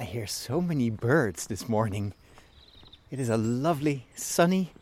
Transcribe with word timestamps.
I 0.00 0.04
hear 0.04 0.26
so 0.26 0.62
many 0.62 0.88
birds 0.88 1.46
this 1.46 1.68
morning. 1.68 2.14
It 3.10 3.20
is 3.20 3.28
a 3.28 3.36
lovely, 3.36 4.06
sunny, 4.16 4.72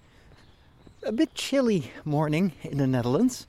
a 1.03 1.11
bit 1.11 1.35
chilly 1.35 1.91
morning 2.05 2.53
in 2.63 2.79
the 2.79 2.87
Netherlands, 2.87 3.49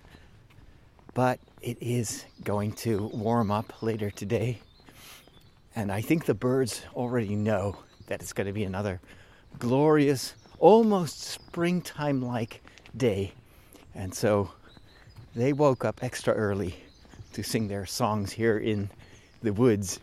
but 1.13 1.39
it 1.61 1.77
is 1.79 2.25
going 2.43 2.71
to 2.71 3.11
warm 3.13 3.51
up 3.51 3.83
later 3.83 4.09
today. 4.09 4.61
And 5.75 5.91
I 5.91 6.01
think 6.01 6.25
the 6.25 6.33
birds 6.33 6.81
already 6.95 7.35
know 7.35 7.77
that 8.07 8.23
it's 8.23 8.33
going 8.33 8.47
to 8.47 8.53
be 8.53 8.63
another 8.63 8.99
glorious, 9.59 10.33
almost 10.57 11.21
springtime 11.21 12.19
like 12.19 12.63
day. 12.97 13.31
And 13.93 14.11
so 14.15 14.49
they 15.35 15.53
woke 15.53 15.85
up 15.85 16.03
extra 16.03 16.33
early 16.33 16.77
to 17.33 17.43
sing 17.43 17.67
their 17.67 17.85
songs 17.85 18.31
here 18.31 18.57
in 18.57 18.89
the 19.43 19.53
woods. 19.53 19.99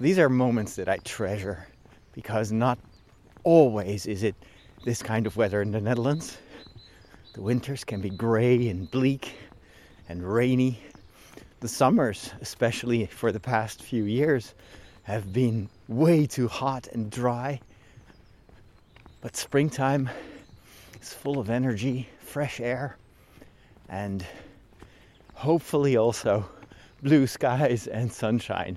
These 0.00 0.18
are 0.18 0.28
moments 0.28 0.74
that 0.74 0.88
I 0.88 0.96
treasure 0.98 1.68
because 2.12 2.50
not 2.50 2.80
always 3.44 4.06
is 4.06 4.24
it 4.24 4.34
this 4.84 5.00
kind 5.00 5.24
of 5.24 5.36
weather 5.36 5.62
in 5.62 5.70
the 5.70 5.80
Netherlands. 5.80 6.36
The 7.34 7.42
winters 7.42 7.84
can 7.84 8.00
be 8.00 8.10
grey 8.10 8.68
and 8.68 8.90
bleak 8.90 9.34
and 10.08 10.24
rainy. 10.24 10.80
The 11.60 11.68
summers, 11.68 12.32
especially 12.40 13.06
for 13.06 13.30
the 13.30 13.38
past 13.38 13.84
few 13.84 14.02
years, 14.04 14.54
have 15.04 15.32
been 15.32 15.68
way 15.86 16.26
too 16.26 16.48
hot 16.48 16.88
and 16.88 17.08
dry. 17.08 17.60
But 19.20 19.36
springtime 19.36 20.10
is 21.00 21.12
full 21.12 21.38
of 21.38 21.50
energy, 21.50 22.08
fresh 22.18 22.58
air, 22.58 22.96
and 23.88 24.26
hopefully 25.34 25.96
also 25.96 26.48
blue 27.00 27.26
skies 27.28 27.86
and 27.86 28.12
sunshine. 28.12 28.76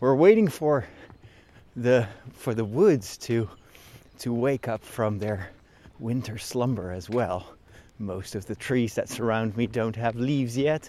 We're 0.00 0.14
waiting 0.14 0.46
for 0.46 0.86
the 1.74 2.06
for 2.32 2.54
the 2.54 2.64
woods 2.64 3.16
to 3.18 3.50
to 4.20 4.32
wake 4.32 4.68
up 4.68 4.84
from 4.84 5.18
their 5.18 5.50
winter 5.98 6.38
slumber 6.38 6.92
as 6.92 7.10
well. 7.10 7.56
Most 7.98 8.36
of 8.36 8.46
the 8.46 8.54
trees 8.54 8.94
that 8.94 9.08
surround 9.08 9.56
me 9.56 9.66
don't 9.66 9.96
have 9.96 10.14
leaves 10.14 10.56
yet. 10.56 10.88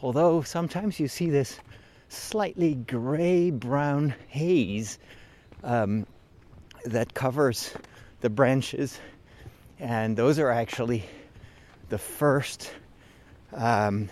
Although 0.00 0.40
sometimes 0.40 0.98
you 0.98 1.06
see 1.06 1.28
this 1.28 1.60
slightly 2.08 2.76
gray 2.76 3.50
brown 3.50 4.14
haze 4.28 4.98
um, 5.62 6.06
that 6.86 7.12
covers 7.12 7.74
the 8.22 8.30
branches, 8.30 9.00
and 9.78 10.16
those 10.16 10.38
are 10.38 10.50
actually 10.50 11.04
the 11.90 11.98
first 11.98 12.72
um, 13.52 14.08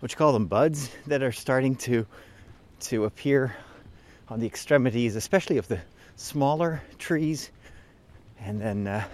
what 0.00 0.12
you 0.12 0.16
call 0.18 0.34
them 0.34 0.46
buds 0.46 0.90
that 1.06 1.22
are 1.22 1.32
starting 1.32 1.74
to 1.74 2.06
to 2.80 3.04
appear 3.04 3.54
on 4.28 4.40
the 4.40 4.46
extremities, 4.46 5.16
especially 5.16 5.58
of 5.58 5.68
the 5.68 5.80
smaller 6.16 6.82
trees. 6.98 7.50
And 8.40 8.60
then 8.60 8.86
uh, 8.86 9.04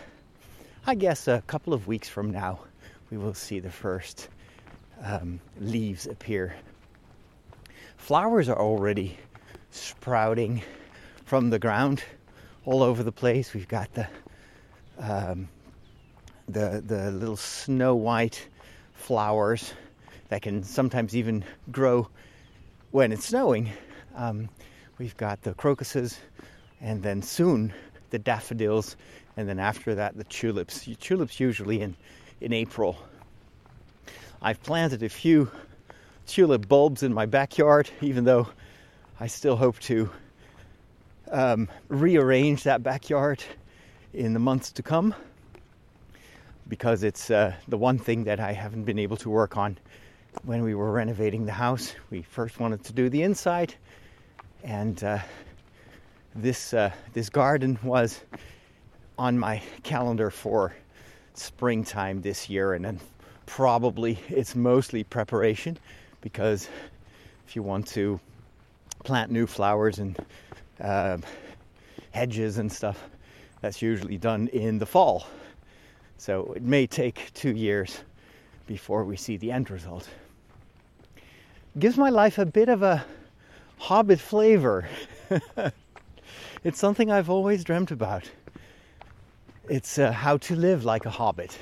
I 0.87 0.95
guess 0.95 1.29
a 1.29 1.43
couple 1.47 1.75
of 1.75 1.87
weeks 1.87 2.09
from 2.09 2.31
now, 2.31 2.61
we 3.11 3.19
will 3.19 3.35
see 3.35 3.61
the 3.61 3.71
first 3.71 4.29
um, 5.03 5.41
leaves 5.61 6.07
appear. 6.07 6.55
Flowers 7.97 8.49
are 8.49 8.59
already 8.59 9.17
sprouting 9.71 10.63
from 11.25 11.51
the 11.51 11.59
ground 11.59 12.03
all 12.65 12.83
over 12.83 13.03
the 13.03 13.13
place. 13.13 13.55
We've 13.55 13.69
got 13.69 13.93
the 13.95 14.09
um, 14.99 15.49
the 16.49 16.83
the 16.85 17.11
little 17.11 17.37
snow 17.37 17.95
white 17.95 18.49
flowers 18.95 19.73
that 20.29 20.43
can 20.43 20.63
sometimes 20.63 21.17
even 21.17 21.45
grow 21.71 22.09
when 22.93 23.11
it's 23.11 23.27
snowing. 23.27 23.71
Um, 24.15 24.49
we've 24.99 25.17
got 25.17 25.43
the 25.43 25.55
crocuses, 25.55 26.21
and 26.81 27.03
then 27.03 27.23
soon 27.23 27.73
the 28.11 28.19
daffodils, 28.19 28.97
and 29.37 29.49
then 29.49 29.59
after 29.59 29.95
that 29.95 30.17
the 30.17 30.25
tulips. 30.25 30.89
Tulips 31.01 31.41
usually 31.41 31.81
in 31.81 31.97
in 32.41 32.53
April. 32.53 32.97
I've 34.43 34.63
planted 34.63 35.03
a 35.03 35.09
few 35.09 35.51
tulip 36.27 36.69
bulbs 36.69 37.03
in 37.03 37.15
my 37.15 37.27
backyard, 37.27 37.89
even 38.01 38.25
though 38.25 38.49
I 39.21 39.27
still 39.27 39.57
hope 39.57 39.79
to 39.81 40.11
um, 41.31 41.69
rearrange 41.89 42.65
that 42.65 42.83
backyard 42.83 43.43
in 44.13 44.35
the 44.35 44.39
months 44.39 44.71
to 44.73 44.83
come 44.83 45.15
because 46.69 47.03
it's 47.03 47.31
uh, 47.31 47.55
the 47.69 47.79
one 47.79 47.99
thing 47.99 48.25
that 48.25 48.41
I 48.41 48.53
haven't 48.53 48.85
been 48.85 48.99
able 48.99 49.17
to 49.19 49.31
work 49.31 49.57
on 49.57 49.79
when 50.45 50.63
we 50.63 50.75
were 50.75 50.91
renovating 50.91 51.45
the 51.45 51.53
house. 51.53 51.95
We 52.11 52.23
first 52.23 52.59
wanted 52.59 52.85
to 52.85 52.93
do 52.93 53.09
the 53.09 53.23
inside, 53.23 53.75
and 54.65 55.03
uh, 55.05 55.19
this 56.35 56.75
uh, 56.75 56.91
this 57.13 57.29
garden 57.29 57.79
was 57.83 58.21
on 59.19 59.39
my 59.39 59.63
calendar 59.83 60.31
for 60.31 60.75
springtime 61.35 62.23
this 62.23 62.49
year, 62.49 62.75
and 62.75 62.85
then 62.85 63.01
probably 63.47 64.19
it's 64.29 64.55
mostly 64.55 65.05
preparation 65.05 65.79
because 66.21 66.69
if 67.47 67.55
you 67.55 67.63
want 67.63 67.87
to 67.89 68.19
plant 69.05 69.31
new 69.31 69.47
flowers 69.47 69.99
and 69.99 70.17
uh, 70.81 71.19
hedges 72.13 72.59
and 72.59 72.73
stuff, 72.73 73.03
that's 73.61 73.83
usually 73.83 74.17
done 74.17 74.49
in 74.49 74.79
the 74.79 74.87
fall. 74.87 75.27
So 76.19 76.53
it 76.55 76.63
may 76.63 76.87
take 76.87 77.33
two 77.35 77.55
years 77.55 78.01
before 78.67 79.05
we 79.05 79.17
see 79.17 79.37
the 79.37 79.51
end 79.51 79.71
result. 79.71 80.09
Gives 81.79 81.97
my 81.97 82.11
life 82.11 82.39
a 82.39 82.45
bit 82.45 82.69
of 82.69 82.83
a 82.83 83.05
hobbit 83.79 84.21
flavor. 84.21 84.87
it's 86.65 86.79
something 86.79 87.11
I've 87.11 87.31
always 87.31 87.65
dreamt 87.65 87.91
about. 87.91 88.31
It's 89.69 89.99
uh, 89.99 90.13
how 90.13 90.37
to 90.39 90.57
live 90.57 90.85
like 90.85 91.07
a 91.07 91.11
hobbit. 91.11 91.59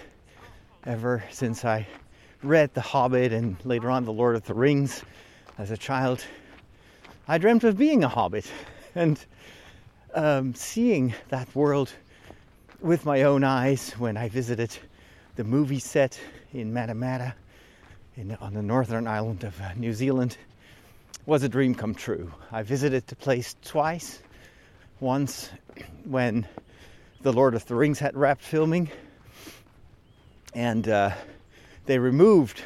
Ever 0.85 1.23
since 1.31 1.65
I 1.65 1.87
read 2.43 2.75
The 2.75 2.81
Hobbit 2.81 3.33
and 3.33 3.57
later 3.65 3.91
on 3.91 4.05
The 4.05 4.13
Lord 4.13 4.35
of 4.35 4.45
the 4.45 4.55
Rings 4.55 5.05
as 5.59 5.71
a 5.71 5.77
child, 5.77 6.25
I 7.29 7.39
dreamt 7.39 7.65
of 7.65 7.77
being 7.77 8.03
a 8.03 8.09
hobbit 8.09 8.51
and 8.95 9.25
um, 10.15 10.55
seeing 10.55 11.15
that 11.29 11.55
world 11.55 11.93
with 12.81 13.05
my 13.05 13.23
own 13.23 13.45
eyes 13.45 13.93
when 13.93 14.17
I 14.17 14.29
visited 14.29 14.77
the 15.37 15.45
movie 15.45 15.79
set 15.79 16.19
in 16.53 16.73
Matamata 16.73 17.35
in, 18.17 18.37
on 18.41 18.55
the 18.55 18.63
northern 18.63 19.07
island 19.07 19.45
of 19.45 19.61
uh, 19.61 19.73
New 19.75 19.93
Zealand 19.93 20.37
was 21.27 21.43
a 21.43 21.49
dream 21.49 21.75
come 21.75 21.95
true. 21.95 22.33
I 22.51 22.63
visited 22.63 23.07
the 23.07 23.17
place 23.17 23.55
twice. 23.63 24.21
Once 24.99 25.51
when 26.05 26.47
The 27.23 27.33
Lord 27.33 27.55
of 27.55 27.67
the 27.67 27.75
Rings 27.75 27.99
had 27.99 28.17
wrapped 28.17 28.43
filming, 28.43 28.91
and 30.55 30.89
uh, 30.89 31.13
they 31.87 31.99
removed 31.99 32.63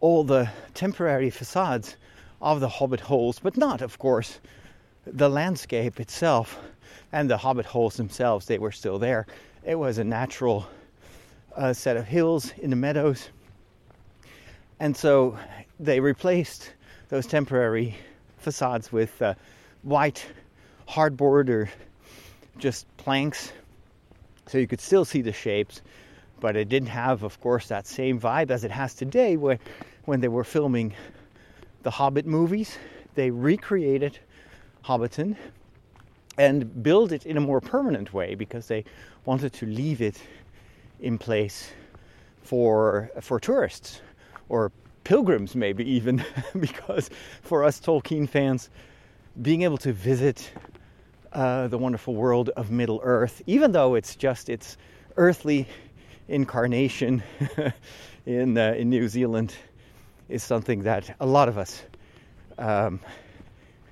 all 0.00 0.24
the 0.24 0.50
temporary 0.74 1.30
facades 1.30 1.96
of 2.40 2.60
the 2.60 2.68
hobbit 2.68 3.00
holes, 3.00 3.38
but 3.38 3.56
not, 3.56 3.82
of 3.82 3.98
course, 3.98 4.40
the 5.06 5.28
landscape 5.28 6.00
itself 6.00 6.58
and 7.12 7.30
the 7.30 7.36
hobbit 7.36 7.66
holes 7.66 7.96
themselves. 7.96 8.46
They 8.46 8.58
were 8.58 8.72
still 8.72 8.98
there. 8.98 9.26
It 9.64 9.76
was 9.76 9.98
a 9.98 10.04
natural 10.04 10.66
uh, 11.56 11.72
set 11.72 11.96
of 11.96 12.06
hills 12.06 12.52
in 12.58 12.70
the 12.70 12.76
meadows. 12.76 13.28
And 14.80 14.96
so 14.96 15.38
they 15.80 16.00
replaced 16.00 16.72
those 17.08 17.26
temporary 17.26 17.94
facades 18.38 18.92
with 18.92 19.20
uh, 19.22 19.34
white 19.82 20.26
hardboard 20.88 21.48
or 21.48 21.68
just 22.58 22.86
planks 22.96 23.52
so 24.46 24.58
you 24.58 24.66
could 24.66 24.80
still 24.80 25.04
see 25.04 25.20
the 25.20 25.32
shapes 25.32 25.82
but 26.40 26.56
it 26.56 26.68
didn't 26.68 26.88
have, 26.88 27.22
of 27.22 27.40
course, 27.40 27.68
that 27.68 27.86
same 27.86 28.20
vibe 28.20 28.50
as 28.50 28.64
it 28.64 28.70
has 28.70 28.94
today 28.94 29.36
where, 29.36 29.58
when 30.04 30.20
they 30.20 30.28
were 30.28 30.44
filming 30.44 30.94
the 31.82 31.90
Hobbit 31.90 32.26
movies. 32.26 32.78
They 33.14 33.30
recreated 33.30 34.18
Hobbiton 34.84 35.36
and 36.38 36.82
built 36.82 37.12
it 37.12 37.24
in 37.24 37.36
a 37.36 37.40
more 37.40 37.60
permanent 37.60 38.12
way 38.12 38.34
because 38.34 38.66
they 38.68 38.84
wanted 39.24 39.52
to 39.54 39.66
leave 39.66 40.02
it 40.02 40.20
in 41.00 41.16
place 41.18 41.72
for 42.42 43.10
for 43.20 43.40
tourists 43.40 44.00
or 44.48 44.72
pilgrims 45.04 45.54
maybe 45.54 45.88
even 45.88 46.24
because 46.60 47.10
for 47.42 47.64
us 47.64 47.80
Tolkien 47.80 48.28
fans 48.28 48.70
being 49.42 49.62
able 49.62 49.78
to 49.78 49.92
visit 49.92 50.50
uh, 51.32 51.68
the 51.68 51.78
wonderful 51.78 52.14
world 52.14 52.50
of 52.50 52.70
Middle 52.70 53.00
Earth 53.02 53.42
even 53.46 53.72
though 53.72 53.94
it's 53.94 54.16
just 54.16 54.48
its 54.48 54.76
earthly 55.16 55.66
incarnation 56.28 57.22
in 58.26 58.58
uh, 58.58 58.72
in 58.72 58.90
New 58.90 59.08
Zealand 59.08 59.54
is 60.28 60.42
something 60.42 60.82
that 60.82 61.14
a 61.20 61.26
lot 61.26 61.48
of 61.48 61.56
us 61.56 61.82
um, 62.58 63.00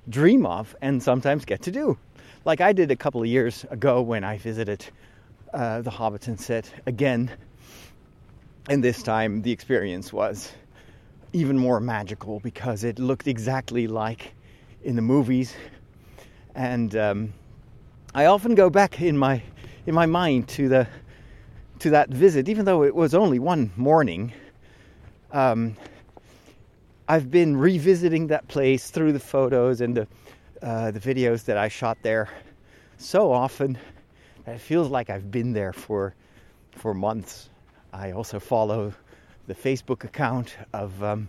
dream 0.09 0.47
of 0.47 0.75
and 0.83 1.03
sometimes 1.03 1.45
get 1.45 1.63
to 1.63 1.71
do. 1.71 1.97
Like 2.45 2.61
I 2.61 2.73
did 2.73 2.91
a 2.91 2.97
couple 2.97 3.21
of 3.23 3.27
years 3.27 3.65
ago 3.71 4.03
when 4.03 4.25
I 4.25 4.39
visited 4.39 4.85
uh, 5.53 5.83
the 5.83 5.91
Hobbiton 5.91 6.39
set 6.39 6.71
again, 6.87 7.31
and 8.69 8.83
this 8.83 9.03
time 9.03 9.43
the 9.43 9.53
experience 9.53 10.13
was 10.13 10.53
even 11.33 11.59
more 11.59 11.81
magical 11.81 12.41
because 12.41 12.85
it 12.85 12.99
looked 12.99 13.27
exactly 13.27 13.87
like 13.87 14.33
in 14.83 14.97
the 14.97 15.03
movies. 15.03 15.55
And 16.55 16.95
um, 16.97 17.35
I 18.15 18.27
often 18.27 18.55
go 18.55 18.71
back 18.71 19.01
in 19.01 19.19
my 19.19 19.43
in 19.87 19.95
my 19.95 20.07
mind 20.07 20.49
to 20.51 20.69
the 20.69 20.89
to 21.81 21.91
that 21.91 22.09
visit, 22.09 22.49
even 22.49 22.65
though 22.65 22.85
it 22.85 22.95
was 22.95 23.15
only 23.15 23.39
one 23.39 23.73
morning. 23.77 24.33
Um, 25.33 25.77
I've 27.09 27.31
been 27.31 27.57
revisiting 27.57 28.29
that 28.29 28.49
place 28.49 28.91
through 28.91 29.13
the 29.13 29.21
photos 29.21 29.81
and 29.81 29.97
the 29.97 30.09
uh, 30.63 30.93
the 30.93 31.01
videos 31.01 31.45
that 31.47 31.59
I 31.59 31.69
shot 31.69 31.99
there 32.03 32.31
so 32.97 33.33
often 33.33 33.77
that 34.45 34.55
it 34.55 34.61
feels 34.61 34.89
like 34.89 35.11
I've 35.11 35.31
been 35.31 35.53
there 35.53 35.73
for 35.73 36.15
for 36.71 36.95
months. 36.95 37.51
I 37.95 38.11
also 38.11 38.41
follow 38.41 38.93
the 39.47 39.55
Facebook 39.55 40.03
account 40.03 40.57
of 40.73 41.01
um, 41.03 41.29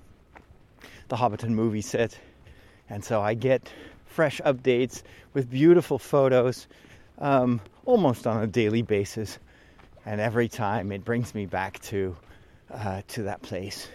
the 1.09 1.15
Hobbiton 1.15 1.49
movie 1.49 1.81
set, 1.81 2.17
and 2.89 3.05
so 3.05 3.21
I 3.21 3.35
get 3.35 3.71
fresh 4.05 4.41
updates 4.41 5.03
with 5.33 5.47
beautiful 5.47 5.99
photos 5.99 6.67
um, 7.19 7.61
almost 7.85 8.25
on 8.25 8.41
a 8.41 8.47
daily 8.47 8.81
basis. 8.81 9.37
And 10.07 10.19
every 10.19 10.47
time 10.47 10.91
it 10.91 11.05
brings 11.05 11.35
me 11.35 11.45
back 11.45 11.79
to 11.83 12.15
uh, 12.71 13.03
to 13.09 13.23
that 13.23 13.43
place. 13.43 13.87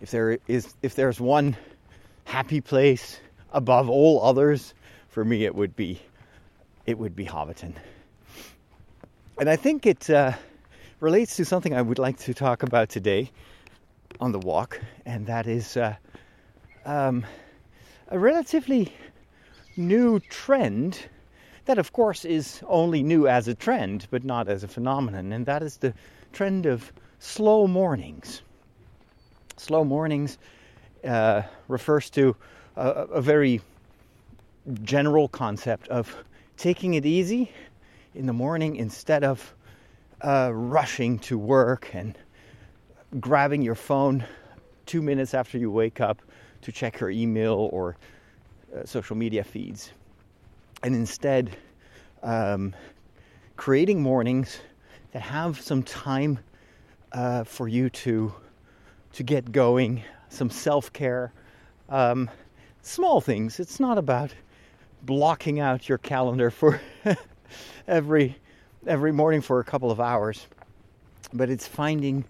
If 0.00 0.12
there 0.12 0.38
is 0.46 0.74
if 0.82 0.94
there's 0.94 1.20
one 1.20 1.56
happy 2.24 2.60
place 2.60 3.18
above 3.52 3.90
all 3.90 4.22
others, 4.22 4.74
for 5.08 5.24
me 5.24 5.44
it 5.44 5.56
would 5.56 5.74
be 5.74 6.00
it 6.86 6.98
would 6.98 7.16
be 7.16 7.24
Hobbiton. 7.24 7.74
And 9.40 9.50
I 9.50 9.56
think 9.56 9.86
it 9.86 10.08
uh, 10.08 10.34
relates 11.00 11.36
to 11.36 11.44
something 11.44 11.74
I 11.74 11.82
would 11.82 11.98
like 11.98 12.18
to 12.20 12.34
talk 12.34 12.62
about 12.62 12.88
today 12.88 13.30
on 14.20 14.32
the 14.32 14.38
walk, 14.38 14.80
and 15.04 15.26
that 15.26 15.46
is 15.46 15.76
uh, 15.76 15.96
um, 16.84 17.26
a 18.08 18.18
relatively 18.18 18.92
new 19.76 20.20
trend 20.20 21.08
that, 21.64 21.78
of 21.78 21.92
course, 21.92 22.24
is 22.24 22.62
only 22.66 23.02
new 23.02 23.26
as 23.26 23.48
a 23.48 23.54
trend, 23.54 24.06
but 24.10 24.24
not 24.24 24.48
as 24.48 24.62
a 24.62 24.68
phenomenon, 24.68 25.32
and 25.32 25.46
that 25.46 25.62
is 25.62 25.78
the 25.78 25.94
trend 26.32 26.66
of 26.66 26.92
slow 27.18 27.66
mornings. 27.66 28.42
Slow 29.56 29.84
mornings 29.84 30.38
uh, 31.04 31.42
refers 31.68 32.10
to 32.10 32.36
a, 32.76 32.88
a 32.88 33.20
very 33.20 33.60
general 34.82 35.28
concept 35.28 35.88
of 35.88 36.14
taking 36.56 36.94
it 36.94 37.04
easy 37.04 37.50
in 38.14 38.26
the 38.26 38.32
morning 38.32 38.76
instead 38.76 39.24
of 39.24 39.54
uh, 40.24 40.50
rushing 40.52 41.18
to 41.18 41.36
work 41.38 41.90
and 41.92 42.16
grabbing 43.20 43.62
your 43.62 43.74
phone 43.74 44.24
two 44.86 45.02
minutes 45.02 45.34
after 45.34 45.58
you 45.58 45.70
wake 45.70 46.00
up 46.00 46.22
to 46.62 46.72
check 46.72 46.98
your 46.98 47.10
email 47.10 47.68
or 47.72 47.96
uh, 48.74 48.84
social 48.84 49.16
media 49.16 49.44
feeds. 49.44 49.92
And 50.82 50.94
instead, 50.94 51.56
um, 52.22 52.74
creating 53.56 54.02
mornings 54.02 54.60
that 55.12 55.20
have 55.20 55.60
some 55.60 55.82
time 55.82 56.38
uh, 57.12 57.44
for 57.44 57.68
you 57.68 57.90
to 57.90 58.32
to 59.12 59.22
get 59.22 59.52
going, 59.52 60.02
some 60.28 60.50
self 60.50 60.92
care, 60.92 61.32
um, 61.88 62.28
small 62.82 63.20
things. 63.20 63.60
It's 63.60 63.78
not 63.78 63.98
about 63.98 64.34
blocking 65.02 65.60
out 65.60 65.88
your 65.88 65.98
calendar 65.98 66.50
for 66.50 66.80
every 67.86 68.36
every 68.86 69.12
morning 69.12 69.40
for 69.40 69.60
a 69.60 69.64
couple 69.64 69.90
of 69.90 70.00
hours, 70.00 70.46
but 71.32 71.48
it's 71.48 71.66
finding 71.66 72.24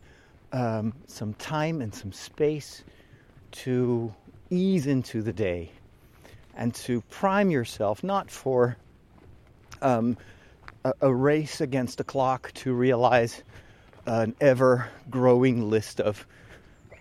um, 0.53 0.93
some 1.07 1.35
time 1.35 1.81
and 1.81 1.95
some 1.95 2.13
space 2.13 2.85
to 3.51 4.15
ease 4.51 4.87
into 4.87 5.23
the 5.23 5.33
day 5.33 5.71
and 6.57 6.75
to 6.75 7.01
prime 7.11 7.51
yourself 7.51 8.05
not 8.05 8.31
for 8.31 8.77
um, 9.83 10.17
a, 10.85 10.93
a, 11.01 11.15
race 11.15 11.61
against 11.61 11.99
the 11.99 12.05
clock 12.05 12.53
to 12.55 12.73
realize 12.73 13.43
an 14.07 14.35
ever 14.41 14.89
growing 15.11 15.69
list 15.71 16.01
of 16.01 16.27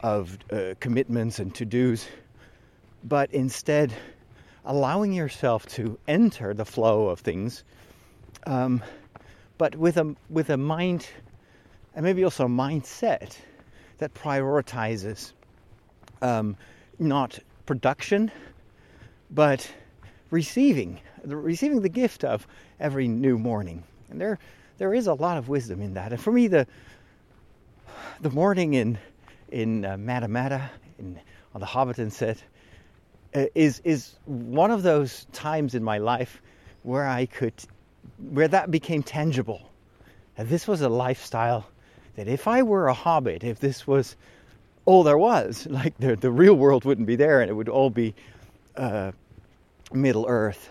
of 0.01 0.37
uh, 0.51 0.73
commitments 0.81 1.39
and 1.39 1.55
to 1.55 1.65
dos, 1.65 2.05
but 3.05 3.31
instead 3.33 3.93
allowing 4.65 5.13
yourself 5.13 5.65
to 5.65 5.97
enter 6.07 6.53
the 6.53 6.65
flow 6.65 7.07
of 7.07 7.21
things, 7.21 7.63
um, 8.45 8.83
but 9.57 9.75
with 9.75 9.97
a 9.97 10.15
with 10.29 10.49
a 10.49 10.57
mind 10.57 11.07
and 11.95 12.03
maybe 12.03 12.23
also 12.23 12.45
a 12.45 12.49
mindset 12.49 13.35
that 13.99 14.13
prioritizes 14.13 15.33
um, 16.21 16.57
not 16.99 17.39
production, 17.65 18.31
but 19.29 19.69
receiving, 20.31 20.99
receiving 21.25 21.81
the 21.81 21.89
gift 21.89 22.23
of 22.23 22.47
every 22.79 23.07
new 23.07 23.37
morning. 23.37 23.83
And 24.09 24.19
there, 24.19 24.39
there 24.77 24.93
is 24.93 25.07
a 25.07 25.13
lot 25.13 25.37
of 25.37 25.49
wisdom 25.49 25.81
in 25.81 25.93
that. 25.93 26.11
And 26.11 26.21
for 26.21 26.31
me, 26.31 26.47
the 26.47 26.67
the 28.21 28.29
morning 28.29 28.73
in 28.73 28.97
in 29.49 29.85
uh, 29.85 29.95
Matamata, 29.95 30.69
in, 30.97 31.19
on 31.53 31.61
the 31.61 31.67
Hobbiton 31.67 32.11
set, 32.11 32.43
uh, 33.35 33.45
is 33.53 33.81
is 33.83 34.15
one 34.25 34.71
of 34.71 34.83
those 34.83 35.25
times 35.31 35.75
in 35.75 35.83
my 35.83 35.97
life 35.97 36.41
where 36.83 37.07
I 37.07 37.25
could, 37.25 37.53
where 38.17 38.47
that 38.47 38.71
became 38.71 39.03
tangible. 39.03 39.69
And 40.37 40.49
this 40.49 40.67
was 40.67 40.81
a 40.81 40.89
lifestyle 40.89 41.65
that 42.15 42.27
if 42.27 42.47
I 42.47 42.63
were 42.63 42.87
a 42.87 42.93
hobbit, 42.93 43.43
if 43.43 43.59
this 43.59 43.85
was 43.87 44.15
all 44.85 45.03
there 45.03 45.17
was, 45.17 45.67
like 45.69 45.97
the, 45.97 46.15
the 46.15 46.31
real 46.31 46.55
world 46.55 46.85
wouldn't 46.85 47.07
be 47.07 47.15
there 47.15 47.41
and 47.41 47.49
it 47.49 47.53
would 47.53 47.69
all 47.69 47.89
be 47.89 48.13
uh, 48.75 49.11
Middle 49.91 50.25
Earth, 50.27 50.69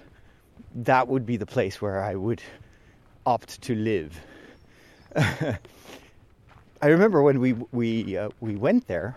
that 0.74 1.08
would 1.08 1.26
be 1.26 1.36
the 1.36 1.46
place 1.46 1.80
where 1.80 2.02
I 2.02 2.14
would 2.14 2.42
opt 3.26 3.60
to 3.62 3.74
live. 3.74 4.18
I 5.16 6.88
remember 6.88 7.22
when 7.22 7.38
we 7.38 7.52
we 7.70 8.16
uh, 8.16 8.30
we 8.40 8.56
went 8.56 8.88
there. 8.88 9.16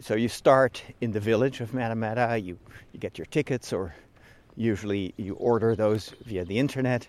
So 0.00 0.14
you 0.14 0.28
start 0.28 0.82
in 1.00 1.12
the 1.12 1.20
village 1.20 1.60
of 1.60 1.72
Matamata. 1.72 2.42
You 2.42 2.58
you 2.92 2.98
get 2.98 3.18
your 3.18 3.26
tickets, 3.26 3.72
or 3.72 3.94
usually 4.60 5.14
you 5.16 5.34
order 5.34 5.74
those 5.74 6.12
via 6.26 6.44
the 6.44 6.58
internet. 6.58 7.08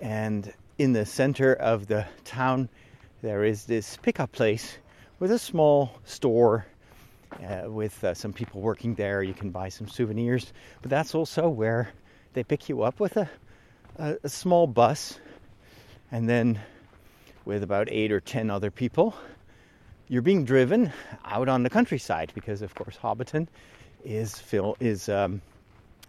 And 0.00 0.52
in 0.78 0.92
the 0.92 1.06
center 1.06 1.54
of 1.54 1.86
the 1.86 2.06
town, 2.24 2.68
there 3.22 3.44
is 3.44 3.64
this 3.64 3.96
pickup 4.02 4.30
place 4.32 4.76
with 5.18 5.32
a 5.32 5.38
small 5.38 5.90
store 6.04 6.66
uh, 7.42 7.70
with 7.70 8.04
uh, 8.04 8.12
some 8.12 8.32
people 8.32 8.60
working 8.60 8.94
there. 8.94 9.22
You 9.22 9.32
can 9.32 9.50
buy 9.50 9.70
some 9.70 9.88
souvenirs, 9.88 10.52
but 10.82 10.90
that's 10.90 11.14
also 11.14 11.48
where 11.48 11.88
they 12.34 12.44
pick 12.44 12.68
you 12.68 12.82
up 12.82 13.00
with 13.00 13.16
a, 13.16 13.30
a, 13.98 14.16
a 14.24 14.28
small 14.28 14.66
bus, 14.66 15.18
and 16.10 16.28
then 16.28 16.60
with 17.46 17.62
about 17.62 17.88
eight 17.90 18.12
or 18.12 18.20
ten 18.20 18.50
other 18.50 18.70
people, 18.70 19.14
you're 20.08 20.22
being 20.22 20.44
driven 20.44 20.92
out 21.24 21.48
on 21.48 21.62
the 21.62 21.70
countryside 21.70 22.32
because, 22.34 22.60
of 22.60 22.74
course, 22.74 22.98
Hobbiton 23.02 23.48
is 24.04 24.42
is 24.80 25.08
um, 25.08 25.40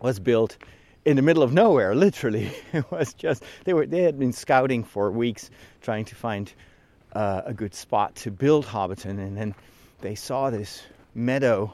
was 0.01 0.19
built 0.19 0.57
in 1.05 1.15
the 1.15 1.21
middle 1.21 1.43
of 1.43 1.53
nowhere. 1.53 1.95
Literally, 2.07 2.51
it 2.73 2.89
was 2.91 3.13
just 3.13 3.43
they 3.63 3.73
were 3.73 3.85
they 3.85 4.03
had 4.03 4.19
been 4.19 4.33
scouting 4.33 4.83
for 4.83 5.11
weeks 5.11 5.49
trying 5.81 6.05
to 6.05 6.15
find 6.15 6.53
uh, 7.13 7.41
a 7.45 7.53
good 7.53 7.73
spot 7.73 8.15
to 8.15 8.31
build 8.31 8.65
Hobbiton, 8.65 9.19
and 9.19 9.37
then 9.37 9.55
they 10.01 10.15
saw 10.15 10.49
this 10.49 10.83
meadow, 11.15 11.73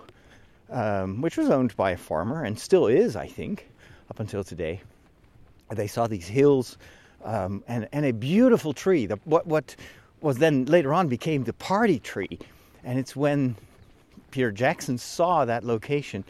um, 0.70 1.22
which 1.22 1.38
was 1.38 1.50
owned 1.50 1.76
by 1.76 1.92
a 1.92 1.98
farmer 1.98 2.44
and 2.44 2.60
still 2.60 2.88
is, 2.88 3.16
I 3.16 3.28
think, 3.28 3.68
up 4.10 4.20
until 4.20 4.44
today. 4.44 4.82
They 5.72 5.88
saw 5.88 6.08
these 6.08 6.28
hills 6.28 6.78
um, 7.24 7.64
and, 7.68 7.88
and 7.92 8.06
a 8.06 8.12
beautiful 8.12 8.74
tree. 8.74 9.06
The, 9.06 9.20
what 9.26 9.46
what 9.48 9.76
was 10.22 10.38
then 10.38 10.66
later 10.66 10.94
on 10.94 11.08
became 11.08 11.44
the 11.44 11.54
party 11.54 12.00
tree, 12.00 12.40
and 12.84 13.00
it's 13.00 13.16
when 13.16 13.56
Peter 14.32 14.52
Jackson 14.52 14.98
saw 14.98 15.46
that 15.46 15.64
location, 15.64 16.24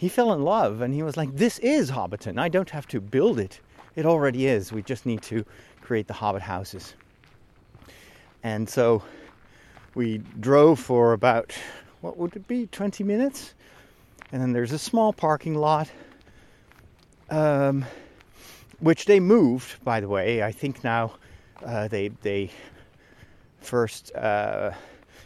he 0.00 0.08
fell 0.08 0.32
in 0.32 0.42
love, 0.42 0.80
and 0.80 0.94
he 0.94 1.02
was 1.02 1.18
like, 1.18 1.36
"This 1.36 1.58
is 1.58 1.90
Hobbiton. 1.90 2.38
I 2.38 2.48
don't 2.48 2.70
have 2.70 2.86
to 2.86 3.02
build 3.02 3.38
it; 3.38 3.60
it 3.96 4.06
already 4.06 4.46
is. 4.46 4.72
We 4.72 4.82
just 4.82 5.04
need 5.04 5.20
to 5.24 5.44
create 5.82 6.06
the 6.06 6.14
Hobbit 6.14 6.40
houses." 6.40 6.94
And 8.42 8.66
so 8.66 9.02
we 9.94 10.22
drove 10.40 10.80
for 10.80 11.12
about, 11.12 11.52
what 12.00 12.16
would 12.16 12.34
it 12.34 12.48
be, 12.48 12.66
20 12.68 13.04
minutes? 13.04 13.52
And 14.32 14.40
then 14.40 14.54
there's 14.54 14.72
a 14.72 14.78
small 14.78 15.12
parking 15.12 15.54
lot, 15.54 15.90
um, 17.28 17.84
which 18.78 19.04
they 19.04 19.20
moved, 19.20 19.84
by 19.84 20.00
the 20.00 20.08
way. 20.08 20.42
I 20.42 20.50
think 20.50 20.82
now 20.82 21.12
uh, 21.62 21.88
they, 21.88 22.08
they 22.22 22.50
first, 23.60 24.14
uh, 24.14 24.70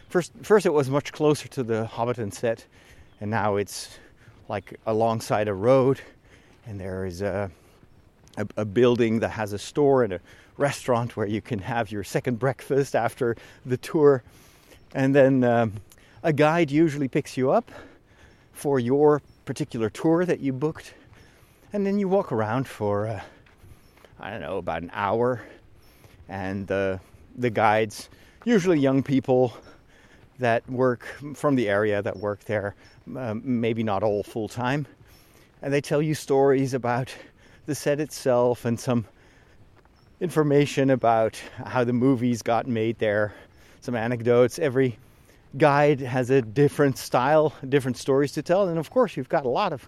first, 0.09 0.33
first 0.41 0.65
it 0.65 0.73
was 0.73 0.89
much 0.89 1.13
closer 1.13 1.47
to 1.47 1.63
the 1.63 1.89
Hobbiton 1.89 2.33
set, 2.33 2.65
and 3.21 3.31
now 3.31 3.55
it's 3.55 3.99
like 4.47 4.79
alongside 4.85 5.47
a 5.47 5.53
road, 5.53 5.99
and 6.65 6.79
there 6.79 7.05
is 7.05 7.21
a, 7.21 7.49
a, 8.37 8.47
a 8.57 8.65
building 8.65 9.19
that 9.19 9.29
has 9.29 9.53
a 9.53 9.59
store 9.59 10.03
and 10.03 10.13
a 10.13 10.19
restaurant 10.57 11.17
where 11.17 11.27
you 11.27 11.41
can 11.41 11.59
have 11.59 11.91
your 11.91 12.03
second 12.03 12.39
breakfast 12.39 12.95
after 12.95 13.35
the 13.65 13.77
tour. 13.77 14.23
And 14.93 15.13
then 15.13 15.43
um, 15.43 15.73
a 16.23 16.31
guide 16.31 16.71
usually 16.71 17.07
picks 17.07 17.37
you 17.37 17.51
up 17.51 17.71
for 18.53 18.79
your 18.79 19.21
particular 19.45 19.89
tour 19.89 20.25
that 20.25 20.39
you 20.39 20.53
booked. 20.53 20.93
And 21.73 21.85
then 21.85 21.99
you 21.99 22.07
walk 22.07 22.31
around 22.31 22.67
for, 22.67 23.07
uh, 23.07 23.21
I 24.19 24.29
don't 24.29 24.41
know, 24.41 24.57
about 24.57 24.81
an 24.81 24.91
hour. 24.93 25.43
And 26.29 26.71
uh, 26.71 26.99
the 27.35 27.49
guides, 27.49 28.09
usually 28.45 28.79
young 28.79 29.03
people 29.03 29.57
that 30.39 30.69
work 30.69 31.05
from 31.33 31.55
the 31.55 31.69
area 31.69 32.01
that 32.01 32.17
work 32.17 32.43
there, 32.45 32.75
um, 33.15 33.41
maybe 33.43 33.83
not 33.83 34.03
all 34.03 34.23
full 34.23 34.47
time, 34.47 34.85
and 35.61 35.73
they 35.73 35.81
tell 35.81 36.01
you 36.01 36.13
stories 36.13 36.73
about 36.73 37.13
the 37.65 37.75
set 37.75 37.99
itself 37.99 38.65
and 38.65 38.79
some 38.79 39.05
information 40.19 40.89
about 40.89 41.41
how 41.65 41.83
the 41.83 41.93
movies 41.93 42.41
got 42.41 42.67
made 42.67 42.97
there, 42.99 43.33
some 43.81 43.95
anecdotes. 43.95 44.59
Every 44.59 44.97
guide 45.57 45.99
has 46.01 46.29
a 46.29 46.41
different 46.41 46.97
style, 46.97 47.53
different 47.67 47.97
stories 47.97 48.33
to 48.33 48.41
tell, 48.41 48.67
and 48.67 48.77
of 48.77 48.89
course, 48.89 49.17
you've 49.17 49.29
got 49.29 49.45
a 49.45 49.49
lot 49.49 49.73
of 49.73 49.87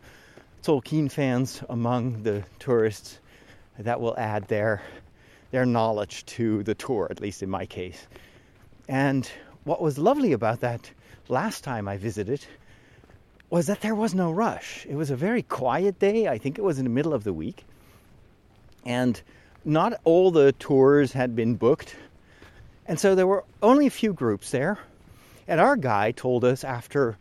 Tolkien 0.63 1.11
fans 1.11 1.61
among 1.69 2.23
the 2.23 2.43
tourists 2.59 3.19
that 3.79 4.01
will 4.01 4.17
add 4.17 4.47
their 4.47 4.81
their 5.51 5.65
knowledge 5.65 6.25
to 6.25 6.61
the 6.63 6.75
tour, 6.75 7.07
at 7.09 7.21
least 7.21 7.41
in 7.41 7.49
my 7.49 7.65
case. 7.65 8.07
And 8.89 9.29
what 9.67 9.81
was 9.81 9.97
lovely 9.97 10.31
about 10.31 10.61
that 10.61 10.89
last 11.27 11.63
time 11.63 11.87
I 11.87 11.97
visited 11.97 12.43
was 13.49 13.67
that 13.67 13.81
there 13.81 13.95
was 13.95 14.15
no 14.15 14.31
rush. 14.31 14.85
It 14.89 14.95
was 14.95 15.11
a 15.11 15.15
very 15.15 15.41
quiet 15.41 15.99
day. 15.99 16.27
I 16.27 16.37
think 16.37 16.57
it 16.57 16.63
was 16.63 16.79
in 16.79 16.85
the 16.85 16.89
middle 16.89 17.13
of 17.13 17.23
the 17.23 17.33
week. 17.33 17.65
And 18.85 19.21
not 19.65 19.93
all 20.05 20.31
the 20.31 20.53
tours 20.53 21.11
had 21.11 21.35
been 21.35 21.55
booked. 21.55 21.95
And 22.85 22.97
so 22.99 23.13
there 23.13 23.27
were 23.27 23.43
only 23.61 23.87
a 23.87 23.91
few 23.91 24.13
groups 24.13 24.51
there. 24.51 24.79
And 25.47 25.59
our 25.59 25.75
guy 25.75 26.11
told 26.11 26.45
us 26.45 26.63
after 26.63 27.17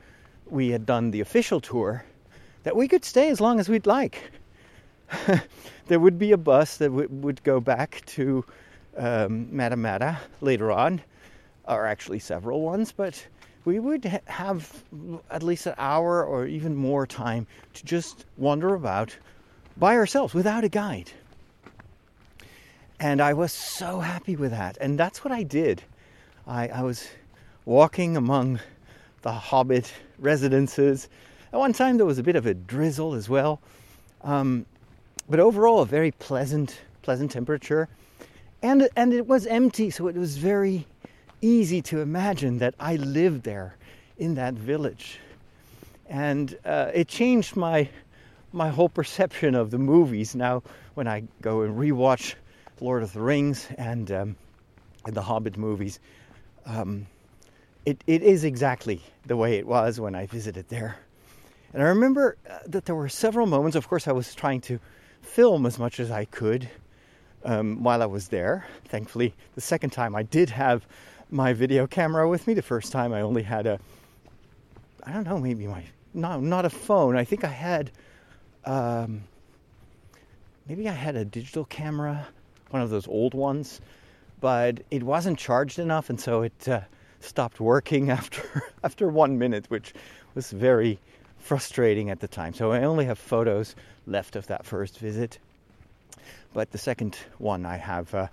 we 0.49 0.71
had 0.71 0.87
done 0.87 1.11
the 1.11 1.21
official 1.21 1.61
tour 1.61 2.05
that 2.63 2.77
we 2.77 2.87
could 2.87 3.05
stay 3.05 3.29
as 3.31 3.41
long 3.41 3.59
as 3.59 3.69
we'd 3.69 3.87
like. 3.87 4.31
there 5.87 6.01
would 6.01 6.19
be 6.19 6.33
a 6.33 6.37
bus 6.37 6.77
that 6.79 6.89
w- 6.91 7.09
would 7.11 7.43
go 7.43 7.61
back 7.61 8.03
to 8.07 8.45
um, 8.97 9.47
Matamata 9.53 10.19
later 10.41 10.73
on, 10.73 11.01
or 11.67 11.87
actually 11.87 12.19
several 12.19 12.61
ones, 12.61 12.93
but 12.93 13.27
we 13.65 13.79
would 13.79 14.05
ha- 14.05 14.21
have 14.27 14.85
at 15.31 15.43
least 15.43 15.67
an 15.67 15.75
hour 15.79 16.25
or 16.25 16.47
even 16.47 16.75
more 16.77 17.07
time 17.07 17.47
to 17.75 17.85
just 17.85 18.25
wander 18.37 18.75
about 18.75 19.17
by 19.77 19.97
ourselves 19.97 20.33
without 20.33 20.65
a 20.65 20.69
guide. 20.69 21.11
And 23.01 23.21
I 23.21 23.35
was 23.35 23.53
so 23.53 24.01
happy 24.01 24.37
with 24.37 24.53
that. 24.53 24.79
And 24.81 24.99
that's 24.99 25.23
what 25.25 25.33
I 25.33 25.43
did. 25.43 25.83
I, 26.47 26.69
I 26.69 26.83
was 26.83 27.09
walking 27.65 28.17
among 28.17 28.61
the 29.23 29.33
Hobbit 29.33 29.93
residences. 30.19 31.09
At 31.53 31.59
one 31.59 31.73
time, 31.73 31.97
there 31.97 32.07
was 32.07 32.19
a 32.19 32.23
bit 32.23 32.37
of 32.37 32.47
a 32.47 32.55
drizzle 32.55 33.15
as 33.15 33.29
well. 33.29 33.61
Um, 34.23 34.65
but 35.29 35.41
overall, 35.41 35.81
a 35.81 35.87
very 35.87 36.13
pleasant, 36.13 36.79
pleasant 37.03 37.33
temperature. 37.33 37.89
And, 38.63 38.89
and 38.97 39.13
it 39.13 39.27
was 39.27 39.47
empty, 39.47 39.91
so 39.91 40.07
it 40.07 40.17
was 40.17 40.39
very 40.39 40.87
easy 41.41 41.83
to 41.83 42.01
imagine 42.01 42.59
that 42.59 42.75
I 42.79 42.97
lived 42.97 43.43
there 43.43 43.77
in 44.19 44.35
that 44.35 44.55
village. 44.55 45.19
And 46.09 46.57
uh, 46.65 46.91
it 46.95 47.09
changed 47.09 47.57
my, 47.57 47.89
my 48.53 48.69
whole 48.69 48.89
perception 48.89 49.55
of 49.55 49.71
the 49.71 49.79
movies. 49.79 50.35
Now, 50.35 50.63
when 50.95 51.07
I 51.09 51.25
go 51.43 51.63
and 51.63 51.77
rewatch 51.77 52.35
Lord 52.81 53.03
of 53.03 53.13
the 53.13 53.21
Rings 53.21 53.67
and, 53.77 54.11
um, 54.11 54.37
and 55.05 55.15
the 55.15 55.23
Hobbit 55.23 55.57
movies, 55.57 55.99
um, 56.65 57.07
it, 57.85 58.03
it 58.07 58.23
is 58.23 58.45
exactly 58.45 59.03
the 59.27 59.37
way 59.37 59.59
it 59.59 59.67
was 59.67 60.01
when 60.01 60.15
I 60.15 60.27
visited 60.27 60.69
there. 60.69 60.97
And 61.73 61.83
I 61.83 61.87
remember 61.87 62.37
uh, 62.49 62.59
that 62.67 62.87
there 62.87 62.95
were 62.95 63.09
several 63.09 63.47
moments, 63.47 63.77
of 63.77 63.89
course, 63.89 64.09
I 64.09 64.13
was 64.13 64.35
trying 64.35 64.61
to 64.63 64.79
film 65.23 65.67
as 65.67 65.79
much 65.79 66.01
as 66.01 66.11
I 66.11 66.25
could 66.25 66.69
um, 67.45 67.83
while 67.83 68.03
I 68.03 68.07
was 68.07 68.29
there. 68.29 68.67
Thankfully, 68.87 69.35
the 69.55 69.61
second 69.61 69.91
time 69.91 70.15
I 70.15 70.23
did 70.23 70.51
have 70.51 70.87
my 71.37 71.53
video 71.53 71.87
camera 71.87 72.29
with 72.29 72.47
me. 72.47 72.55
The 72.55 72.63
first 72.63 72.91
time 72.91 73.13
I 73.13 73.21
only 73.21 73.43
had 73.43 73.67
a, 73.67 73.79
I 75.05 75.13
don't 75.13 75.25
know, 75.25 75.39
maybe 75.39 75.67
my, 75.67 75.85
no, 76.15 76.41
not 76.41 76.65
a 76.65 76.71
phone. 76.71 77.15
I 77.15 77.25
think 77.25 77.45
I 77.45 77.49
had, 77.49 77.91
um, 78.65 79.23
maybe 80.67 80.89
I 80.89 80.93
had 80.93 81.15
a 81.15 81.25
digital 81.25 81.67
camera, 81.67 82.27
one 82.71 82.81
of 82.81 82.89
those 82.89 83.07
old 83.07 83.35
ones, 83.35 83.83
but 84.41 84.81
it 84.91 85.03
wasn't 85.03 85.39
charged 85.39 85.79
enough, 85.79 86.09
and 86.09 86.19
so 86.19 86.43
it 86.43 86.69
uh, 86.69 86.81
stopped 87.21 87.61
working 87.61 88.11
after 88.19 88.63
after 88.83 89.09
one 89.09 89.39
minute, 89.39 89.67
which 89.69 89.93
was 90.35 90.51
very 90.51 90.99
frustrating 91.39 92.11
at 92.11 92.19
the 92.21 92.29
time. 92.29 92.55
So 92.55 92.73
I 92.73 92.83
only 92.83 93.05
have 93.05 93.19
photos 93.19 93.77
left 94.07 94.37
of 94.37 94.47
that 94.47 94.65
first 94.65 94.99
visit. 94.99 95.39
But 96.55 96.71
the 96.73 96.79
second 96.79 97.19
one, 97.39 97.67
I 97.67 97.77
have 97.77 98.15
uh, 98.15 98.29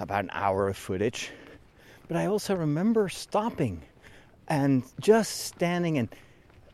about 0.00 0.24
an 0.24 0.30
hour 0.32 0.68
of 0.68 0.76
footage. 0.76 1.30
But 2.08 2.16
I 2.16 2.26
also 2.26 2.56
remember 2.56 3.08
stopping 3.10 3.82
and 4.48 4.82
just 4.98 5.44
standing 5.44 5.98
and 5.98 6.08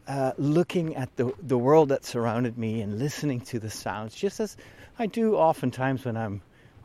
uh, 0.06 0.32
looking 0.38 0.94
at 0.94 1.14
the, 1.16 1.32
the 1.42 1.58
world 1.58 1.88
that 1.88 2.04
surrounded 2.04 2.56
me 2.56 2.82
and 2.82 2.98
listening 2.98 3.40
to 3.40 3.58
the 3.58 3.70
sounds, 3.70 4.14
just 4.14 4.38
as 4.38 4.56
I 4.98 5.06
do 5.06 5.34
oftentimes 5.34 6.04
when 6.04 6.16
I'm 6.16 6.40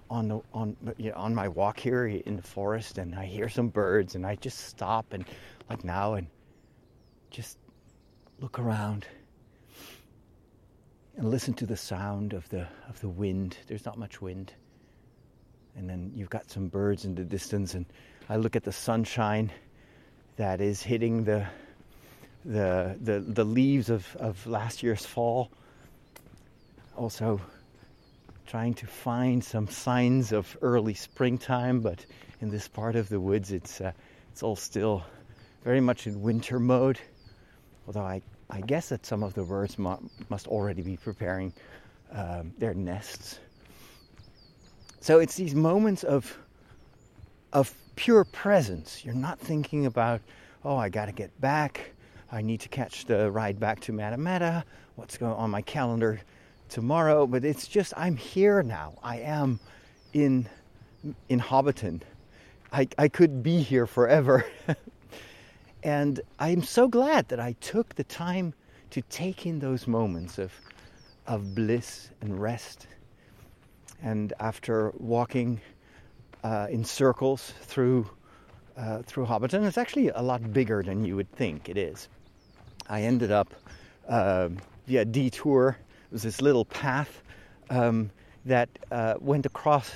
on 0.10 0.28
the, 0.28 0.42
on 0.54 0.76
you 0.98 1.12
know, 1.12 1.18
on 1.18 1.36
my 1.36 1.48
walk 1.48 1.80
here 1.80 2.08
in 2.08 2.36
the 2.36 2.42
forest 2.42 2.98
and 2.98 3.14
I 3.14 3.26
hear 3.26 3.50
some 3.50 3.70
birds 3.70 4.16
and 4.16 4.26
I 4.26 4.36
just 4.36 4.58
stop 4.60 5.14
and 5.14 5.26
like 5.70 5.84
now 5.84 6.16
and 6.16 6.26
just 7.30 7.60
look 8.40 8.58
around 8.58 9.06
and 11.18 11.30
listen 11.30 11.54
to 11.56 11.68
the 11.68 11.78
sound 11.78 12.34
of 12.34 12.50
the 12.50 12.68
of 12.88 13.00
the 13.02 13.10
wind. 13.10 13.58
There's 13.68 13.86
not 13.86 14.00
much 14.00 14.22
wind. 14.22 14.54
And 15.76 15.88
then 15.88 16.12
you've 16.16 16.32
got 16.32 16.50
some 16.50 16.68
birds 16.68 17.06
in 17.06 17.14
the 17.14 17.24
distance 17.24 17.76
and 17.76 17.86
I 18.32 18.36
look 18.36 18.56
at 18.56 18.64
the 18.64 18.72
sunshine 18.72 19.52
that 20.38 20.62
is 20.62 20.84
hitting 20.84 21.24
the 21.24 21.48
the 22.46 22.96
the, 23.02 23.20
the 23.20 23.44
leaves 23.44 23.90
of, 23.90 24.16
of 24.18 24.46
last 24.46 24.84
year's 24.84 25.04
fall. 25.04 25.50
Also 26.96 27.42
trying 28.46 28.76
to 28.76 28.86
find 28.86 29.44
some 29.44 29.68
signs 29.68 30.32
of 30.32 30.58
early 30.62 30.94
springtime, 30.94 31.82
but 31.82 32.06
in 32.40 32.52
this 32.52 32.68
part 32.68 32.96
of 32.96 33.10
the 33.10 33.20
woods 33.20 33.52
it's 33.52 33.82
uh, 33.82 33.92
it's 34.32 34.44
all 34.44 34.56
still 34.56 35.04
very 35.64 35.82
much 35.82 36.06
in 36.06 36.22
winter 36.22 36.60
mode. 36.60 37.00
Although 37.88 38.02
I, 38.02 38.22
I 38.48 38.62
guess 38.62 38.90
that 38.90 39.08
some 39.08 39.24
of 39.24 39.34
the 39.34 39.44
birds 39.44 39.80
mu- 39.80 39.98
must 40.30 40.48
already 40.48 40.84
be 40.84 40.98
preparing 40.98 41.52
um, 42.12 42.54
their 42.60 42.76
nests. 42.76 43.40
So 45.02 45.18
it's 45.18 45.36
these 45.36 45.56
moments 45.56 46.04
of 46.04 46.38
of 47.52 47.74
pure 48.00 48.24
presence. 48.24 49.04
You're 49.04 49.14
not 49.14 49.38
thinking 49.38 49.86
about, 49.86 50.22
oh, 50.64 50.78
I 50.78 50.88
got 50.88 51.08
to 51.08 51.12
get 51.12 51.38
back. 51.42 51.92
I 52.32 52.42
need 52.42 52.62
to 52.62 52.70
catch 52.70 53.04
the 53.04 53.30
ride 53.30 53.60
back 53.60 53.82
to 53.82 53.92
Matamata. 53.92 54.64
What's 54.96 55.18
going 55.18 55.34
on 55.34 55.50
my 55.50 55.62
calendar 55.62 56.22
tomorrow? 56.70 57.28
But 57.28 57.44
it's 57.44 57.68
just 57.68 57.94
I'm 57.98 58.16
here 58.16 58.64
now. 58.64 58.94
I 59.04 59.18
am 59.18 59.60
in 60.14 60.48
in 61.28 61.42
Hobbiton. 61.42 62.02
I, 62.72 62.88
I 62.98 63.10
could 63.10 63.44
be 63.44 63.62
here 63.62 63.86
forever. 63.86 64.46
and 65.84 66.22
I'm 66.40 66.64
so 66.64 66.88
glad 66.88 67.28
that 67.28 67.42
I 67.42 67.54
took 67.60 67.96
the 67.96 68.06
time 68.06 68.54
to 68.92 69.02
take 69.10 69.46
in 69.46 69.60
those 69.60 69.88
moments 69.88 70.38
of 70.38 70.54
of 71.28 71.54
bliss 71.54 72.12
and 72.22 72.42
rest. 72.42 72.88
And 74.02 74.32
after 74.40 74.94
walking 74.98 75.60
uh, 76.44 76.68
in 76.70 76.84
circles 76.84 77.54
through 77.62 78.10
uh, 78.78 79.02
through 79.04 79.26
Hobbiton. 79.26 79.68
It's 79.68 79.78
actually 79.78 80.10
a 80.10 80.22
lot 80.22 80.54
bigger 80.54 80.82
than 80.84 81.04
you 81.04 81.16
would 81.16 81.32
think 81.34 81.68
it 81.68 81.78
is. 81.78 82.08
I 82.88 83.02
ended 83.02 83.32
up 83.32 83.54
uh, 84.08 84.50
via 84.88 85.06
detour. 85.06 85.78
It 85.80 86.14
was 86.14 86.24
this 86.24 86.42
little 86.42 86.66
path 86.66 87.22
um, 87.70 88.10
that 88.46 88.70
uh, 88.92 89.16
went 89.20 89.46
across 89.46 89.92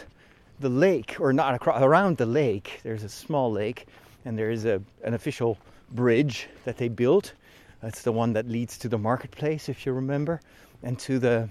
the 0.59 0.69
lake, 0.69 1.17
or 1.19 1.33
not 1.33 1.55
across, 1.55 1.81
around 1.81 2.17
the 2.17 2.25
lake. 2.25 2.81
There's 2.83 3.03
a 3.03 3.09
small 3.09 3.51
lake, 3.51 3.87
and 4.25 4.37
there 4.37 4.51
is 4.51 4.65
a, 4.65 4.81
an 5.03 5.13
official 5.13 5.57
bridge 5.91 6.47
that 6.65 6.77
they 6.77 6.89
built. 6.89 7.33
That's 7.81 8.03
the 8.03 8.11
one 8.11 8.33
that 8.33 8.47
leads 8.47 8.77
to 8.79 8.89
the 8.89 8.97
marketplace, 8.97 9.69
if 9.69 9.85
you 9.85 9.93
remember, 9.93 10.39
and 10.83 10.99
to 10.99 11.19
the 11.19 11.49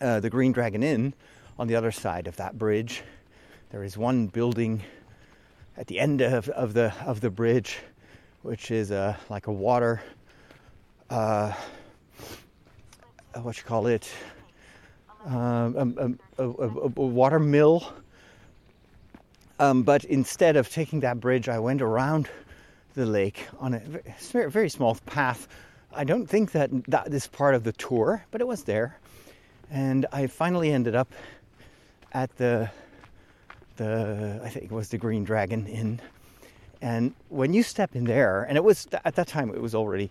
uh, 0.00 0.20
the 0.20 0.30
Green 0.30 0.52
Dragon 0.52 0.82
Inn 0.82 1.14
on 1.58 1.68
the 1.68 1.76
other 1.76 1.92
side 1.92 2.26
of 2.26 2.36
that 2.36 2.58
bridge. 2.58 3.02
There 3.74 3.82
is 3.82 3.98
one 3.98 4.28
building 4.28 4.84
at 5.76 5.88
the 5.88 5.98
end 5.98 6.20
of, 6.20 6.48
of 6.50 6.74
the 6.74 6.94
of 7.04 7.20
the 7.20 7.28
bridge, 7.28 7.80
which 8.42 8.70
is 8.70 8.92
a, 8.92 9.18
like 9.28 9.48
a 9.48 9.52
water, 9.52 10.00
uh, 11.10 11.52
what 13.42 13.56
you 13.56 13.64
call 13.64 13.88
it, 13.88 14.08
um, 15.26 16.16
a, 16.38 16.44
a, 16.44 16.48
a, 16.48 16.88
water 16.88 17.40
mill. 17.40 17.92
Um, 19.58 19.82
but 19.82 20.04
instead 20.04 20.54
of 20.54 20.70
taking 20.70 21.00
that 21.00 21.18
bridge, 21.18 21.48
I 21.48 21.58
went 21.58 21.82
around 21.82 22.28
the 22.94 23.06
lake 23.06 23.44
on 23.58 23.74
a 23.74 23.80
very, 24.20 24.52
very 24.52 24.68
small 24.68 24.94
path. 25.04 25.48
I 25.92 26.04
don't 26.04 26.28
think 26.28 26.52
that 26.52 26.70
that 26.84 27.12
is 27.12 27.26
part 27.26 27.56
of 27.56 27.64
the 27.64 27.72
tour, 27.72 28.24
but 28.30 28.40
it 28.40 28.46
was 28.46 28.62
there. 28.62 29.00
And 29.68 30.06
I 30.12 30.28
finally 30.28 30.70
ended 30.70 30.94
up 30.94 31.12
at 32.12 32.36
the 32.36 32.70
the 33.76 34.40
I 34.42 34.48
think 34.48 34.66
it 34.66 34.72
was 34.72 34.88
the 34.88 34.98
Green 34.98 35.24
Dragon 35.24 35.66
Inn. 35.66 36.00
And 36.80 37.14
when 37.28 37.54
you 37.54 37.62
step 37.62 37.96
in 37.96 38.04
there, 38.04 38.42
and 38.42 38.56
it 38.56 38.64
was 38.64 38.86
at 39.04 39.14
that 39.14 39.26
time 39.26 39.50
it 39.50 39.60
was 39.60 39.74
already 39.74 40.10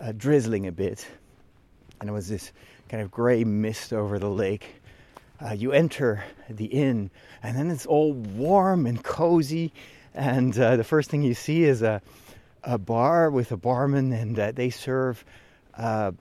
uh, 0.00 0.12
drizzling 0.12 0.66
a 0.66 0.72
bit, 0.72 1.06
and 2.00 2.08
it 2.08 2.12
was 2.12 2.28
this 2.28 2.52
kind 2.88 3.02
of 3.02 3.10
gray 3.10 3.44
mist 3.44 3.92
over 3.92 4.18
the 4.18 4.30
lake. 4.30 4.80
Uh, 5.44 5.52
you 5.52 5.72
enter 5.72 6.22
the 6.48 6.66
inn, 6.66 7.10
and 7.42 7.56
then 7.56 7.70
it's 7.70 7.86
all 7.86 8.12
warm 8.12 8.86
and 8.86 9.02
cozy. 9.02 9.72
And 10.14 10.56
uh, 10.58 10.76
the 10.76 10.84
first 10.84 11.10
thing 11.10 11.22
you 11.22 11.34
see 11.34 11.64
is 11.64 11.82
a, 11.82 12.00
a 12.62 12.78
bar 12.78 13.30
with 13.30 13.50
a 13.50 13.56
barman, 13.56 14.12
and 14.12 14.38
uh, 14.38 14.52
they 14.52 14.70
serve 14.70 15.24
uh, 15.76 16.12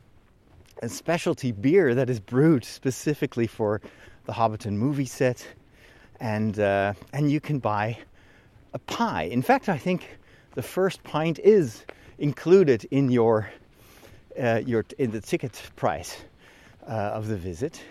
a 0.81 0.89
specialty 0.89 1.51
beer 1.51 1.93
that 1.93 2.09
is 2.09 2.19
brewed 2.19 2.65
specifically 2.65 3.45
for 3.45 3.81
the 4.25 4.33
Hobbiton 4.33 4.73
movie 4.73 5.05
set 5.05 5.45
and 6.23 6.57
uh, 6.59 6.93
and 7.11 7.29
you 7.29 7.39
can 7.39 7.59
buy 7.59 7.97
a 8.73 8.79
pie. 8.79 9.23
In 9.23 9.41
fact, 9.41 9.67
I 9.67 9.77
think 9.77 10.17
the 10.55 10.63
first 10.63 11.03
pint 11.03 11.37
is 11.39 11.83
included 12.17 12.85
in 12.91 13.11
your 13.11 13.49
uh, 14.41 14.61
your 14.65 14.85
in 14.97 15.11
the 15.11 15.21
ticket 15.21 15.61
price 15.75 16.23
uh, 16.87 17.17
of 17.17 17.27
the 17.27 17.35
visit, 17.35 17.83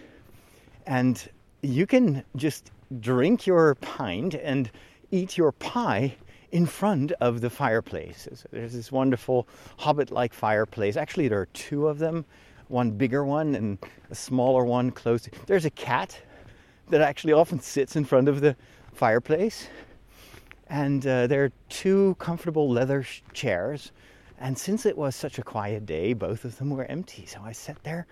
and 0.87 1.29
you 1.61 1.87
can 1.87 2.25
just 2.35 2.73
drink 3.01 3.47
your 3.47 3.75
pint 3.77 4.35
and 4.35 4.71
eat 5.11 5.37
your 5.37 5.53
pie 5.53 6.17
in 6.53 6.67
front 6.67 7.13
of 7.21 7.41
the 7.41 7.51
fireplace. 7.51 8.29
So 8.35 8.49
there's 8.51 8.73
this 8.73 8.91
wonderful 8.91 9.47
hobbit-like 9.79 10.35
fireplace. 10.35 10.97
Actually, 10.97 11.29
there 11.29 11.41
are 11.41 11.49
two 11.53 11.87
of 11.87 11.99
them, 11.99 12.25
one 12.69 12.91
bigger 12.91 13.25
one 13.25 13.55
and 13.55 13.79
a 14.11 14.15
smaller 14.15 14.65
one 14.65 14.91
close. 14.91 15.29
There's 15.47 15.65
a 15.65 15.71
cat 15.71 16.19
that 16.91 17.01
actually 17.01 17.33
often 17.33 17.61
sits 17.61 17.97
in 17.97 18.05
front 18.05 18.29
of 18.29 18.41
the 18.41 18.57
fireplace. 18.93 19.69
And 20.69 21.07
uh, 21.07 21.27
there 21.27 21.45
are 21.45 21.53
two 21.69 22.17
comfortable 22.19 22.71
leather 22.71 23.03
sh- 23.03 23.23
chairs. 23.33 23.93
And 24.39 24.57
since 24.57 24.87
it 24.87 24.97
was 24.97 25.15
such 25.15 25.39
a 25.39 25.43
quiet 25.43 25.87
day, 25.87 26.13
both 26.15 26.45
of 26.45 26.57
them 26.59 26.71
were 26.71 26.85
empty. 26.85 27.27
So 27.27 27.41
I 27.45 27.53
sat 27.53 27.83
there 27.85 28.07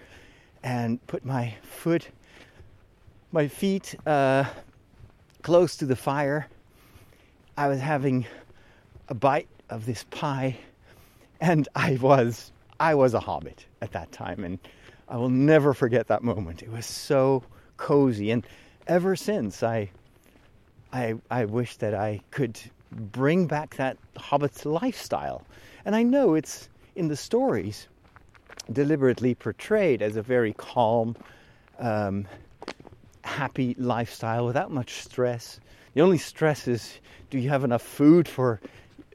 and 0.62 1.04
put 1.06 1.24
my 1.24 1.54
foot, 1.62 2.08
my 3.32 3.48
feet 3.48 3.94
uh, 4.06 4.44
close 5.42 5.76
to 5.76 5.86
the 5.86 5.96
fire. 5.96 6.46
I 7.56 7.68
was 7.68 7.80
having 7.80 8.26
a 9.08 9.14
bite 9.14 9.48
of 9.68 9.86
this 9.86 10.04
pie, 10.10 10.56
and 11.40 11.68
I 11.74 11.98
was 12.00 12.52
I 12.78 12.94
was 12.94 13.12
a 13.14 13.20
hobbit 13.20 13.66
at 13.82 13.92
that 13.92 14.12
time, 14.12 14.44
and 14.44 14.58
I 15.08 15.16
will 15.16 15.28
never 15.28 15.74
forget 15.74 16.06
that 16.06 16.22
moment. 16.22 16.62
It 16.62 16.70
was 16.70 16.86
so 16.86 17.42
cozy. 17.80 18.30
And 18.30 18.46
ever 18.86 19.16
since, 19.16 19.62
I, 19.62 19.90
I, 20.92 21.14
I 21.30 21.46
wish 21.46 21.76
that 21.76 21.94
I 21.94 22.20
could 22.30 22.60
bring 22.92 23.46
back 23.46 23.76
that 23.76 23.96
hobbit's 24.16 24.64
lifestyle. 24.64 25.42
And 25.84 25.96
I 25.96 26.02
know 26.02 26.34
it's 26.34 26.68
in 26.94 27.08
the 27.08 27.16
stories 27.16 27.88
deliberately 28.72 29.34
portrayed 29.34 30.02
as 30.02 30.16
a 30.16 30.22
very 30.22 30.52
calm, 30.52 31.16
um, 31.78 32.26
happy 33.24 33.74
lifestyle 33.78 34.44
without 34.46 34.70
much 34.70 35.02
stress. 35.02 35.58
The 35.94 36.02
only 36.02 36.18
stress 36.18 36.68
is 36.68 37.00
do 37.30 37.38
you 37.38 37.48
have 37.48 37.64
enough 37.64 37.82
food 37.82 38.28
for 38.28 38.60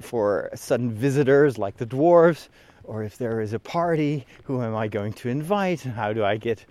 for 0.01 0.49
sudden 0.55 0.91
visitors 0.91 1.57
like 1.57 1.77
the 1.77 1.85
dwarves, 1.85 2.49
or 2.83 3.03
if 3.03 3.17
there 3.17 3.39
is 3.39 3.53
a 3.53 3.59
party, 3.59 4.25
who 4.43 4.61
am 4.61 4.75
I 4.75 4.87
going 4.89 5.13
to 5.13 5.29
invite? 5.29 5.81
How 5.81 6.11
do 6.11 6.25
I 6.25 6.35
get 6.37 6.65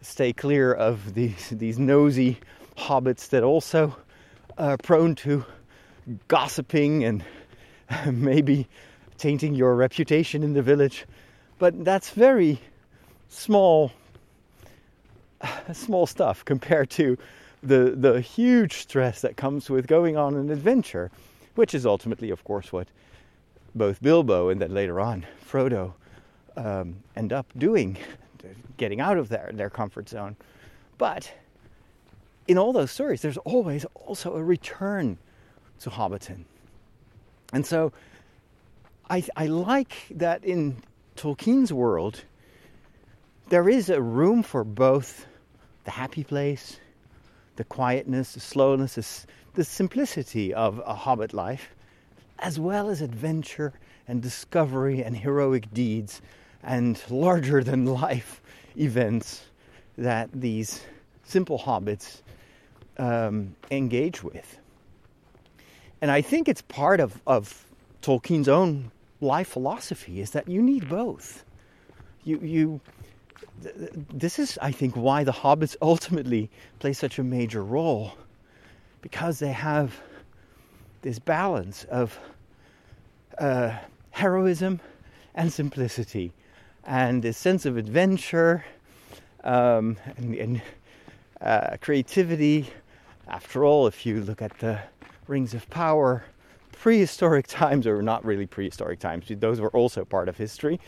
stay 0.00 0.32
clear 0.32 0.72
of 0.72 1.14
these 1.14 1.50
these 1.50 1.78
nosy 1.78 2.38
hobbits 2.76 3.28
that 3.28 3.42
also 3.42 3.96
are 4.58 4.76
prone 4.76 5.14
to 5.14 5.44
gossiping 6.28 7.04
and 7.04 7.24
maybe 8.12 8.68
tainting 9.18 9.54
your 9.54 9.74
reputation 9.74 10.42
in 10.42 10.54
the 10.54 10.62
village. 10.62 11.06
But 11.58 11.84
that's 11.84 12.10
very 12.10 12.60
small 13.28 13.92
small 15.72 16.06
stuff 16.06 16.44
compared 16.44 16.90
to 16.90 17.18
the 17.62 17.94
the 17.96 18.20
huge 18.20 18.74
stress 18.74 19.20
that 19.20 19.36
comes 19.36 19.68
with 19.68 19.86
going 19.86 20.16
on 20.16 20.34
an 20.34 20.50
adventure, 20.50 21.10
which 21.54 21.74
is 21.74 21.84
ultimately, 21.84 22.30
of 22.30 22.44
course, 22.44 22.72
what 22.72 22.88
both 23.74 24.02
Bilbo 24.02 24.48
and 24.48 24.60
then 24.60 24.74
later 24.74 25.00
on 25.00 25.26
Frodo 25.48 25.92
um, 26.56 26.96
end 27.16 27.32
up 27.32 27.46
doing 27.56 27.96
getting 28.76 29.00
out 29.00 29.16
of 29.16 29.28
their, 29.28 29.50
their 29.52 29.70
comfort 29.70 30.08
zone. 30.08 30.36
But 30.98 31.32
in 32.46 32.58
all 32.58 32.72
those 32.72 32.90
stories, 32.90 33.22
there's 33.22 33.38
always 33.38 33.84
also 33.94 34.36
a 34.36 34.42
return 34.42 35.18
to 35.80 35.90
Hobbiton. 35.90 36.44
And 37.52 37.64
so 37.64 37.92
I, 39.08 39.24
I 39.36 39.46
like 39.46 39.94
that 40.10 40.44
in 40.44 40.76
Tolkien's 41.16 41.72
world, 41.72 42.22
there 43.48 43.68
is 43.68 43.90
a 43.90 44.00
room 44.00 44.42
for 44.42 44.62
both 44.62 45.26
the 45.84 45.90
happy 45.90 46.22
place, 46.22 46.78
the 47.56 47.64
quietness, 47.64 48.34
the 48.34 48.40
slowness, 48.40 48.94
the, 48.94 49.06
the 49.54 49.64
simplicity 49.64 50.54
of 50.54 50.80
a 50.86 50.94
hobbit 50.94 51.32
life, 51.34 51.70
as 52.38 52.60
well 52.60 52.88
as 52.88 53.00
adventure 53.00 53.72
and 54.06 54.22
discovery 54.22 55.02
and 55.02 55.16
heroic 55.16 55.72
deeds 55.72 56.22
and 56.62 57.02
larger 57.10 57.62
than 57.62 57.86
life 58.02 58.40
events 58.76 59.44
that 59.98 60.30
these 60.32 60.82
simple 61.24 61.58
hobbits 61.58 62.22
um, 62.98 63.54
engage 63.70 64.22
with. 64.22 64.58
And 66.00 66.10
I 66.10 66.22
think 66.22 66.48
it's 66.48 66.62
part 66.62 67.00
of, 67.00 67.20
of 67.26 67.64
Tolkien's 68.02 68.48
own 68.48 68.90
life 69.20 69.48
philosophy 69.48 70.20
is 70.20 70.30
that 70.30 70.48
you 70.48 70.62
need 70.62 70.88
both. 70.88 71.44
You, 72.24 72.38
you, 72.40 72.80
th- 73.62 73.90
this 74.12 74.38
is, 74.38 74.58
I 74.62 74.72
think, 74.72 74.96
why 74.96 75.24
the 75.24 75.32
hobbits 75.32 75.76
ultimately 75.82 76.50
play 76.78 76.92
such 76.92 77.18
a 77.18 77.22
major 77.22 77.62
role, 77.62 78.12
because 79.02 79.38
they 79.38 79.52
have 79.52 80.00
this 81.02 81.18
balance 81.18 81.84
of 81.84 82.18
uh, 83.38 83.76
heroism 84.10 84.80
and 85.34 85.52
simplicity, 85.52 86.32
and 86.90 87.24
a 87.24 87.32
sense 87.32 87.66
of 87.66 87.76
adventure 87.76 88.64
um, 89.44 89.96
and, 90.16 90.34
and 90.34 90.62
uh, 91.40 91.76
creativity. 91.80 92.68
After 93.28 93.64
all, 93.64 93.86
if 93.86 94.04
you 94.04 94.20
look 94.22 94.42
at 94.42 94.58
the 94.58 94.80
Rings 95.28 95.54
of 95.54 95.70
Power, 95.70 96.24
prehistoric 96.72 97.46
times, 97.48 97.86
or 97.86 98.02
not 98.02 98.24
really 98.24 98.44
prehistoric 98.44 98.98
times, 98.98 99.26
those 99.28 99.60
were 99.60 99.70
also 99.70 100.04
part 100.04 100.28
of 100.28 100.36
history, 100.36 100.80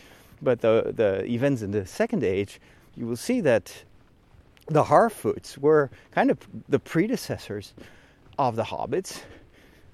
but 0.43 0.61
the, 0.61 0.93
the 0.93 1.25
events 1.25 1.62
in 1.62 1.71
the 1.71 1.87
Second 1.87 2.25
Age, 2.25 2.61
you 2.97 3.07
will 3.07 3.17
see 3.17 3.41
that 3.41 3.73
the 4.67 4.83
Harfoots 4.83 5.57
were 5.57 5.88
kind 6.11 6.33
of 6.33 6.38
the 6.69 6.81
predecessors 6.81 7.75
of 8.41 8.57
the 8.57 8.65
Hobbits, 8.65 9.23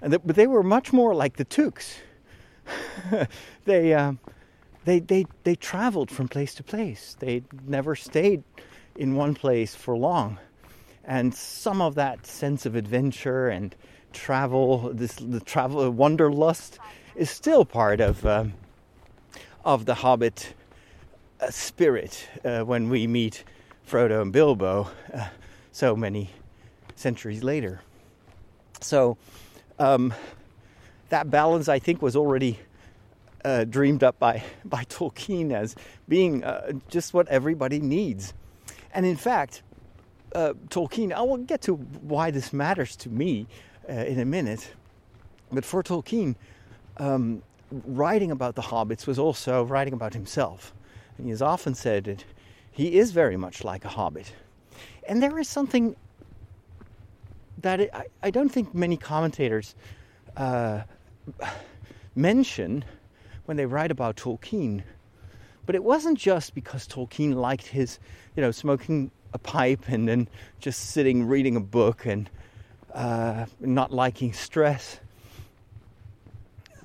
and 0.01 0.11
the, 0.11 0.17
but 0.17 0.35
they 0.35 0.47
were 0.47 0.63
much 0.63 0.91
more 0.91 1.13
like 1.13 1.37
the 1.37 1.45
Tooks. 1.45 1.99
they 3.65 3.93
um, 3.93 4.17
they, 4.89 4.99
they, 4.99 5.25
they 5.43 5.55
traveled 5.55 6.09
from 6.09 6.27
place 6.27 6.55
to 6.55 6.63
place. 6.63 7.15
They 7.19 7.43
never 7.67 7.95
stayed 7.95 8.41
in 8.95 9.15
one 9.15 9.35
place 9.35 9.75
for 9.75 9.95
long. 9.95 10.39
And 11.05 11.33
some 11.33 11.79
of 11.79 11.93
that 11.95 12.25
sense 12.25 12.65
of 12.65 12.75
adventure 12.75 13.49
and 13.49 13.75
travel, 14.13 14.91
this 14.91 15.15
the 15.15 15.41
travel 15.41 15.87
wanderlust, 15.91 16.79
is 17.15 17.29
still 17.29 17.65
part 17.65 18.01
of 18.01 18.25
um, 18.25 18.53
of 19.63 19.85
the 19.85 19.93
Hobbit 19.93 20.55
uh, 21.39 21.51
spirit 21.51 22.27
uh, 22.43 22.61
when 22.61 22.89
we 22.89 23.05
meet 23.05 23.43
Frodo 23.87 24.23
and 24.23 24.33
Bilbo 24.33 24.89
uh, 25.13 25.27
so 25.71 25.95
many 25.95 26.31
centuries 26.95 27.43
later. 27.43 27.81
So 28.81 29.17
um, 29.77 30.15
that 31.09 31.29
balance, 31.29 31.69
I 31.69 31.77
think, 31.77 32.01
was 32.01 32.15
already 32.15 32.59
uh, 33.45 33.63
dreamed 33.65 34.03
up 34.03 34.19
by, 34.19 34.43
by 34.65 34.83
Tolkien 34.85 35.51
as 35.51 35.75
being 36.07 36.43
uh, 36.43 36.73
just 36.89 37.13
what 37.13 37.27
everybody 37.29 37.79
needs. 37.79 38.33
And 38.93 39.05
in 39.05 39.15
fact, 39.15 39.63
uh, 40.35 40.53
Tolkien, 40.69 41.11
I 41.11 41.21
will 41.21 41.37
get 41.37 41.61
to 41.63 41.75
why 41.75 42.31
this 42.31 42.53
matters 42.53 42.95
to 42.97 43.09
me 43.09 43.47
uh, 43.87 43.93
in 43.93 44.19
a 44.19 44.25
minute, 44.25 44.71
but 45.51 45.65
for 45.65 45.81
Tolkien, 45.81 46.35
um, 46.97 47.41
writing 47.71 48.31
about 48.31 48.55
the 48.55 48.61
hobbits 48.61 49.07
was 49.07 49.19
also 49.19 49.63
writing 49.63 49.93
about 49.93 50.13
himself. 50.13 50.73
And 51.17 51.25
he 51.25 51.31
has 51.31 51.41
often 51.41 51.75
said 51.75 52.05
that 52.05 52.23
he 52.71 52.97
is 52.97 53.11
very 53.11 53.37
much 53.37 53.63
like 53.63 53.85
a 53.85 53.89
hobbit. 53.89 54.33
And 55.07 55.21
there 55.21 55.37
is 55.39 55.47
something 55.47 55.95
that 57.61 57.79
it, 57.81 57.89
I, 57.93 58.05
I, 58.23 58.31
don't 58.31 58.49
think 58.49 58.73
many 58.73 58.95
commentators 58.95 59.75
uh, 60.37 60.81
mention 62.15 62.85
when 63.49 63.57
they 63.57 63.65
write 63.65 63.89
about 63.89 64.15
Tolkien. 64.15 64.83
But 65.65 65.73
it 65.73 65.83
wasn't 65.83 66.19
just 66.19 66.53
because 66.53 66.87
Tolkien 66.87 67.33
liked 67.33 67.65
his, 67.65 67.97
you 68.35 68.43
know, 68.43 68.51
smoking 68.51 69.09
a 69.33 69.39
pipe 69.39 69.89
and 69.89 70.07
then 70.07 70.27
just 70.59 70.91
sitting 70.91 71.27
reading 71.27 71.55
a 71.55 71.59
book 71.59 72.05
and 72.05 72.29
uh, 72.93 73.47
not 73.59 73.91
liking 73.91 74.33
stress. 74.33 74.99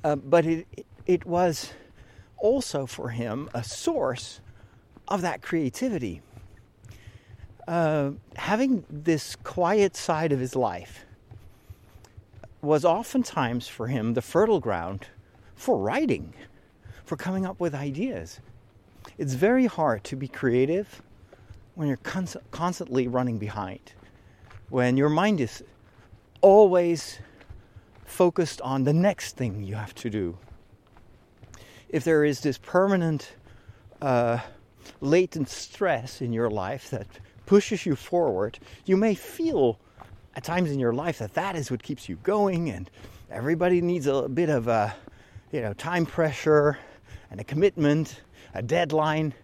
Uh, 0.02 0.16
but 0.16 0.46
it, 0.46 0.66
it 1.04 1.26
was 1.26 1.70
also 2.38 2.86
for 2.86 3.10
him 3.10 3.50
a 3.52 3.62
source 3.62 4.40
of 5.08 5.20
that 5.20 5.42
creativity. 5.42 6.22
Uh, 7.68 8.12
having 8.36 8.86
this 8.88 9.36
quiet 9.36 9.96
side 9.96 10.32
of 10.32 10.40
his 10.40 10.56
life 10.56 11.04
was 12.62 12.86
oftentimes 12.86 13.68
for 13.68 13.88
him 13.88 14.14
the 14.14 14.22
fertile 14.22 14.60
ground 14.60 15.08
for 15.56 15.78
writing, 15.78 16.34
for 17.04 17.16
coming 17.16 17.46
up 17.46 17.60
with 17.60 17.74
ideas. 17.74 18.40
It's 19.18 19.34
very 19.34 19.66
hard 19.66 20.04
to 20.04 20.16
be 20.16 20.28
creative 20.28 21.02
when 21.74 21.88
you're 21.88 21.96
cons- 21.98 22.36
constantly 22.50 23.08
running 23.08 23.38
behind, 23.38 23.92
when 24.70 24.96
your 24.96 25.08
mind 25.08 25.40
is 25.40 25.62
always 26.40 27.18
focused 28.04 28.60
on 28.60 28.84
the 28.84 28.92
next 28.92 29.36
thing 29.36 29.62
you 29.62 29.74
have 29.74 29.94
to 29.96 30.10
do. 30.10 30.38
If 31.88 32.04
there 32.04 32.24
is 32.24 32.40
this 32.40 32.58
permanent 32.58 33.34
uh, 34.00 34.38
latent 35.00 35.48
stress 35.48 36.20
in 36.20 36.32
your 36.32 36.50
life 36.50 36.90
that 36.90 37.06
pushes 37.46 37.86
you 37.86 37.96
forward, 37.96 38.58
you 38.86 38.96
may 38.96 39.14
feel 39.14 39.78
at 40.36 40.44
times 40.44 40.70
in 40.70 40.78
your 40.78 40.92
life 40.92 41.18
that 41.18 41.34
that 41.34 41.56
is 41.56 41.70
what 41.70 41.82
keeps 41.82 42.08
you 42.08 42.16
going, 42.22 42.70
and 42.70 42.90
everybody 43.30 43.80
needs 43.80 44.06
a 44.06 44.28
bit 44.28 44.48
of 44.48 44.68
a, 44.68 44.94
you 45.52 45.60
know, 45.60 45.72
time 45.74 46.06
pressure 46.06 46.78
and 47.34 47.40
a 47.40 47.44
commitment, 47.44 48.22
a 48.54 48.62
deadline. 48.62 49.34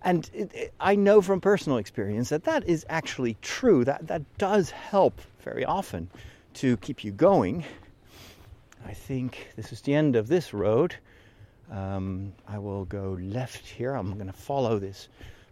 And 0.00 0.30
it, 0.32 0.50
it, 0.54 0.72
I 0.80 0.96
know 0.96 1.20
from 1.20 1.38
personal 1.38 1.76
experience 1.76 2.30
that 2.30 2.44
that 2.44 2.66
is 2.66 2.86
actually 2.88 3.36
true. 3.42 3.84
That 3.84 4.06
that 4.06 4.22
does 4.38 4.70
help 4.70 5.20
very 5.42 5.66
often 5.66 6.08
to 6.54 6.78
keep 6.78 7.04
you 7.04 7.12
going. 7.12 7.62
I 8.86 8.94
think 8.94 9.50
this 9.54 9.70
is 9.70 9.82
the 9.82 9.92
end 9.92 10.16
of 10.16 10.28
this 10.28 10.54
road. 10.54 10.96
Um, 11.70 12.32
I 12.48 12.58
will 12.58 12.86
go 12.86 13.18
left 13.20 13.66
here. 13.66 13.92
I'm 13.92 14.14
going 14.14 14.26
to 14.26 14.32
follow 14.32 14.78
this 14.78 15.08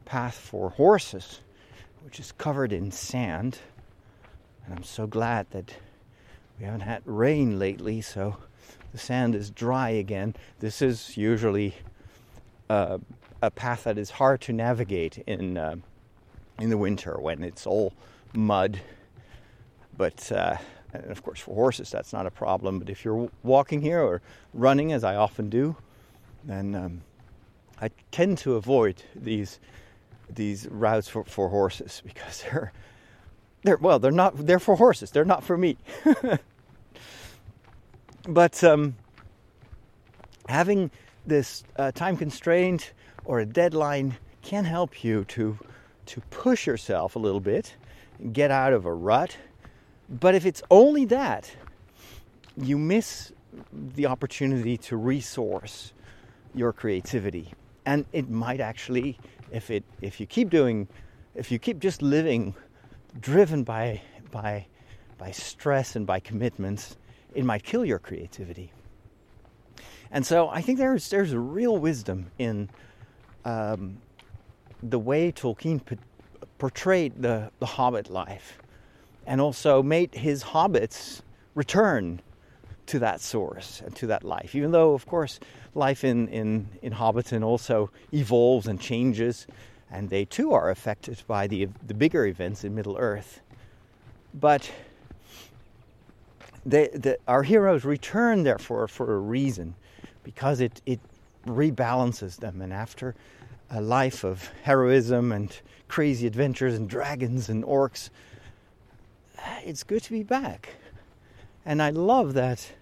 path 0.07 0.37
for 0.37 0.71
horses, 0.71 1.43
which 2.03 2.19
is 2.19 2.33
covered 2.33 2.73
in 2.73 2.91
sand. 2.91 3.59
And 4.65 4.75
I'm 4.75 4.85
so 4.85 5.07
glad 5.07 5.51
that 5.51 5.71
we 6.59 6.65
haven't 6.65 6.81
had 6.81 7.03
rain 7.05 7.59
lately, 7.59 8.01
so 8.01 8.39
the 8.93 8.99
sand 8.99 9.35
is 9.35 9.51
dry 9.51 9.91
again. 9.91 10.35
This 10.61 10.83
is 10.83 11.17
usually 11.17 11.75
uh, 12.71 12.99
a 13.43 13.51
path 13.51 13.85
that 13.85 13.99
is 13.99 14.11
hard 14.11 14.41
to 14.43 14.53
navigate 14.53 15.19
in 15.27 15.57
uh, 15.57 15.77
in 16.59 16.71
the 16.71 16.79
winter 16.79 17.19
when 17.21 17.45
it's 17.45 17.67
all 17.67 17.93
mud. 18.35 18.81
But 19.97 20.31
uh, 20.33 20.57
and 20.93 21.11
of 21.11 21.23
course, 21.23 21.41
for 21.41 21.55
horses, 21.55 21.91
that's 21.91 22.13
not 22.13 22.27
a 22.27 22.31
problem. 22.31 22.79
But 22.79 22.89
if 22.89 23.05
you're 23.05 23.31
walking 23.43 23.81
here 23.81 24.01
or 24.01 24.23
running, 24.55 24.93
as 24.93 25.05
I 25.05 25.17
often 25.17 25.51
do, 25.51 25.77
then 26.45 26.75
um, 26.75 27.03
I 27.81 27.91
tend 28.11 28.39
to 28.39 28.55
avoid 28.55 29.03
these 29.15 29.61
these 30.31 30.69
routes 30.69 31.09
for, 31.09 31.25
for 31.25 31.49
horses 31.49 32.03
because 32.05 32.43
they're 32.43 32.73
they're 33.63 33.77
well 33.79 33.99
they're 33.99 34.11
not 34.11 34.47
they're 34.47 34.59
for 34.59 34.77
horses 34.77 35.11
they're 35.11 35.25
not 35.25 35.43
for 35.43 35.57
me 35.57 35.77
but 38.29 38.63
um, 38.63 38.95
having 40.49 40.91
this 41.27 41.65
uh, 41.77 41.91
time 41.93 42.17
constraint 42.17 42.93
or 43.25 43.41
a 43.41 43.47
deadline 43.47 44.17
can 44.43 44.65
help 44.65 45.03
you 45.03 45.25
to 45.25 45.59
to 46.07 46.21
push 46.31 46.67
yourself 46.67 47.17
a 47.17 47.19
little 47.19 47.41
bit 47.41 47.77
get 48.33 48.51
out 48.51 48.73
of 48.73 48.85
a 48.85 48.93
rut. 48.93 49.37
But 50.09 50.35
if 50.35 50.47
it's 50.47 50.63
only 50.71 51.05
that 51.07 51.55
you 52.57 52.79
miss 52.79 53.33
the 53.73 54.07
opportunity 54.07 54.77
to 54.77 54.97
resource 54.97 55.93
your 56.55 56.73
creativity. 56.73 57.53
And 57.87 58.05
it 58.13 58.29
might 58.29 58.61
actually 58.61 59.19
if 59.51 59.71
it 59.71 59.85
if 60.03 60.21
you 60.21 60.27
keep 60.27 60.51
doing 60.51 60.89
if 61.35 61.51
you 61.51 61.59
keep 61.59 61.79
just 61.79 62.03
living 62.03 62.55
driven 63.21 63.63
by 63.65 64.03
by 64.31 64.67
by 65.17 65.31
stress 65.31 65.97
and 65.97 66.07
by 66.07 66.21
commitments 66.21 66.97
it 67.35 67.45
might 67.45 67.63
kill 67.63 67.85
your 67.85 67.99
creativity 67.99 68.73
and 70.11 70.25
so 70.25 70.49
I 70.49 70.63
think 70.63 70.79
there's 70.79 71.09
there's 71.11 71.35
real 71.35 71.77
wisdom 71.77 72.31
in 72.39 72.71
um, 73.45 73.99
the 74.83 74.99
way 74.99 75.33
Tolkien 75.33 75.81
portrayed 76.59 77.21
the, 77.23 77.51
the 77.59 77.67
hobbit 77.67 78.11
life 78.11 78.59
and 79.27 79.41
also 79.41 79.83
made 79.83 80.15
his 80.15 80.43
hobbits 80.43 81.21
return 81.55 82.21
to 82.87 82.99
that 82.99 83.21
source 83.21 83.83
and 83.85 83.95
to 83.97 84.07
that 84.07 84.25
life. 84.25 84.55
Even 84.55 84.71
though, 84.71 84.95
of 84.95 85.07
course, 85.07 85.39
life 85.75 86.05
in, 86.05 86.29
in, 86.29 86.67
in 86.81 86.93
Hobbiton 86.93 87.45
also 87.45 87.91
evolves 88.15 88.67
and 88.67 88.81
changes, 88.81 89.47
and 89.91 90.09
they 90.09 90.25
too 90.25 90.53
are 90.53 90.71
affected 90.71 91.23
by 91.27 91.47
the, 91.47 91.69
the 91.87 91.95
bigger 91.95 92.25
events 92.27 92.65
in 92.65 92.75
Middle 92.75 92.97
Earth. 92.97 93.41
But 94.33 94.71
they, 96.71 96.89
the, 96.89 97.19
our 97.27 97.43
heroes 97.43 97.85
return, 97.85 98.43
therefore, 98.43 98.89
for 98.89 99.15
a 99.15 99.19
reason, 99.19 99.75
because 100.23 100.61
it, 100.61 100.83
it 100.85 101.01
rebalances 101.47 102.37
them. 102.37 102.61
And 102.61 102.73
after 102.73 103.15
a 103.71 103.81
life 103.81 104.25
of 104.25 104.51
heroism 104.63 105.33
and 105.33 105.57
crazy 105.89 106.27
adventures 106.27 106.75
and 106.75 106.89
dragons 106.89 107.49
and 107.49 107.65
orcs, 107.65 108.11
it's 109.65 109.83
good 109.83 110.03
to 110.03 110.11
be 110.11 110.23
back. 110.23 110.77
And 111.65 111.83
I 111.83 111.91
love 111.91 112.35
that 112.35 112.73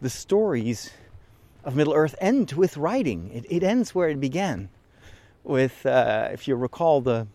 the 0.00 0.10
stories 0.10 0.90
of 1.64 1.76
Middle 1.76 1.94
Earth 1.94 2.14
end 2.20 2.52
with 2.52 2.76
writing. 2.76 3.30
It, 3.32 3.46
it 3.48 3.62
ends 3.62 3.94
where 3.94 4.08
it 4.08 4.20
began, 4.20 4.68
with 5.42 5.84
uh, 5.86 6.28
if 6.32 6.46
you 6.46 6.56
recall 6.56 7.00
the 7.00 7.26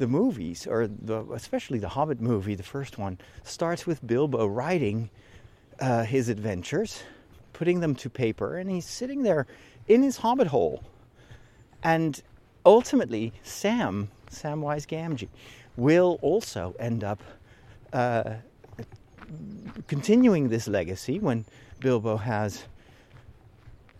the 0.00 0.08
movies, 0.08 0.66
or 0.66 0.88
the, 0.88 1.24
especially 1.32 1.78
the 1.78 1.90
Hobbit 1.90 2.20
movie, 2.20 2.54
the 2.54 2.62
first 2.62 2.98
one, 2.98 3.18
starts 3.44 3.86
with 3.86 4.04
Bilbo 4.04 4.46
writing 4.46 5.10
uh, 5.78 6.04
his 6.04 6.28
adventures, 6.28 7.02
putting 7.52 7.80
them 7.80 7.94
to 7.96 8.08
paper, 8.10 8.56
and 8.56 8.70
he's 8.70 8.86
sitting 8.86 9.22
there 9.22 9.46
in 9.86 10.02
his 10.02 10.16
Hobbit 10.16 10.48
hole. 10.48 10.82
And 11.82 12.20
ultimately, 12.64 13.32
Sam, 13.42 14.10
Samwise 14.30 14.86
Gamgee, 14.86 15.28
will 15.76 16.18
also 16.22 16.74
end 16.78 17.04
up 17.04 17.22
uh, 17.92 18.34
continuing 19.86 20.48
this 20.48 20.66
legacy 20.66 21.18
when 21.18 21.44
Bilbo 21.78 22.16
has 22.16 22.64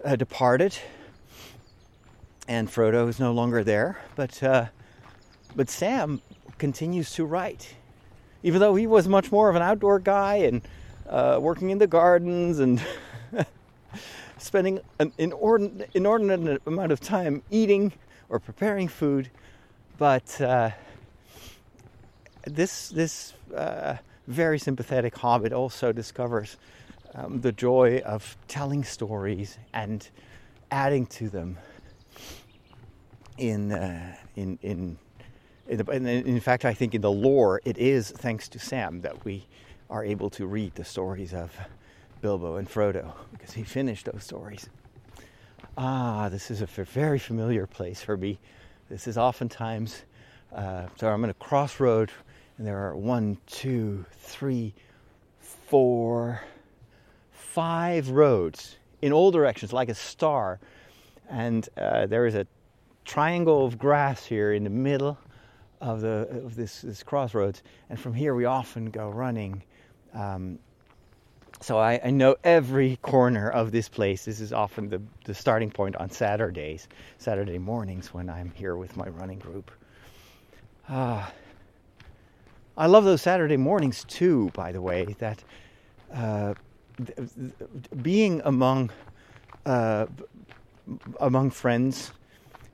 uh, 0.05 0.17
departed 0.17 0.77
and 2.49 2.69
Frodo 2.69 3.09
is 3.09 3.21
no 3.21 3.33
longer 3.33 3.63
there. 3.63 4.01
But 4.17 4.43
uh, 4.43 4.67
but 5.57 5.69
Sam 5.69 6.21
continues 6.59 7.13
to 7.15 7.25
write, 7.25 7.75
even 8.43 8.61
though 8.61 8.75
he 8.75 8.87
was 8.87 9.09
much 9.09 9.33
more 9.33 9.49
of 9.49 9.57
an 9.57 9.63
outdoor 9.63 9.99
guy 9.99 10.37
and 10.37 10.63
uh, 11.09 11.39
working 11.41 11.71
in 11.71 11.79
the 11.79 11.87
gardens 11.87 12.59
and 12.61 12.83
spending 14.39 14.81
an 14.99 15.13
inordinate, 15.19 15.91
inordinate 15.95 16.63
amount 16.67 16.93
of 16.93 17.01
time 17.01 17.43
eating 17.51 17.93
or 18.29 18.39
preparing 18.39 18.89
food. 18.89 19.31
But 19.99 20.41
uh, 20.41 20.71
this 22.45 22.89
this 22.89 23.35
uh, 23.55 23.97
very 24.27 24.59
sympathetic 24.59 25.17
hobbit 25.17 25.53
also 25.53 25.93
discovers 25.93 26.57
um, 27.15 27.41
the 27.41 27.53
joy 27.53 28.01
of 28.05 28.37
telling 28.49 28.85
stories 28.85 29.59
and 29.73 30.09
adding 30.71 31.07
to 31.07 31.29
them 31.29 31.59
in 33.37 33.73
uh, 33.73 34.15
in 34.37 34.59
in 34.63 34.99
in, 35.71 36.07
in, 36.07 36.27
in, 36.27 36.41
fact, 36.41 36.65
I 36.65 36.75
think 36.75 36.95
in 36.95 37.01
the 37.01 37.11
lore, 37.11 37.61
it 37.65 37.79
is 37.79 38.11
thanks 38.11 38.49
to 38.49 38.59
Sam 38.59 39.01
that 39.03 39.25
we 39.25 39.47
are 39.89 40.05
able 40.05 40.29
to 40.31 40.47
read 40.47 40.75
the 40.75 40.85
stories 40.85 41.33
of 41.33 41.53
Bilbo 42.21 42.57
and 42.57 42.69
Frodo 42.69 43.13
because 43.31 43.53
he 43.53 43.63
finished 43.63 44.07
those 44.07 44.25
stories. 44.25 44.69
Ah, 45.79 46.29
this 46.29 46.51
is 46.51 46.61
a 46.61 46.67
very 46.67 47.21
familiar 47.21 47.67
place 47.67 48.03
for 48.03 48.17
me. 48.17 48.41
This 48.89 49.07
is 49.07 49.17
oftentimes, 49.17 50.03
uh, 50.53 50.87
so 50.97 51.09
I'm 51.09 51.23
in 51.23 51.31
a 51.31 51.35
crossroad 51.35 52.11
and 52.59 52.67
there 52.67 52.79
are 52.79 52.97
one, 52.97 53.39
two, 53.47 54.05
three, 54.19 54.75
four, 55.39 56.43
five 57.31 58.11
roads 58.11 58.77
in 59.03 59.13
all 59.13 59.31
directions, 59.31 59.73
like 59.73 59.89
a 59.89 59.95
star. 59.95 60.59
And 61.31 61.69
uh, 61.77 62.07
there 62.07 62.27
is 62.27 62.35
a 62.35 62.47
triangle 63.05 63.65
of 63.65 63.79
grass 63.79 64.27
here 64.27 64.53
in 64.53 64.65
the 64.65 64.71
middle 64.71 65.17
of 65.81 66.01
the 66.01 66.29
of 66.45 66.57
this, 66.57 66.83
this 66.83 67.03
crossroads. 67.03 67.63
And 67.89 67.99
from 67.99 68.15
here, 68.15 68.35
we 68.35 68.45
often 68.45 68.91
go 68.91 69.09
running 69.09 69.63
um, 70.15 70.59
so 71.61 71.79
I, 71.79 72.01
I, 72.03 72.11
know 72.11 72.37
every 72.43 72.97
corner 73.03 73.51
of 73.51 73.71
this 73.71 73.89
place. 73.89 74.25
This 74.25 74.41
is 74.41 74.53
often 74.53 74.89
the, 74.89 75.03
the 75.25 75.35
starting 75.35 75.71
point 75.71 75.95
on 75.97 76.09
Saturdays, 76.09 76.89
Saturday 77.19 77.59
mornings 77.59 78.15
when 78.15 78.31
I'm 78.31 78.51
here 78.53 78.77
with 78.77 78.97
my 78.97 79.09
running 79.09 79.39
group. 79.39 79.71
Uh, 80.89 81.27
I 82.79 82.87
love 82.87 83.05
those 83.05 83.21
Saturday 83.21 83.59
mornings 83.59 84.05
too, 84.05 84.51
by 84.55 84.73
the 84.73 84.81
way, 84.81 85.15
that 85.19 85.45
uh, 86.15 86.55
th- 86.97 87.17
th- 87.17 88.03
being 88.03 88.41
among 88.47 88.91
uh, 89.67 90.07
among 91.21 91.51
friends, 91.51 92.13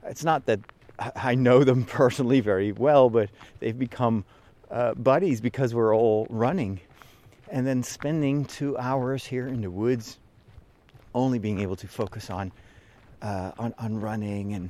it's 0.05 0.23
not 0.23 0.45
that 0.45 0.61
I 0.99 1.35
know 1.35 1.63
them 1.63 1.85
personally 1.85 2.39
very 2.39 2.71
well, 2.71 3.09
but 3.09 3.29
they've 3.59 3.77
become 3.77 4.25
uh, 4.71 4.93
buddies 4.95 5.41
because 5.41 5.73
we're 5.73 5.95
all 5.95 6.27
running 6.29 6.79
and 7.49 7.65
then 7.65 7.83
spending 7.83 8.45
two 8.45 8.77
hours 8.77 9.25
here 9.25 9.47
in 9.47 9.61
the 9.61 9.71
woods, 9.71 10.17
only 11.15 11.39
being 11.39 11.59
able 11.59 11.75
to 11.77 11.87
focus 11.87 12.29
on 12.29 12.51
uh, 13.21 13.51
on, 13.57 13.73
on 13.79 13.99
running 13.99 14.53
and 14.53 14.69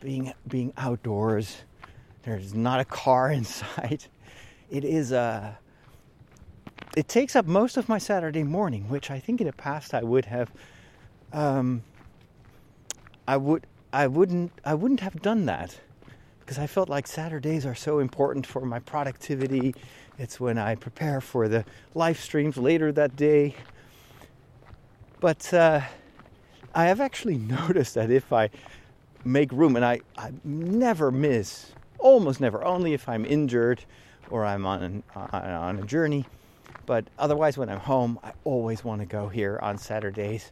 being 0.00 0.32
being 0.48 0.72
outdoors. 0.76 1.62
There's 2.22 2.54
not 2.54 2.80
a 2.80 2.84
car 2.84 3.30
in 3.32 3.44
sight. 3.44 4.08
It 4.70 4.84
is 4.84 5.12
a. 5.12 5.18
Uh, 5.18 5.52
it 6.94 7.08
takes 7.08 7.36
up 7.36 7.46
most 7.46 7.78
of 7.78 7.88
my 7.88 7.96
Saturday 7.96 8.42
morning, 8.42 8.86
which 8.90 9.10
I 9.10 9.18
think 9.18 9.40
in 9.40 9.46
the 9.46 9.52
past 9.54 9.94
I 9.94 10.02
would 10.02 10.26
have. 10.26 10.50
Um, 11.32 11.82
I 13.26 13.38
would 13.38 13.66
I 13.92 14.06
wouldn't 14.06 14.52
I 14.64 14.74
wouldn't 14.74 15.00
have 15.00 15.20
done 15.22 15.46
that 15.46 15.78
because 16.40 16.58
I 16.58 16.66
felt 16.66 16.88
like 16.88 17.06
Saturdays 17.06 17.66
are 17.66 17.74
so 17.74 17.98
important 17.98 18.46
for 18.46 18.64
my 18.64 18.78
productivity 18.78 19.74
it's 20.18 20.38
when 20.38 20.58
I 20.58 20.74
prepare 20.74 21.20
for 21.20 21.48
the 21.48 21.64
live 21.94 22.18
streams 22.18 22.56
later 22.56 22.92
that 22.92 23.16
day. 23.16 23.54
But 25.20 25.52
uh, 25.54 25.80
I 26.74 26.84
have 26.86 27.00
actually 27.00 27.38
noticed 27.58 27.94
that 27.94 28.10
if 28.10 28.32
I 28.32 28.50
make 29.24 29.52
room, 29.52 29.76
and 29.76 29.84
I, 29.84 30.00
I 30.16 30.32
never 30.44 31.10
miss, 31.10 31.72
almost 31.98 32.40
never, 32.40 32.64
only 32.64 32.92
if 32.92 33.08
I'm 33.08 33.24
injured 33.24 33.84
or 34.30 34.44
I'm 34.44 34.66
on, 34.66 35.02
on 35.14 35.78
a 35.78 35.82
journey. 35.82 36.26
But 36.86 37.04
otherwise, 37.18 37.56
when 37.56 37.68
I'm 37.68 37.80
home, 37.80 38.18
I 38.22 38.32
always 38.44 38.84
want 38.84 39.00
to 39.00 39.06
go 39.06 39.28
here 39.28 39.58
on 39.62 39.78
Saturdays 39.78 40.50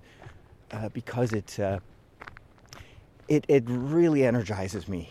uh, 0.71 0.89
because 0.91 1.33
it, 1.33 1.59
uh, 1.59 1.81
it 3.31 3.47
it 3.49 3.65
really 3.67 4.27
energizes 4.27 4.89
me. 4.89 5.11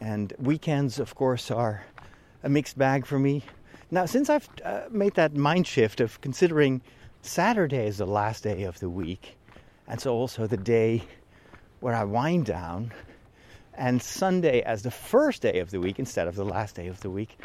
And 0.00 0.32
weekends, 0.38 0.98
of 0.98 1.14
course, 1.14 1.50
are 1.50 1.84
a 2.42 2.48
mixed 2.48 2.76
bag 2.76 3.06
for 3.06 3.18
me. 3.18 3.44
Now, 3.90 4.06
since 4.06 4.28
I've 4.28 4.48
uh, 4.64 4.80
made 4.90 5.14
that 5.14 5.36
mind 5.36 5.66
shift 5.66 6.00
of 6.00 6.20
considering 6.20 6.80
Saturday 7.22 7.86
as 7.86 7.98
the 7.98 8.06
last 8.06 8.42
day 8.42 8.64
of 8.64 8.80
the 8.80 8.88
week, 8.88 9.36
and 9.86 10.00
so 10.00 10.12
also 10.14 10.46
the 10.46 10.56
day 10.56 11.02
where 11.80 11.94
I 11.94 12.04
wind 12.04 12.46
down, 12.46 12.92
and 13.74 14.02
Sunday 14.02 14.62
as 14.62 14.82
the 14.82 14.90
first 14.90 15.42
day 15.42 15.60
of 15.60 15.70
the 15.70 15.80
week 15.80 15.98
instead 15.98 16.26
of 16.26 16.34
the 16.34 16.44
last 16.44 16.74
day 16.74 16.86
of 16.86 17.00
the 17.00 17.10
week, 17.10 17.38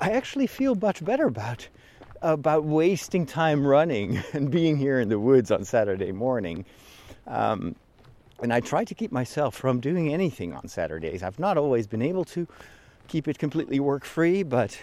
I 0.00 0.10
actually 0.10 0.46
feel 0.46 0.74
much 0.74 1.04
better 1.04 1.26
about 1.26 1.68
about 2.22 2.64
wasting 2.64 3.26
time 3.26 3.66
running 3.66 4.22
and 4.32 4.50
being 4.50 4.76
here 4.76 5.00
in 5.00 5.08
the 5.08 5.18
woods 5.18 5.50
on 5.50 5.64
Saturday 5.64 6.12
morning. 6.12 6.64
Um, 7.26 7.74
and 8.42 8.52
I 8.52 8.60
try 8.60 8.84
to 8.84 8.94
keep 8.94 9.12
myself 9.12 9.54
from 9.54 9.80
doing 9.80 10.12
anything 10.12 10.52
on 10.52 10.68
Saturdays. 10.68 11.22
I've 11.22 11.38
not 11.38 11.56
always 11.56 11.86
been 11.86 12.02
able 12.02 12.24
to, 12.26 12.46
keep 13.08 13.28
it 13.28 13.38
completely 13.38 13.78
work 13.78 14.04
free, 14.04 14.42
but 14.42 14.78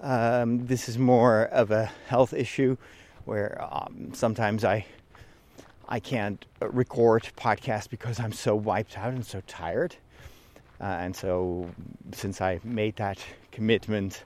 um, 0.00 0.66
this 0.66 0.88
is 0.88 0.98
more 0.98 1.44
of 1.46 1.70
a 1.70 1.86
health 2.06 2.32
issue 2.32 2.76
where 3.24 3.58
um, 3.70 4.10
sometimes 4.12 4.64
I 4.64 4.86
I 5.88 6.00
can't 6.00 6.44
record 6.60 7.28
podcasts 7.36 7.88
because 7.88 8.18
I'm 8.18 8.32
so 8.32 8.56
wiped 8.56 8.98
out 8.98 9.12
and 9.12 9.24
so 9.24 9.40
tired. 9.46 9.94
Uh, 10.80 10.84
and 10.84 11.14
so, 11.14 11.70
since 12.12 12.40
I 12.40 12.60
made 12.64 12.96
that 12.96 13.18
commitment 13.52 14.24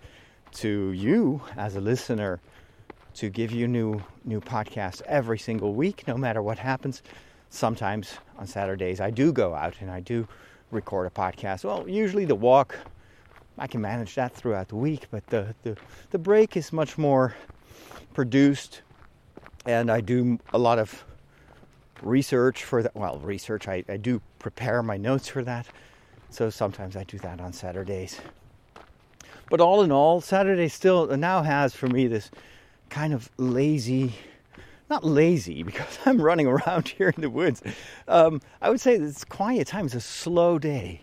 to 0.52 0.92
you 0.92 1.42
as 1.56 1.76
a 1.76 1.80
listener 1.80 2.40
to 3.14 3.28
give 3.28 3.52
you 3.52 3.68
new 3.68 4.02
new 4.24 4.40
podcasts 4.40 5.02
every 5.02 5.38
single 5.38 5.74
week, 5.74 6.06
no 6.08 6.16
matter 6.16 6.42
what 6.42 6.58
happens, 6.58 7.02
sometimes 7.50 8.14
on 8.38 8.46
Saturdays 8.46 9.00
I 9.00 9.10
do 9.10 9.32
go 9.32 9.54
out 9.54 9.74
and 9.80 9.90
I 9.90 10.00
do 10.00 10.26
record 10.70 11.06
a 11.06 11.10
podcast. 11.10 11.64
Well, 11.64 11.88
usually 11.88 12.24
the 12.24 12.34
walk 12.34 12.76
I 13.58 13.66
can 13.66 13.82
manage 13.82 14.14
that 14.14 14.34
throughout 14.34 14.68
the 14.68 14.76
week, 14.76 15.08
but 15.10 15.26
the, 15.26 15.54
the, 15.64 15.76
the 16.10 16.18
break 16.18 16.56
is 16.56 16.72
much 16.72 16.96
more 16.96 17.34
produced, 18.14 18.80
and 19.66 19.90
I 19.90 20.00
do 20.00 20.38
a 20.54 20.58
lot 20.58 20.78
of 20.78 21.04
research 22.00 22.64
for 22.64 22.82
that. 22.82 22.96
Well, 22.96 23.18
research, 23.18 23.68
I, 23.68 23.84
I 23.86 23.98
do 23.98 24.22
prepare 24.38 24.82
my 24.82 24.96
notes 24.96 25.28
for 25.28 25.42
that, 25.44 25.66
so 26.30 26.48
sometimes 26.48 26.96
I 26.96 27.04
do 27.04 27.18
that 27.18 27.40
on 27.40 27.52
Saturdays. 27.52 28.20
But 29.50 29.60
all 29.60 29.82
in 29.82 29.92
all, 29.92 30.22
Saturday 30.22 30.68
still 30.68 31.14
now 31.16 31.42
has 31.42 31.74
for 31.74 31.88
me 31.88 32.06
this 32.06 32.30
kind 32.88 33.12
of 33.12 33.28
lazy, 33.36 34.14
not 34.90 35.04
lazy 35.04 35.62
because 35.70 35.98
I'm 36.04 36.20
running 36.20 36.46
around 36.46 36.88
here 36.98 37.08
in 37.08 37.22
the 37.22 37.30
woods. 37.30 37.62
Um, 38.08 38.42
I 38.60 38.68
would 38.68 38.80
say 38.80 38.96
it's 38.96 39.24
quiet 39.24 39.68
time. 39.68 39.86
It's 39.86 39.94
a 39.94 40.00
slow 40.00 40.58
day. 40.58 41.02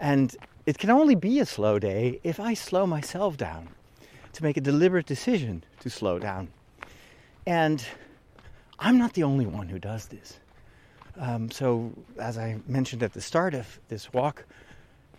And 0.00 0.34
it 0.66 0.78
can 0.78 0.90
only 0.90 1.14
be 1.14 1.38
a 1.38 1.46
slow 1.46 1.78
day 1.78 2.20
if 2.24 2.40
I 2.40 2.54
slow 2.54 2.86
myself 2.86 3.36
down, 3.36 3.68
to 4.32 4.42
make 4.42 4.56
a 4.56 4.60
deliberate 4.60 5.06
decision 5.06 5.62
to 5.80 5.88
slow 5.88 6.18
down. 6.18 6.48
And 7.46 7.84
I'm 8.78 8.98
not 8.98 9.12
the 9.12 9.22
only 9.22 9.46
one 9.46 9.68
who 9.68 9.78
does 9.78 10.06
this. 10.06 10.38
Um, 11.16 11.50
so, 11.50 11.92
as 12.18 12.36
I 12.36 12.60
mentioned 12.66 13.02
at 13.04 13.12
the 13.12 13.20
start 13.20 13.54
of 13.54 13.78
this 13.88 14.12
walk, 14.12 14.44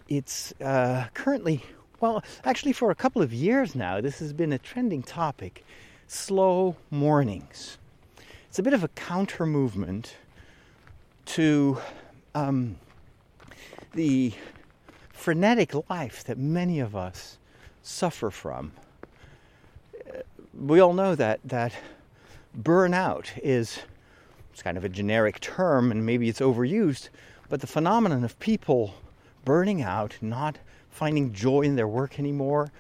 it's 0.10 0.54
uh, 0.60 1.06
currently, 1.14 1.64
well, 2.02 2.22
actually, 2.44 2.74
for 2.74 2.92
a 2.92 2.96
couple 2.96 3.22
of 3.22 3.32
years 3.32 3.76
now, 3.76 4.02
this 4.02 4.20
has 4.20 4.34
been 4.34 4.52
a 4.52 4.58
trending 4.58 5.02
topic 5.02 5.64
slow 6.08 6.76
mornings. 6.92 7.78
It's 8.50 8.60
a 8.60 8.64
bit 8.64 8.74
of 8.74 8.84
a 8.84 8.88
counter 8.90 9.46
movement 9.46 10.16
to 11.26 11.80
um, 12.34 12.78
the 13.94 14.34
frenetic 15.12 15.74
life 15.90 16.24
that 16.26 16.38
many 16.38 16.80
of 16.80 16.96
us 16.96 17.38
suffer 17.82 18.30
from. 18.30 18.72
We 20.54 20.80
all 20.80 20.94
know 20.94 21.16
that 21.16 21.40
that 21.46 21.74
burnout 22.58 23.28
is 23.44 23.80
it's 24.54 24.62
kind 24.62 24.78
of 24.78 24.86
a 24.86 24.90
generic 24.90 25.42
term 25.42 25.92
and 25.92 26.06
maybe 26.06 26.30
it's 26.30 26.40
overused, 26.40 27.10
but 27.50 27.60
the 27.60 27.68
phenomenon 27.68 28.24
of 28.24 28.40
people 28.40 28.94
burning 29.44 29.82
out, 29.82 30.18
not 30.22 30.58
finding 30.90 31.34
joy 31.34 31.62
in 31.62 31.76
their 31.76 31.90
work 31.90 32.20
anymore, 32.20 32.72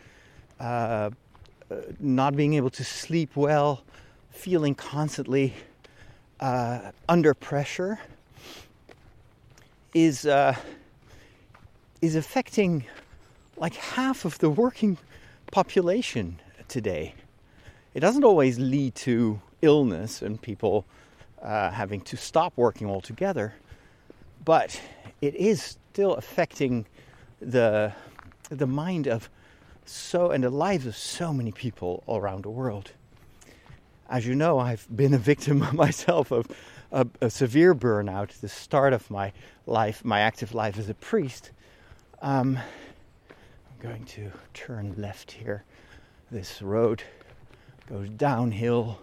uh, 0.59 1.09
not 1.99 2.35
being 2.35 2.53
able 2.53 2.69
to 2.71 2.83
sleep 2.83 3.35
well, 3.35 3.83
feeling 4.31 4.75
constantly 4.75 5.53
uh, 6.39 6.91
under 7.09 7.33
pressure, 7.33 7.99
is 9.93 10.25
uh, 10.25 10.55
is 12.01 12.15
affecting 12.15 12.85
like 13.57 13.75
half 13.75 14.25
of 14.25 14.37
the 14.39 14.49
working 14.49 14.97
population 15.51 16.39
today. 16.67 17.15
It 17.93 18.01
doesn't 18.01 18.23
always 18.23 18.59
lead 18.59 18.95
to 18.95 19.39
illness 19.61 20.21
and 20.21 20.41
people 20.41 20.85
uh, 21.41 21.71
having 21.71 22.01
to 22.01 22.17
stop 22.17 22.53
working 22.57 22.87
altogether, 22.89 23.53
but 24.43 24.79
it 25.21 25.33
is 25.35 25.77
still 25.91 26.15
affecting 26.15 26.85
the 27.39 27.93
the 28.49 28.67
mind 28.67 29.07
of 29.07 29.29
so 29.85 30.31
and 30.31 30.43
the 30.43 30.49
lives 30.49 30.85
of 30.85 30.95
so 30.95 31.33
many 31.33 31.51
people 31.51 32.03
all 32.05 32.17
around 32.17 32.43
the 32.43 32.49
world. 32.49 32.91
As 34.09 34.25
you 34.25 34.35
know, 34.35 34.59
I've 34.59 34.87
been 34.93 35.13
a 35.13 35.17
victim 35.17 35.65
myself 35.73 36.31
of 36.31 36.47
a, 36.91 37.07
a 37.21 37.29
severe 37.29 37.73
burnout 37.73 38.29
at 38.29 38.41
the 38.41 38.49
start 38.49 38.93
of 38.93 39.09
my 39.09 39.31
life, 39.65 40.03
my 40.05 40.19
active 40.19 40.53
life 40.53 40.77
as 40.77 40.89
a 40.89 40.93
priest, 40.93 41.51
um, 42.21 42.57
I'm 43.29 43.91
going 43.91 44.05
to 44.05 44.31
turn 44.53 44.95
left 44.97 45.31
here. 45.31 45.63
This 46.31 46.61
road 46.61 47.03
goes 47.89 48.09
downhill 48.09 48.99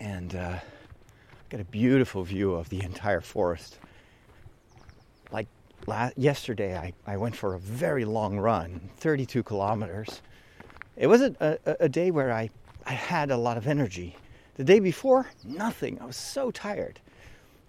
and 0.00 0.34
uh, 0.34 0.58
a 1.52 1.64
beautiful 1.64 2.22
view 2.22 2.54
of 2.54 2.68
the 2.68 2.82
entire 2.82 3.20
forest. 3.20 3.78
Like 5.30 5.48
yesterday, 6.16 6.76
I, 6.76 6.92
I 7.06 7.16
went 7.16 7.36
for 7.36 7.54
a 7.54 7.58
very 7.58 8.04
long 8.04 8.38
run, 8.38 8.90
32 8.98 9.42
kilometers. 9.42 10.20
It 10.96 11.06
wasn't 11.06 11.36
a, 11.40 11.58
a 11.80 11.88
day 11.88 12.10
where 12.10 12.32
I, 12.32 12.50
I 12.86 12.92
had 12.92 13.30
a 13.30 13.36
lot 13.36 13.56
of 13.56 13.66
energy. 13.66 14.16
The 14.56 14.64
day 14.64 14.80
before, 14.80 15.26
nothing. 15.44 15.98
I 16.00 16.06
was 16.06 16.16
so 16.16 16.50
tired. 16.50 16.98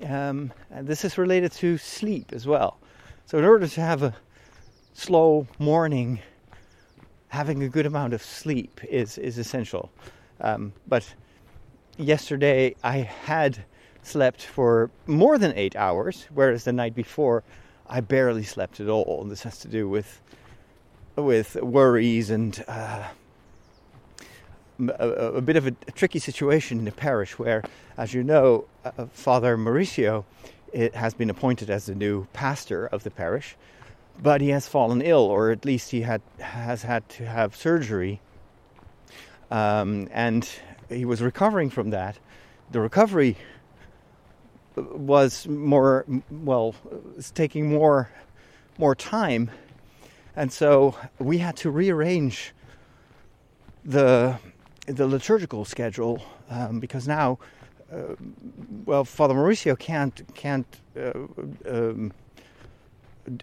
Um, 0.05 0.53
and 0.71 0.87
this 0.87 1.03
is 1.03 1.17
related 1.17 1.51
to 1.53 1.77
sleep 1.77 2.31
as 2.33 2.47
well. 2.47 2.77
So, 3.25 3.37
in 3.37 3.45
order 3.45 3.67
to 3.67 3.81
have 3.81 4.03
a 4.03 4.15
slow 4.93 5.47
morning, 5.59 6.19
having 7.27 7.63
a 7.63 7.69
good 7.69 7.85
amount 7.85 8.13
of 8.13 8.21
sleep 8.21 8.79
is 8.83 9.17
is 9.17 9.37
essential. 9.37 9.91
Um, 10.39 10.71
but 10.87 11.13
yesterday 11.97 12.75
I 12.83 12.99
had 12.99 13.57
slept 14.01 14.43
for 14.43 14.89
more 15.07 15.37
than 15.37 15.53
eight 15.55 15.75
hours, 15.75 16.27
whereas 16.33 16.63
the 16.63 16.71
night 16.71 16.95
before 16.95 17.43
I 17.89 18.01
barely 18.01 18.43
slept 18.43 18.79
at 18.79 18.89
all. 18.89 19.21
And 19.21 19.31
this 19.31 19.43
has 19.43 19.59
to 19.59 19.67
do 19.67 19.87
with 19.87 20.21
with 21.15 21.55
worries 21.55 22.29
and 22.29 22.63
uh, 22.67 23.07
a, 24.79 25.09
a, 25.09 25.41
bit 25.41 25.55
of 25.55 25.65
a, 25.65 25.75
a, 25.87 25.91
tricky 25.91 26.19
situation 26.19 26.77
in 26.77 26.85
the 26.85 26.91
parish 26.91 27.39
where, 27.39 27.63
as 27.97 28.13
you 28.13 28.23
know, 28.23 28.65
uh, 28.85 29.07
Father 29.07 29.57
Mauricio 29.57 30.25
it 30.71 30.95
has 30.95 31.13
been 31.13 31.29
appointed 31.29 31.69
as 31.69 31.85
the 31.85 31.95
new 31.95 32.27
pastor 32.33 32.85
of 32.87 33.03
the 33.03 33.09
parish, 33.09 33.55
but 34.21 34.41
he 34.41 34.49
has 34.49 34.67
fallen 34.67 35.01
ill, 35.01 35.21
or 35.21 35.49
at 35.51 35.65
least 35.65 35.91
he 35.91 36.01
had 36.01 36.21
has 36.39 36.83
had 36.83 37.07
to 37.09 37.25
have 37.25 37.55
surgery, 37.55 38.19
um, 39.49 40.07
and 40.11 40.47
he 40.89 41.05
was 41.05 41.21
recovering 41.21 41.69
from 41.69 41.89
that. 41.91 42.19
The 42.71 42.81
recovery 42.81 43.37
was 44.77 45.47
more 45.47 46.05
well, 46.29 46.75
it's 47.17 47.31
taking 47.31 47.69
more 47.69 48.09
more 48.77 48.95
time, 48.95 49.49
and 50.35 50.51
so 50.51 50.95
we 51.19 51.39
had 51.39 51.55
to 51.57 51.71
rearrange 51.71 52.53
the 53.83 54.37
the 54.85 55.07
liturgical 55.07 55.65
schedule 55.65 56.23
um, 56.49 56.79
because 56.79 57.07
now, 57.07 57.39
uh, 57.91 58.15
well, 58.85 59.03
Father 59.03 59.33
Mauricio 59.33 59.77
can't 59.77 60.21
can't 60.35 60.67
uh, 60.97 61.11
um, 61.69 62.13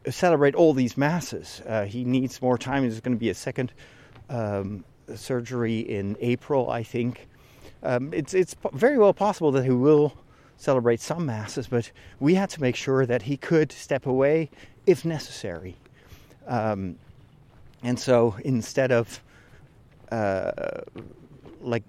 celebrate 0.09 0.55
all 0.55 0.73
these 0.73 0.97
masses. 0.97 1.61
Uh, 1.67 1.85
he 1.85 2.05
needs 2.05 2.41
more 2.41 2.57
time. 2.57 2.83
There's 2.83 3.01
going 3.01 3.17
to 3.17 3.21
be 3.21 3.31
a 3.31 3.35
second 3.35 3.73
um, 4.31 4.85
surgery 5.15 5.81
in 5.81 6.17
April, 6.21 6.71
I 6.71 6.83
think. 6.83 7.29
Um, 7.83 8.15
it's 8.15 8.33
it's 8.33 8.57
very 8.73 8.97
well 8.99 9.13
possible 9.13 9.53
that 9.53 9.65
he 9.65 9.71
will 9.71 10.17
celebrate 10.65 11.01
some 11.01 11.27
masses, 11.27 11.67
but 11.69 11.91
we 12.19 12.35
had 12.35 12.51
to 12.51 12.61
make 12.61 12.75
sure 12.75 13.07
that 13.07 13.23
he 13.23 13.37
could 13.37 13.71
step 13.71 14.07
away 14.07 14.51
if 14.87 15.05
necessary. 15.05 15.77
Um, 16.47 16.97
and 17.83 18.01
so 18.01 18.37
instead 18.45 18.91
of 18.91 19.21
uh, 20.11 20.81
like 21.61 21.85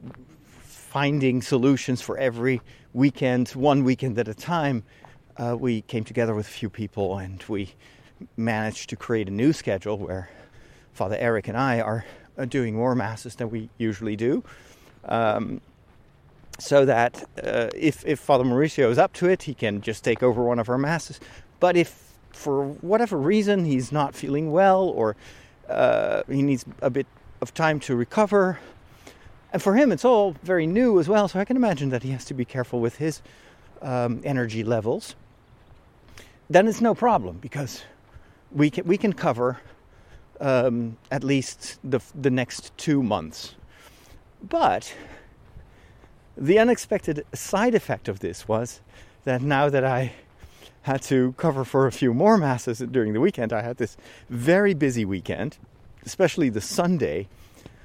finding 0.63 1.41
solutions 1.41 2.01
for 2.01 2.17
every 2.17 2.61
weekend, 2.93 3.49
one 3.49 3.83
weekend 3.83 4.19
at 4.19 4.27
a 4.27 4.33
time, 4.33 4.83
uh, 5.37 5.55
we 5.57 5.81
came 5.81 6.03
together 6.03 6.35
with 6.35 6.47
a 6.47 6.51
few 6.51 6.69
people 6.69 7.17
and 7.17 7.43
we 7.47 7.73
managed 8.37 8.89
to 8.89 8.95
create 8.95 9.27
a 9.27 9.31
new 9.31 9.53
schedule 9.53 9.97
where 9.97 10.29
Father 10.93 11.17
Eric 11.17 11.47
and 11.47 11.57
I 11.57 11.81
are 11.81 12.05
doing 12.47 12.75
more 12.75 12.95
masses 12.95 13.35
than 13.35 13.49
we 13.49 13.69
usually 13.77 14.15
do. 14.15 14.43
Um, 15.05 15.61
so 16.57 16.85
that 16.85 17.27
uh, 17.43 17.69
if, 17.75 18.05
if 18.05 18.19
Father 18.19 18.43
Mauricio 18.43 18.89
is 18.89 18.97
up 18.97 19.13
to 19.13 19.27
it, 19.27 19.43
he 19.43 19.53
can 19.53 19.81
just 19.81 20.03
take 20.03 20.23
over 20.23 20.43
one 20.43 20.59
of 20.59 20.69
our 20.69 20.77
masses. 20.77 21.19
But 21.59 21.75
if 21.75 22.13
for 22.31 22.65
whatever 22.81 23.17
reason 23.17 23.65
he's 23.65 23.91
not 23.91 24.15
feeling 24.15 24.51
well 24.51 24.83
or 24.83 25.15
uh, 25.69 26.23
he 26.29 26.41
needs 26.41 26.65
a 26.81 26.89
bit 26.89 27.07
of 27.41 27.53
time 27.53 27.79
to 27.81 27.95
recover, 27.95 28.59
and 29.51 29.61
for 29.61 29.75
him, 29.75 29.91
it's 29.91 30.03
all 30.03 30.35
very 30.43 30.67
new 30.67 30.99
as 30.99 31.07
well, 31.07 31.27
so 31.27 31.39
I 31.39 31.45
can 31.45 31.55
imagine 31.55 31.89
that 31.89 32.03
he 32.03 32.11
has 32.11 32.25
to 32.25 32.33
be 32.33 32.43
careful 32.43 32.81
with 32.81 32.97
his 32.97 33.21
um, 33.81 34.21
energy 34.23 34.63
levels. 34.63 35.15
Then 36.49 36.67
it's 36.67 36.81
no 36.81 36.93
problem 36.93 37.37
because 37.37 37.83
we 38.51 38.69
can, 38.69 38.85
we 38.85 38.97
can 38.97 39.13
cover 39.13 39.59
um, 40.41 40.97
at 41.11 41.23
least 41.23 41.79
the, 41.83 41.99
the 42.13 42.29
next 42.29 42.77
two 42.77 43.01
months. 43.01 43.55
But 44.47 44.93
the 46.37 46.59
unexpected 46.59 47.25
side 47.33 47.75
effect 47.75 48.07
of 48.07 48.19
this 48.19 48.47
was 48.47 48.81
that 49.23 49.41
now 49.41 49.69
that 49.69 49.83
I 49.83 50.13
had 50.83 51.01
to 51.03 51.33
cover 51.33 51.65
for 51.65 51.87
a 51.87 51.91
few 51.91 52.13
more 52.13 52.37
masses 52.37 52.79
during 52.79 53.13
the 53.13 53.19
weekend, 53.19 53.51
I 53.51 53.61
had 53.61 53.77
this 53.77 53.97
very 54.29 54.73
busy 54.73 55.05
weekend, 55.05 55.57
especially 56.05 56.49
the 56.49 56.61
Sunday, 56.61 57.27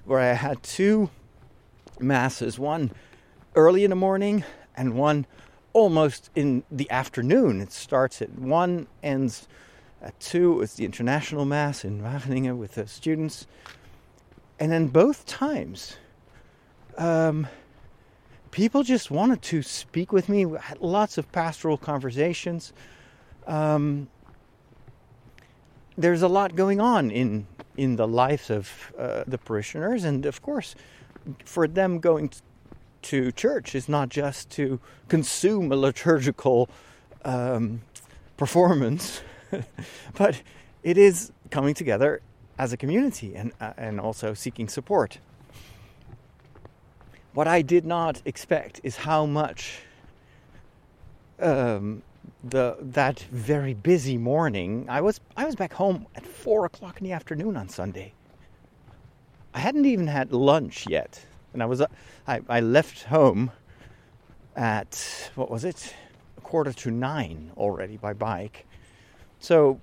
where 0.04 0.20
I 0.20 0.34
had 0.34 0.62
two 0.62 1.10
masses, 1.98 2.58
one 2.58 2.90
early 3.54 3.84
in 3.84 3.90
the 3.90 3.96
morning 3.96 4.44
and 4.76 4.94
one 4.94 5.26
almost 5.72 6.30
in 6.34 6.62
the 6.70 6.90
afternoon. 6.90 7.60
It 7.60 7.72
starts 7.72 8.20
at 8.20 8.36
1, 8.38 8.86
ends 9.02 9.48
at 10.02 10.18
2. 10.20 10.62
It's 10.62 10.74
the 10.74 10.84
international 10.84 11.44
mass 11.44 11.84
in 11.84 12.02
Wageningen 12.02 12.58
with 12.58 12.74
the 12.74 12.86
students. 12.86 13.46
And 14.58 14.70
then 14.72 14.88
both 14.88 15.26
times, 15.26 15.96
um, 16.98 17.46
people 18.50 18.82
just 18.82 19.10
wanted 19.10 19.42
to 19.42 19.62
speak 19.62 20.12
with 20.12 20.28
me. 20.28 20.44
We 20.46 20.58
had 20.58 20.80
lots 20.80 21.18
of 21.18 21.30
pastoral 21.32 21.76
conversations. 21.76 22.72
Um, 23.46 24.08
there's 25.96 26.22
a 26.22 26.28
lot 26.28 26.56
going 26.56 26.80
on 26.80 27.10
in 27.10 27.46
in 27.76 27.96
the 27.96 28.06
lives 28.06 28.50
of 28.50 28.92
uh, 28.98 29.24
the 29.26 29.38
parishioners, 29.38 30.04
and 30.04 30.26
of 30.26 30.42
course, 30.42 30.74
for 31.44 31.66
them 31.66 31.98
going 31.98 32.30
to 33.02 33.32
church 33.32 33.74
is 33.74 33.88
not 33.88 34.08
just 34.08 34.50
to 34.50 34.80
consume 35.08 35.72
a 35.72 35.76
liturgical 35.76 36.68
um, 37.24 37.80
performance, 38.36 39.22
but 40.14 40.42
it 40.82 40.98
is 40.98 41.32
coming 41.50 41.74
together 41.74 42.20
as 42.58 42.72
a 42.72 42.76
community 42.76 43.34
and 43.34 43.52
uh, 43.60 43.72
and 43.76 44.00
also 44.00 44.34
seeking 44.34 44.68
support. 44.68 45.18
What 47.32 47.46
I 47.46 47.62
did 47.62 47.84
not 47.86 48.20
expect 48.24 48.80
is 48.82 48.96
how 48.96 49.24
much 49.24 49.80
um, 51.38 52.02
the 52.42 52.76
that 52.80 53.20
very 53.30 53.74
busy 53.74 54.18
morning. 54.18 54.86
I 54.88 55.00
was 55.00 55.20
I 55.36 55.44
was 55.44 55.54
back 55.54 55.72
home 55.72 56.06
at 56.16 56.26
four 56.26 56.64
o'clock 56.66 57.00
in 57.00 57.04
the 57.04 57.12
afternoon 57.12 57.56
on 57.56 57.68
Sunday. 57.68 58.12
I 59.54 59.60
hadn't 59.60 59.84
even 59.84 60.06
had 60.06 60.32
lunch 60.32 60.86
yet, 60.88 61.24
and 61.52 61.62
I 61.62 61.66
was 61.66 61.82
I, 62.26 62.40
I 62.48 62.60
left 62.60 63.04
home 63.04 63.52
at 64.56 65.30
what 65.34 65.50
was 65.50 65.64
it, 65.64 65.94
a 66.36 66.40
quarter 66.40 66.72
to 66.72 66.90
nine 66.90 67.52
already 67.56 67.96
by 67.96 68.12
bike. 68.12 68.66
So 69.38 69.80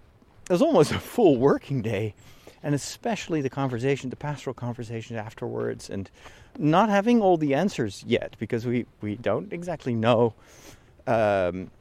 it 0.50 0.52
was 0.52 0.62
almost 0.62 0.92
a 1.00 1.00
full 1.00 1.38
working 1.38 1.82
day, 1.82 2.14
and 2.62 2.76
especially 2.76 3.42
the 3.42 3.50
conversation, 3.50 4.10
the 4.10 4.16
pastoral 4.16 4.54
conversation 4.54 5.16
afterwards, 5.16 5.90
and 5.90 6.10
not 6.58 6.90
having 6.90 7.22
all 7.22 7.38
the 7.38 7.54
answers 7.54 8.04
yet 8.06 8.36
because 8.40 8.66
we 8.66 8.86
we 9.02 9.16
don't 9.16 9.54
exactly 9.54 9.94
know. 9.94 10.34
Um, 11.06 11.72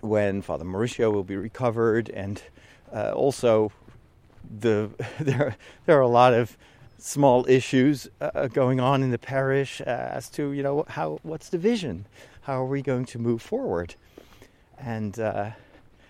when 0.00 0.42
Father 0.42 0.64
Mauricio 0.64 1.12
will 1.12 1.24
be 1.24 1.36
recovered, 1.36 2.10
and 2.10 2.42
uh, 2.92 3.12
also 3.12 3.72
the 4.60 4.90
there 5.20 5.56
there 5.86 5.98
are 5.98 6.02
a 6.02 6.08
lot 6.08 6.34
of 6.34 6.56
small 6.98 7.46
issues 7.48 8.08
uh, 8.20 8.46
going 8.48 8.80
on 8.80 9.02
in 9.02 9.10
the 9.10 9.18
parish 9.18 9.80
uh, 9.80 9.84
as 9.84 10.28
to 10.30 10.52
you 10.52 10.62
know 10.62 10.84
how 10.88 11.18
what's 11.22 11.48
the 11.48 11.58
vision, 11.58 12.06
how 12.42 12.62
are 12.62 12.66
we 12.66 12.82
going 12.82 13.04
to 13.06 13.18
move 13.18 13.42
forward, 13.42 13.94
and 14.78 15.18
uh, 15.18 15.50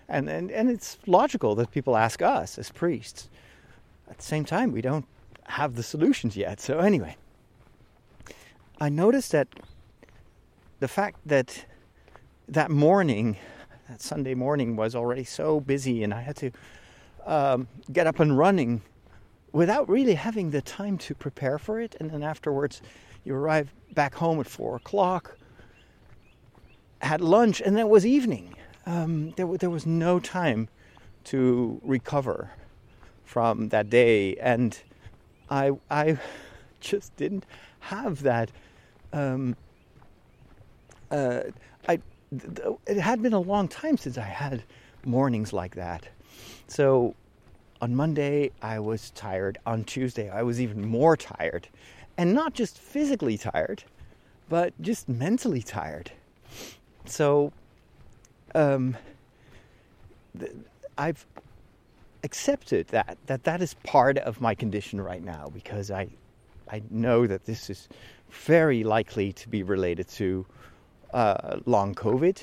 and 0.07 0.29
and 0.29 0.51
and 0.51 0.69
it's 0.69 0.97
logical 1.07 1.55
that 1.55 1.71
people 1.71 1.95
ask 1.97 2.21
us 2.21 2.57
as 2.57 2.69
priests. 2.69 3.29
At 4.09 4.17
the 4.17 4.23
same 4.23 4.45
time, 4.45 4.71
we 4.71 4.81
don't 4.81 5.05
have 5.45 5.75
the 5.75 5.83
solutions 5.83 6.37
yet. 6.37 6.59
So 6.59 6.79
anyway, 6.79 7.15
I 8.79 8.89
noticed 8.89 9.31
that 9.31 9.47
the 10.79 10.87
fact 10.87 11.19
that 11.25 11.65
that 12.49 12.69
morning, 12.69 13.37
that 13.89 14.01
Sunday 14.01 14.33
morning 14.33 14.75
was 14.75 14.95
already 14.95 15.23
so 15.23 15.59
busy, 15.59 16.03
and 16.03 16.13
I 16.13 16.21
had 16.21 16.35
to 16.37 16.51
um, 17.25 17.67
get 17.91 18.05
up 18.05 18.19
and 18.19 18.37
running 18.37 18.81
without 19.53 19.87
really 19.87 20.15
having 20.15 20.51
the 20.51 20.61
time 20.61 20.97
to 20.97 21.15
prepare 21.15 21.57
for 21.57 21.79
it. 21.79 21.95
And 21.99 22.11
then 22.11 22.21
afterwards, 22.21 22.81
you 23.23 23.33
arrive 23.33 23.73
back 23.93 24.13
home 24.15 24.39
at 24.41 24.47
four 24.47 24.75
o'clock, 24.75 25.37
had 27.01 27.21
lunch, 27.21 27.61
and 27.61 27.77
then 27.77 27.85
it 27.85 27.89
was 27.89 28.05
evening. 28.05 28.55
Um, 28.85 29.31
there, 29.37 29.47
there 29.57 29.69
was 29.69 29.85
no 29.85 30.19
time 30.19 30.67
to 31.25 31.79
recover 31.83 32.51
from 33.23 33.69
that 33.69 33.89
day, 33.89 34.35
and 34.35 34.77
I, 35.49 35.71
I 35.89 36.17
just 36.81 37.15
didn't 37.15 37.45
have 37.79 38.21
that. 38.23 38.51
Um, 39.15 39.55
uh, 41.09 41.41
I, 41.87 41.99
it 42.85 42.97
had 42.97 43.21
been 43.21 43.33
a 43.33 43.39
long 43.39 43.67
time 43.67 43.97
since 43.97 44.17
I 44.17 44.23
had 44.23 44.63
mornings 45.05 45.53
like 45.53 45.75
that. 45.75 46.07
So 46.67 47.15
on 47.81 47.95
Monday, 47.95 48.51
I 48.61 48.79
was 48.79 49.11
tired. 49.11 49.57
On 49.65 49.83
Tuesday, 49.83 50.29
I 50.29 50.43
was 50.43 50.59
even 50.61 50.85
more 50.85 51.15
tired. 51.15 51.67
And 52.17 52.33
not 52.33 52.53
just 52.53 52.77
physically 52.77 53.37
tired, 53.37 53.83
but 54.49 54.73
just 54.81 55.07
mentally 55.07 55.61
tired. 55.61 56.11
So, 57.05 57.53
um, 58.53 58.97
I've 60.97 61.25
accepted 62.23 62.87
that 62.87 63.17
that 63.27 63.43
that 63.43 63.61
is 63.61 63.75
part 63.83 64.17
of 64.17 64.41
my 64.41 64.55
condition 64.55 64.99
right 64.99 65.23
now 65.23 65.51
because 65.53 65.91
I 65.91 66.07
I 66.69 66.81
know 66.89 67.27
that 67.27 67.45
this 67.45 67.69
is 67.69 67.87
very 68.31 68.83
likely 68.83 69.33
to 69.33 69.49
be 69.49 69.63
related 69.63 70.07
to 70.09 70.45
uh, 71.13 71.59
long 71.65 71.95
COVID. 71.95 72.41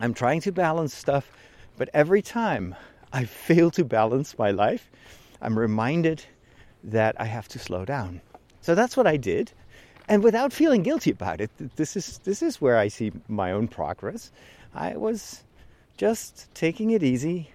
I'm 0.00 0.14
trying 0.14 0.40
to 0.42 0.52
balance 0.52 0.94
stuff, 0.94 1.30
but 1.76 1.88
every 1.94 2.22
time 2.22 2.74
I 3.12 3.24
fail 3.46 3.70
to 3.72 3.84
balance 3.84 4.38
my 4.38 4.50
life, 4.50 4.90
I'm 5.40 5.58
reminded 5.58 6.24
that 6.84 7.14
I 7.20 7.24
have 7.26 7.48
to 7.48 7.58
slow 7.58 7.84
down. 7.84 8.20
So 8.60 8.74
that's 8.74 8.96
what 8.96 9.06
I 9.06 9.16
did, 9.16 9.52
and 10.08 10.22
without 10.22 10.52
feeling 10.52 10.82
guilty 10.82 11.10
about 11.10 11.40
it. 11.40 11.50
This 11.76 11.96
is 11.96 12.18
this 12.18 12.42
is 12.42 12.60
where 12.60 12.78
I 12.78 12.88
see 12.88 13.12
my 13.28 13.52
own 13.52 13.68
progress. 13.68 14.30
I 14.74 14.96
was 14.96 15.42
just 15.96 16.52
taking 16.54 16.90
it 16.90 17.02
easy 17.02 17.50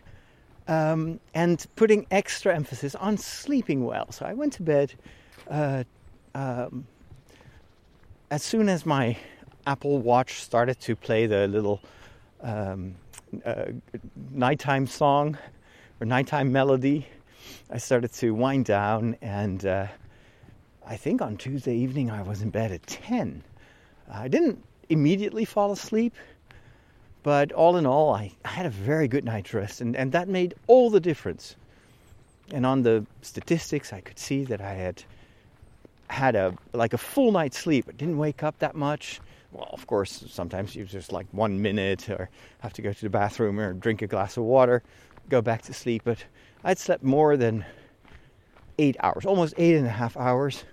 um, 0.68 1.20
and 1.34 1.66
putting 1.76 2.06
extra 2.12 2.56
emphasis 2.56 2.96
on 2.96 3.18
sleeping 3.18 3.86
well. 3.86 4.12
So 4.12 4.26
I 4.26 4.34
went 4.34 4.54
to 4.54 4.64
bed 4.64 4.94
uh, 5.50 5.84
um, 6.36 6.86
as 8.30 8.44
soon 8.44 8.68
as 8.70 8.86
my 8.86 9.18
Apple 9.66 10.00
Watch 10.00 10.42
started 10.42 10.80
to 10.82 10.96
play 10.96 11.26
the 11.28 11.48
little 11.48 11.82
um, 12.42 12.96
uh, 13.46 13.66
nighttime 14.32 14.88
song 14.88 15.38
or 16.00 16.06
nighttime 16.06 16.52
melody. 16.52 17.08
I 17.70 17.78
started 17.78 18.12
to 18.14 18.32
wind 18.32 18.66
down, 18.66 19.18
and 19.22 19.66
uh, 19.66 19.88
I 20.86 20.98
think 20.98 21.22
on 21.22 21.38
Tuesday 21.38 21.76
evening 21.76 22.12
I 22.12 22.22
was 22.22 22.42
in 22.42 22.50
bed 22.50 22.72
at 22.72 22.86
10. 22.88 23.44
I 24.10 24.28
didn't 24.28 24.64
immediately 24.90 25.46
fall 25.46 25.72
asleep, 25.72 26.14
but 27.24 27.52
all 27.52 27.78
in 27.78 27.86
all, 27.86 28.14
I, 28.14 28.32
I 28.46 28.50
had 28.50 28.66
a 28.66 28.70
very 28.70 29.08
good 29.08 29.26
night's 29.26 29.54
rest, 29.54 29.82
and, 29.82 29.96
and 29.96 30.12
that 30.12 30.28
made 30.28 30.54
all 30.68 30.90
the 30.90 31.00
difference. 31.00 31.56
And 32.52 32.66
on 32.66 32.84
the 32.84 33.06
statistics, 33.22 33.92
I 33.92 34.00
could 34.00 34.20
see 34.20 34.46
that 34.46 34.62
I 34.62 34.74
had 34.74 35.04
had 36.10 36.36
a 36.36 36.54
like 36.74 36.94
a 36.94 36.98
full 36.98 37.32
night's 37.32 37.58
sleep. 37.58 37.86
Didn't 37.98 38.18
wake 38.18 38.44
up 38.44 38.60
that 38.60 38.76
much. 38.76 39.20
Well, 39.52 39.70
of 39.72 39.88
course, 39.88 40.26
sometimes 40.30 40.76
you 40.76 40.86
just 40.86 41.12
like 41.12 41.28
one 41.32 41.62
minute 41.62 42.10
or 42.10 42.30
have 42.60 42.74
to 42.74 42.82
go 42.82 42.92
to 42.92 43.02
the 43.02 43.10
bathroom 43.10 43.60
or 43.60 43.74
drink 43.74 44.02
a 44.02 44.08
glass 44.08 44.38
of 44.38 44.44
water, 44.44 44.84
go 45.30 45.42
back 45.42 45.62
to 45.64 45.74
sleep. 45.74 46.04
But 46.04 46.24
I'd 46.64 46.78
slept 46.78 47.04
more 47.04 47.38
than 47.38 47.66
eight 48.78 48.98
hours, 49.00 49.26
almost 49.26 49.54
eight 49.58 49.76
and 49.76 49.88
a 49.88 49.92
half 49.92 50.18
hours. 50.18 50.66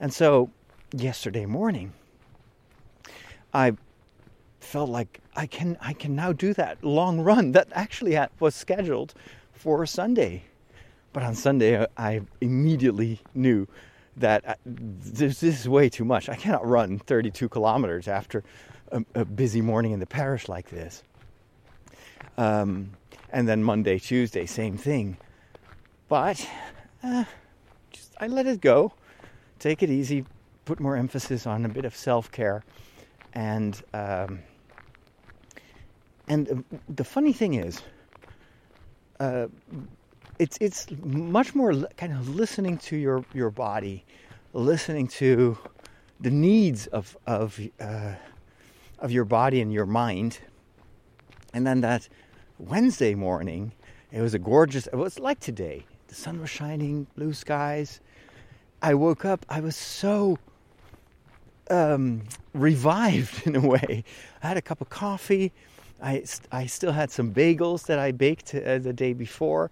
And 0.00 0.12
so 0.12 0.50
yesterday 0.92 1.46
morning, 1.46 1.92
I 3.52 3.72
felt 4.60 4.90
like 4.90 5.20
I 5.36 5.46
can 5.46 5.76
I 5.80 5.92
can 5.92 6.14
now 6.14 6.32
do 6.32 6.54
that 6.54 6.82
long 6.82 7.20
run 7.20 7.52
that 7.52 7.68
actually 7.72 8.18
was 8.40 8.54
scheduled 8.54 9.14
for 9.52 9.86
Sunday. 9.86 10.44
But 11.12 11.22
on 11.22 11.34
Sunday, 11.34 11.86
I 11.96 12.22
immediately 12.40 13.20
knew 13.34 13.68
that 14.16 14.46
uh, 14.46 14.54
this, 14.64 15.40
this 15.40 15.60
is 15.60 15.68
way 15.68 15.88
too 15.88 16.04
much. 16.04 16.28
I 16.28 16.36
cannot 16.36 16.66
run 16.66 16.98
32 16.98 17.48
kilometers 17.48 18.08
after 18.08 18.44
a, 18.92 19.04
a 19.14 19.24
busy 19.24 19.60
morning 19.60 19.92
in 19.92 20.00
the 20.00 20.06
parish 20.06 20.48
like 20.48 20.70
this. 20.70 21.02
Um, 22.36 22.92
and 23.30 23.48
then 23.48 23.62
Monday, 23.62 23.98
Tuesday, 23.98 24.46
same 24.46 24.76
thing. 24.76 25.16
But 26.08 26.48
uh, 27.02 27.24
just, 27.92 28.12
I 28.20 28.28
let 28.28 28.46
it 28.46 28.60
go, 28.60 28.92
take 29.58 29.82
it 29.82 29.90
easy, 29.90 30.24
put 30.64 30.80
more 30.80 30.96
emphasis 30.96 31.46
on 31.46 31.64
a 31.64 31.68
bit 31.68 31.84
of 31.84 31.96
self 31.96 32.30
care, 32.30 32.62
and 33.32 33.80
um, 33.92 34.40
and 36.28 36.64
the 36.88 37.04
funny 37.04 37.32
thing 37.32 37.54
is, 37.54 37.82
uh, 39.20 39.46
it's 40.38 40.58
it's 40.60 40.86
much 41.02 41.54
more 41.54 41.74
kind 41.96 42.12
of 42.12 42.28
listening 42.34 42.78
to 42.78 42.96
your 42.96 43.24
your 43.32 43.50
body, 43.50 44.04
listening 44.52 45.06
to 45.08 45.56
the 46.20 46.30
needs 46.30 46.86
of 46.88 47.16
of 47.26 47.60
uh, 47.80 48.14
of 48.98 49.12
your 49.12 49.24
body 49.24 49.60
and 49.60 49.72
your 49.72 49.86
mind. 49.86 50.38
And 51.52 51.66
then 51.66 51.80
that 51.82 52.08
Wednesday 52.58 53.14
morning, 53.14 53.72
it 54.10 54.20
was 54.20 54.34
a 54.34 54.38
gorgeous. 54.38 54.86
It 54.88 54.96
was 54.96 55.18
like 55.18 55.40
today. 55.40 55.84
The 56.08 56.14
sun 56.14 56.40
was 56.40 56.50
shining, 56.50 57.06
blue 57.16 57.32
skies. 57.32 58.00
I 58.82 58.94
woke 58.94 59.24
up. 59.24 59.46
I 59.48 59.60
was 59.60 59.76
so 59.76 60.38
um, 61.70 62.22
revived 62.52 63.46
in 63.46 63.56
a 63.56 63.60
way. 63.60 64.04
I 64.42 64.48
had 64.48 64.56
a 64.56 64.62
cup 64.62 64.80
of 64.80 64.90
coffee. 64.90 65.52
I, 66.02 66.24
I 66.52 66.66
still 66.66 66.92
had 66.92 67.10
some 67.10 67.32
bagels 67.32 67.86
that 67.86 67.98
I 67.98 68.12
baked 68.12 68.54
uh, 68.54 68.78
the 68.78 68.92
day 68.92 69.12
before 69.12 69.70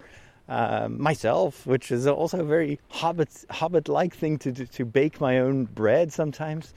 uh, 0.49 0.89
myself, 0.91 1.67
which 1.67 1.91
is 1.91 2.07
also 2.07 2.41
a 2.41 2.45
very 2.45 2.81
hobbit 2.89 3.45
hobbit 3.51 3.89
like 3.89 4.15
thing 4.15 4.39
to, 4.39 4.53
to, 4.53 4.85
bake 4.85 5.21
my 5.21 5.39
own 5.39 5.65
bread 5.65 6.13
sometimes. 6.13 6.75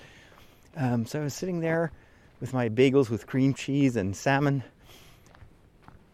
Um, 0.77 1.05
so 1.05 1.21
I 1.21 1.23
was 1.23 1.33
sitting 1.33 1.61
there 1.61 1.91
with 2.39 2.53
my 2.53 2.69
bagels 2.69 3.09
with 3.09 3.27
cream 3.27 3.53
cheese 3.53 3.95
and 3.95 4.15
salmon, 4.15 4.63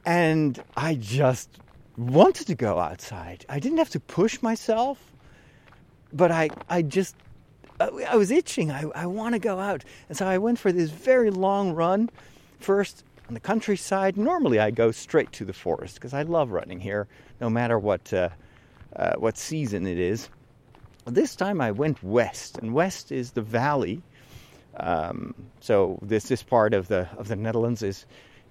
and 0.05 0.61
I 0.77 0.95
just 0.95 1.49
wanted 1.97 2.47
to 2.47 2.55
go 2.55 2.79
outside. 2.79 3.45
I 3.49 3.59
didn't 3.59 3.79
have 3.79 3.89
to 3.91 3.99
push 3.99 4.41
myself, 4.41 4.99
but 6.13 6.31
I 6.31 6.49
I 6.69 6.81
just 6.81 7.15
I 7.79 8.15
was 8.15 8.31
itching. 8.31 8.71
I, 8.71 8.83
I 8.95 9.05
want 9.07 9.33
to 9.33 9.39
go 9.39 9.59
out. 9.59 9.83
And 10.07 10.17
so 10.17 10.27
I 10.27 10.37
went 10.37 10.59
for 10.59 10.71
this 10.71 10.91
very 10.91 11.31
long 11.31 11.73
run. 11.73 12.09
First 12.59 13.03
on 13.31 13.35
the 13.35 13.39
countryside, 13.39 14.17
normally 14.17 14.59
I 14.59 14.71
go 14.71 14.91
straight 14.91 15.31
to 15.31 15.45
the 15.45 15.53
forest 15.53 15.95
because 15.95 16.13
I 16.13 16.23
love 16.23 16.51
running 16.51 16.81
here, 16.81 17.07
no 17.39 17.49
matter 17.49 17.79
what 17.79 18.11
uh, 18.11 18.27
uh, 18.93 19.13
what 19.15 19.37
season 19.37 19.87
it 19.87 19.97
is. 19.97 20.27
This 21.05 21.33
time 21.33 21.61
I 21.61 21.71
went 21.71 22.03
west, 22.03 22.57
and 22.57 22.73
west 22.73 23.09
is 23.09 23.31
the 23.31 23.41
valley. 23.41 24.01
Um, 24.75 25.33
so 25.61 25.97
this 26.01 26.25
this 26.25 26.43
part 26.43 26.73
of 26.73 26.89
the 26.89 27.07
of 27.17 27.29
the 27.29 27.37
Netherlands 27.37 27.81
is 27.81 28.05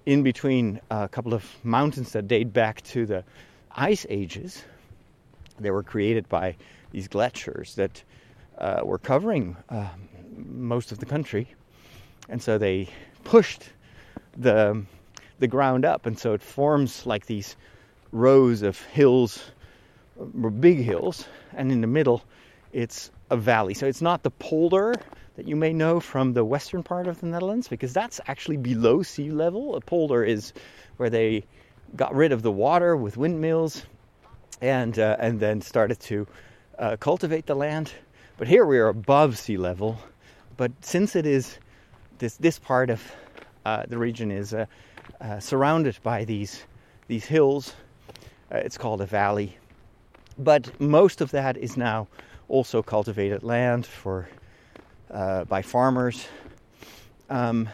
in 0.07 0.23
between 0.23 0.81
a 0.89 1.07
couple 1.07 1.35
of 1.35 1.45
mountains 1.63 2.13
that 2.13 2.27
date 2.27 2.51
back 2.51 2.81
to 2.85 3.05
the 3.05 3.23
ice 3.75 4.07
ages. 4.09 4.63
They 5.59 5.69
were 5.69 5.83
created 5.83 6.27
by 6.27 6.55
these 6.89 7.07
glaciers 7.07 7.75
that 7.75 8.03
uh, 8.57 8.81
were 8.83 8.97
covering 8.97 9.57
uh, 9.69 9.89
most 10.35 10.91
of 10.91 10.97
the 10.97 11.05
country, 11.05 11.53
and 12.29 12.41
so 12.41 12.57
they 12.57 12.89
pushed 13.23 13.69
the 14.37 14.83
the 15.39 15.47
ground 15.47 15.85
up, 15.85 16.05
and 16.05 16.17
so 16.19 16.33
it 16.33 16.41
forms 16.41 17.05
like 17.05 17.25
these 17.25 17.55
rows 18.11 18.61
of 18.61 18.79
hills, 18.79 19.51
big 20.59 20.79
hills, 20.79 21.27
and 21.53 21.71
in 21.71 21.81
the 21.81 21.87
middle, 21.87 22.21
it's 22.73 23.11
a 23.31 23.37
valley. 23.37 23.73
So 23.73 23.87
it's 23.87 24.01
not 24.01 24.21
the 24.23 24.31
polder 24.31 24.93
that 25.35 25.47
you 25.47 25.55
may 25.55 25.73
know 25.73 25.99
from 25.99 26.33
the 26.33 26.45
western 26.45 26.83
part 26.83 27.07
of 27.07 27.19
the 27.21 27.27
Netherlands, 27.27 27.67
because 27.67 27.93
that's 27.93 28.19
actually 28.27 28.57
below 28.57 29.01
sea 29.01 29.31
level. 29.31 29.75
A 29.75 29.81
polder 29.81 30.23
is 30.23 30.53
where 30.97 31.09
they 31.09 31.43
got 31.95 32.13
rid 32.13 32.31
of 32.31 32.41
the 32.41 32.51
water 32.51 32.95
with 32.95 33.17
windmills, 33.17 33.83
and 34.61 34.99
uh, 34.99 35.17
and 35.19 35.39
then 35.39 35.61
started 35.61 35.99
to 36.01 36.27
uh, 36.77 36.97
cultivate 36.97 37.45
the 37.47 37.55
land. 37.55 37.91
But 38.37 38.47
here 38.47 38.65
we 38.65 38.77
are 38.77 38.87
above 38.87 39.37
sea 39.37 39.57
level. 39.57 39.97
But 40.57 40.71
since 40.81 41.15
it 41.15 41.25
is 41.25 41.57
this 42.19 42.37
this 42.37 42.59
part 42.59 42.89
of 42.89 43.01
uh, 43.65 43.83
the 43.87 43.97
region 43.97 44.31
is 44.31 44.53
uh, 44.53 44.65
uh, 45.19 45.39
surrounded 45.39 45.97
by 46.03 46.25
these 46.25 46.63
these 47.07 47.25
hills. 47.25 47.75
Uh, 48.51 48.57
it's 48.57 48.77
called 48.77 49.01
a 49.01 49.05
valley, 49.05 49.57
but 50.37 50.79
most 50.79 51.21
of 51.21 51.31
that 51.31 51.57
is 51.57 51.77
now 51.77 52.07
also 52.47 52.81
cultivated 52.81 53.43
land 53.43 53.85
for 53.85 54.27
by 55.47 55.61
farmers. 55.61 56.27
Um, 57.29 57.69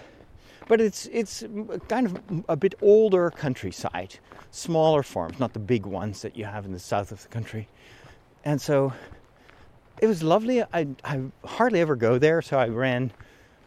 but 0.68 0.82
it's 0.82 1.08
it's 1.12 1.44
kind 1.88 2.08
of 2.08 2.44
a 2.50 2.56
bit 2.56 2.76
older 2.82 3.32
countryside, 3.32 4.20
smaller 4.52 5.04
farms, 5.04 5.40
not 5.40 5.54
the 5.54 5.60
big 5.60 5.86
ones 5.86 6.22
that 6.22 6.36
you 6.36 6.46
have 6.46 6.66
in 6.66 6.74
the 6.74 6.80
south 6.80 7.12
of 7.12 7.22
the 7.22 7.30
country, 7.30 7.68
and 8.44 8.62
so 8.62 8.92
it 10.02 10.08
was 10.08 10.22
lovely. 10.22 10.62
I 10.62 10.88
I 11.04 11.22
hardly 11.46 11.80
ever 11.80 11.96
go 11.96 12.18
there, 12.18 12.42
so 12.42 12.60
I 12.60 12.68
ran 12.68 13.12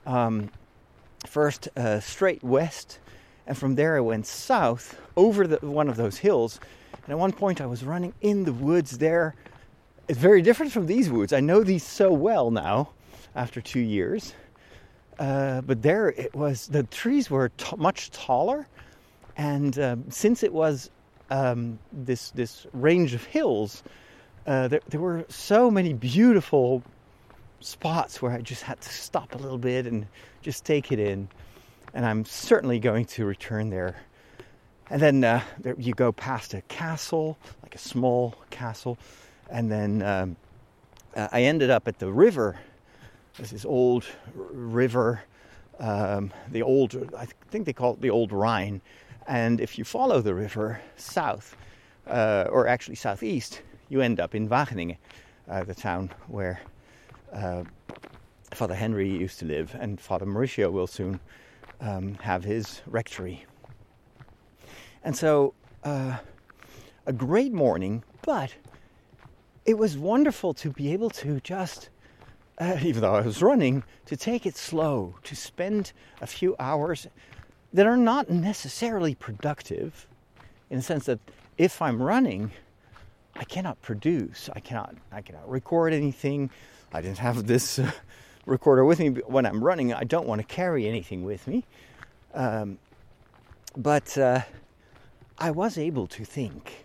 um, 0.06 0.50
first 1.26 1.68
uh, 1.76 2.00
straight 2.00 2.42
west, 2.42 2.98
and 3.46 3.56
from 3.56 3.74
there 3.74 3.96
I 3.96 4.00
went 4.00 4.26
south 4.26 5.00
over 5.16 5.46
the, 5.46 5.58
one 5.66 5.88
of 5.88 5.96
those 5.96 6.18
hills. 6.18 6.60
And 7.04 7.10
at 7.10 7.18
one 7.18 7.32
point 7.32 7.60
I 7.60 7.66
was 7.66 7.82
running 7.84 8.14
in 8.20 8.44
the 8.44 8.52
woods 8.52 8.98
there. 8.98 9.34
It's 10.08 10.18
very 10.18 10.42
different 10.42 10.72
from 10.72 10.86
these 10.86 11.10
woods. 11.10 11.32
I 11.32 11.40
know 11.40 11.64
these 11.64 11.84
so 11.84 12.12
well 12.12 12.50
now 12.50 12.90
after 13.34 13.60
two 13.60 13.80
years. 13.80 14.34
Uh, 15.18 15.60
but 15.60 15.82
there 15.82 16.08
it 16.08 16.34
was, 16.34 16.66
the 16.68 16.82
trees 16.84 17.30
were 17.30 17.50
t- 17.50 17.76
much 17.76 18.10
taller. 18.10 18.66
And 19.36 19.78
um, 19.78 20.04
since 20.10 20.42
it 20.42 20.52
was 20.52 20.90
um, 21.30 21.78
this, 21.92 22.30
this 22.30 22.66
range 22.72 23.14
of 23.14 23.24
hills, 23.24 23.82
uh, 24.46 24.68
there, 24.68 24.80
there 24.88 25.00
were 25.00 25.24
so 25.28 25.70
many 25.70 25.92
beautiful 25.92 26.82
spots 27.60 28.22
where 28.22 28.32
I 28.32 28.40
just 28.40 28.62
had 28.62 28.80
to 28.80 28.90
stop 28.90 29.34
a 29.34 29.38
little 29.38 29.58
bit 29.58 29.86
and 29.86 30.06
just 30.42 30.64
take 30.64 30.92
it 30.92 30.98
in. 30.98 31.28
And 31.94 32.06
I'm 32.06 32.24
certainly 32.24 32.78
going 32.80 33.06
to 33.06 33.24
return 33.24 33.70
there 33.70 33.96
And 34.90 35.00
then 35.00 35.24
uh, 35.24 35.42
there, 35.60 35.76
you 35.78 35.94
go 35.94 36.12
past 36.12 36.54
a 36.54 36.62
castle, 36.62 37.38
like 37.62 37.74
a 37.76 37.78
small 37.78 38.34
castle, 38.50 38.98
and 39.50 39.70
then 39.70 40.02
um, 40.02 40.36
uh, 41.16 41.28
I 41.32 41.44
ended 41.44 41.70
up 41.70 41.88
at 41.88 41.98
the 41.98 42.10
river. 42.12 42.58
There's 43.36 43.50
this 43.50 43.64
old 43.64 44.04
r- 44.36 44.44
river, 44.52 45.22
um, 45.78 46.32
the 46.50 46.62
old, 46.62 46.96
I 47.16 47.26
think 47.50 47.66
they 47.66 47.72
call 47.72 47.94
it 47.94 48.00
the 48.00 48.10
Old 48.10 48.32
Rhine. 48.32 48.80
And 49.28 49.60
if 49.60 49.78
you 49.78 49.84
follow 49.84 50.20
the 50.20 50.34
river 50.34 50.80
south, 50.96 51.56
uh, 52.08 52.46
or 52.50 52.66
actually 52.66 52.96
southeast, 52.96 53.62
you 53.88 54.00
end 54.00 54.18
up 54.20 54.34
in 54.34 54.48
Wageningen, 54.48 54.96
uh, 55.48 55.64
the 55.64 55.74
town 55.74 56.10
where 56.28 56.60
uh, 57.32 57.64
Father 58.52 58.74
Henry 58.74 59.08
used 59.08 59.38
to 59.40 59.44
live, 59.44 59.74
and 59.78 60.00
Father 60.00 60.26
Mauricio 60.26 60.70
will 60.70 60.86
soon 60.86 61.20
um, 61.80 62.14
have 62.16 62.44
his 62.44 62.82
rectory. 62.86 63.46
And 65.04 65.16
so, 65.16 65.54
uh, 65.84 66.18
a 67.06 67.12
great 67.12 67.52
morning, 67.52 68.04
but 68.22 68.54
it 69.64 69.78
was 69.78 69.96
wonderful 69.96 70.52
to 70.54 70.70
be 70.70 70.92
able 70.92 71.10
to 71.10 71.40
just, 71.40 71.90
uh, 72.58 72.76
even 72.82 73.02
though 73.02 73.14
I 73.14 73.22
was 73.22 73.42
running, 73.42 73.82
to 74.06 74.16
take 74.16 74.46
it 74.46 74.56
slow, 74.56 75.14
to 75.24 75.36
spend 75.36 75.92
a 76.20 76.26
few 76.26 76.56
hours 76.58 77.06
that 77.72 77.86
are 77.86 77.96
not 77.96 78.28
necessarily 78.28 79.14
productive, 79.14 80.06
in 80.70 80.78
the 80.78 80.82
sense 80.82 81.06
that 81.06 81.20
if 81.56 81.80
I'm 81.80 82.02
running, 82.02 82.50
I 83.36 83.44
cannot 83.44 83.80
produce, 83.80 84.50
I 84.54 84.60
cannot, 84.60 84.94
I 85.12 85.20
cannot 85.22 85.48
record 85.48 85.92
anything. 85.92 86.50
I 86.92 87.00
didn't 87.00 87.18
have 87.18 87.46
this 87.46 87.78
uh, 87.78 87.90
recorder 88.46 88.84
with 88.84 88.98
me 88.98 89.08
when 89.08 89.46
I'm 89.46 89.62
running. 89.62 89.92
I 89.94 90.04
don't 90.04 90.26
want 90.26 90.40
to 90.40 90.46
carry 90.46 90.86
anything 90.86 91.24
with 91.24 91.46
me. 91.46 91.64
Um, 92.34 92.78
but 93.76 94.16
uh, 94.18 94.42
I 95.38 95.50
was 95.50 95.78
able 95.78 96.06
to 96.08 96.24
think. 96.24 96.84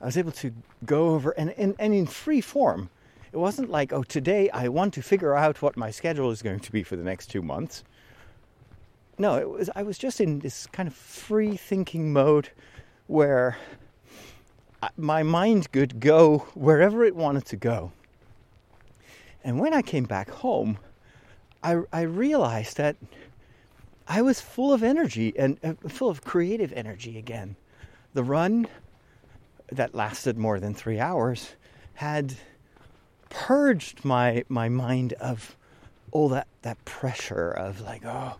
I 0.00 0.06
was 0.06 0.16
able 0.16 0.32
to 0.32 0.52
go 0.84 1.10
over 1.10 1.30
and, 1.32 1.50
and, 1.58 1.74
and 1.78 1.92
in 1.92 2.06
free 2.06 2.40
form. 2.40 2.88
It 3.32 3.36
wasn't 3.36 3.70
like, 3.70 3.92
oh, 3.92 4.02
today 4.02 4.50
I 4.50 4.68
want 4.68 4.94
to 4.94 5.02
figure 5.02 5.36
out 5.36 5.62
what 5.62 5.76
my 5.76 5.90
schedule 5.90 6.30
is 6.30 6.42
going 6.42 6.60
to 6.60 6.72
be 6.72 6.82
for 6.82 6.96
the 6.96 7.04
next 7.04 7.26
two 7.28 7.42
months. 7.42 7.84
No, 9.18 9.34
it 9.36 9.48
was 9.48 9.70
I 9.76 9.82
was 9.82 9.98
just 9.98 10.20
in 10.20 10.38
this 10.38 10.66
kind 10.66 10.88
of 10.88 10.94
free 10.94 11.56
thinking 11.56 12.12
mode 12.12 12.48
where 13.06 13.58
my 14.96 15.22
mind 15.22 15.70
could 15.72 16.00
go 16.00 16.38
wherever 16.54 17.04
it 17.04 17.14
wanted 17.14 17.44
to 17.46 17.56
go. 17.56 17.92
And 19.44 19.58
when 19.58 19.72
I 19.72 19.82
came 19.82 20.04
back 20.04 20.30
home, 20.30 20.78
I, 21.62 21.80
I 21.92 22.02
realized 22.02 22.76
that 22.76 22.96
I 24.08 24.22
was 24.22 24.40
full 24.40 24.72
of 24.72 24.82
energy 24.82 25.32
and 25.38 25.58
uh, 25.62 25.74
full 25.88 26.08
of 26.08 26.24
creative 26.24 26.72
energy 26.72 27.16
again. 27.18 27.56
The 28.12 28.24
run 28.24 28.66
that 29.70 29.94
lasted 29.94 30.36
more 30.36 30.58
than 30.58 30.74
three 30.74 30.98
hours 30.98 31.50
had 31.94 32.34
purged 33.28 34.04
my 34.04 34.44
my 34.48 34.68
mind 34.68 35.12
of 35.14 35.56
all 36.10 36.28
that 36.30 36.48
that 36.62 36.84
pressure 36.84 37.50
of 37.50 37.80
like 37.80 38.04
oh, 38.04 38.36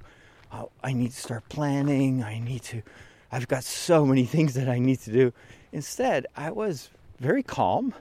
oh 0.53 0.71
I 0.83 0.93
need 0.93 1.13
to 1.13 1.17
start 1.17 1.49
planning. 1.49 2.23
I 2.25 2.41
need 2.41 2.63
to 2.65 2.83
I've 3.31 3.47
got 3.47 3.63
so 3.63 4.05
many 4.05 4.25
things 4.25 4.55
that 4.55 4.69
I 4.69 4.81
need 4.81 4.99
to 5.01 5.13
do. 5.13 5.33
Instead 5.73 6.27
I 6.37 6.51
was 6.51 6.91
very 7.21 7.45
calm. 7.45 7.95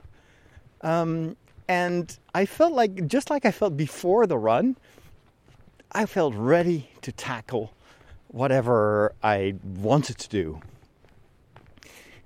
Um, 0.80 1.36
and 1.70 2.18
I 2.34 2.46
felt 2.46 2.72
like 2.72 3.06
just 3.06 3.30
like 3.30 3.44
I 3.46 3.52
felt 3.52 3.76
before 3.76 4.26
the 4.26 4.36
run 4.36 4.76
I 5.92 6.06
felt 6.06 6.34
ready 6.34 6.90
to 7.02 7.12
tackle 7.12 7.72
whatever 8.28 9.12
I 9.22 9.54
wanted 9.64 10.18
to 10.18 10.28
do. 10.28 10.60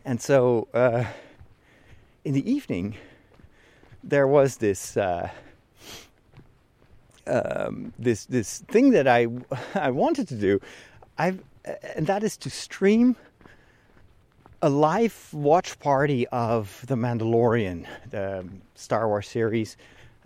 And 0.05 0.21
so 0.21 0.69
uh, 0.75 1.05
in 2.25 2.33
the 2.35 2.51
evening, 2.51 2.97
there 4.03 4.27
was 4.27 4.59
this 4.59 4.97
uh, 4.97 5.29
um, 7.27 7.93
this 7.99 8.25
this 8.27 8.61
thing 8.69 8.91
that 8.91 9.07
I 9.07 9.29
I 9.75 9.91
wanted 9.91 10.27
to 10.29 10.37
do, 10.37 10.61
I've 11.19 11.43
and 11.95 12.07
that 12.07 12.23
is 12.23 12.37
to 12.39 12.51
stream 12.51 13.17
a 14.65 14.71
live 14.71 15.29
watch 15.35 15.79
party 15.79 16.27
of 16.29 16.83
The 16.87 16.95
Mandalorian, 16.95 17.87
the 18.09 18.49
Star 18.75 19.07
Wars 19.09 19.29
series 19.29 19.77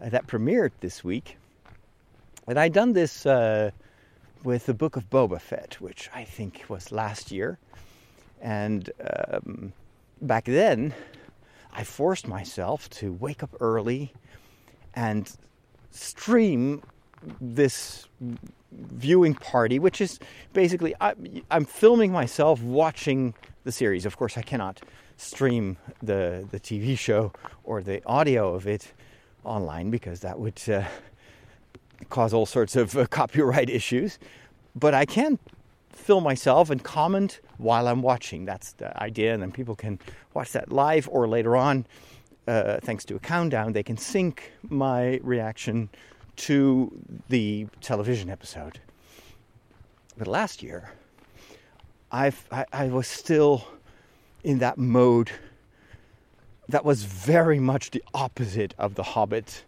uh, 0.00 0.10
that 0.10 0.28
premiered 0.28 0.70
this 0.78 1.02
week. 1.02 1.36
And 2.46 2.56
I'd 2.56 2.72
done 2.72 2.92
this 2.92 3.26
uh, 3.26 3.72
with 4.44 4.66
the 4.66 4.74
Book 4.74 4.94
of 4.94 5.10
Boba 5.10 5.40
Fett, 5.40 5.80
which 5.80 6.08
I 6.14 6.22
think 6.22 6.64
was 6.68 6.92
last 6.92 7.32
year. 7.32 7.58
And 8.40 8.88
um, 9.32 9.72
back 10.22 10.44
then, 10.44 10.94
I 11.72 11.82
forced 11.82 12.28
myself 12.28 12.88
to 12.90 13.12
wake 13.14 13.42
up 13.42 13.56
early 13.58 14.12
and 14.94 15.28
stream 15.90 16.84
this 17.40 18.06
viewing 18.72 19.34
party, 19.34 19.78
which 19.78 20.00
is 20.00 20.18
basically 20.52 20.94
I, 21.00 21.14
am 21.50 21.64
filming 21.64 22.12
myself 22.12 22.62
watching 22.62 23.34
the 23.64 23.72
series. 23.72 24.06
Of 24.06 24.16
course, 24.16 24.36
I 24.36 24.42
cannot 24.42 24.80
stream 25.16 25.76
the 26.02 26.46
the 26.50 26.60
TV 26.60 26.96
show 26.96 27.32
or 27.64 27.82
the 27.82 28.04
audio 28.06 28.54
of 28.54 28.66
it 28.66 28.92
online 29.44 29.90
because 29.90 30.20
that 30.20 30.38
would 30.38 30.60
uh, 30.68 30.84
cause 32.08 32.32
all 32.32 32.46
sorts 32.46 32.76
of 32.76 32.96
uh, 32.96 33.06
copyright 33.06 33.70
issues, 33.70 34.18
but 34.74 34.94
I 34.94 35.04
can 35.04 35.38
film 35.92 36.22
myself 36.24 36.70
and 36.70 36.82
comment 36.82 37.40
while 37.56 37.88
I'm 37.88 38.02
watching. 38.02 38.44
That's 38.44 38.72
the 38.72 38.96
idea, 39.02 39.34
and 39.34 39.42
then 39.42 39.52
people 39.52 39.74
can 39.74 39.98
watch 40.34 40.52
that 40.52 40.70
live 40.72 41.08
or 41.10 41.26
later 41.28 41.56
on. 41.56 41.86
Uh, 42.46 42.78
thanks 42.80 43.04
to 43.04 43.14
a 43.14 43.18
countdown, 43.18 43.72
they 43.72 43.82
can 43.82 43.98
sync 43.98 44.52
my 44.62 45.20
reaction 45.22 45.90
to 46.38 46.92
the 47.28 47.66
television 47.80 48.30
episode. 48.30 48.80
But 50.16 50.26
last 50.26 50.62
year, 50.62 50.92
I've, 52.10 52.46
I, 52.50 52.64
I 52.72 52.86
was 52.88 53.06
still 53.06 53.66
in 54.42 54.58
that 54.58 54.78
mode 54.78 55.30
that 56.68 56.84
was 56.84 57.04
very 57.04 57.58
much 57.58 57.90
the 57.90 58.02
opposite 58.14 58.74
of 58.78 58.94
the 58.94 59.02
Hobbit 59.02 59.64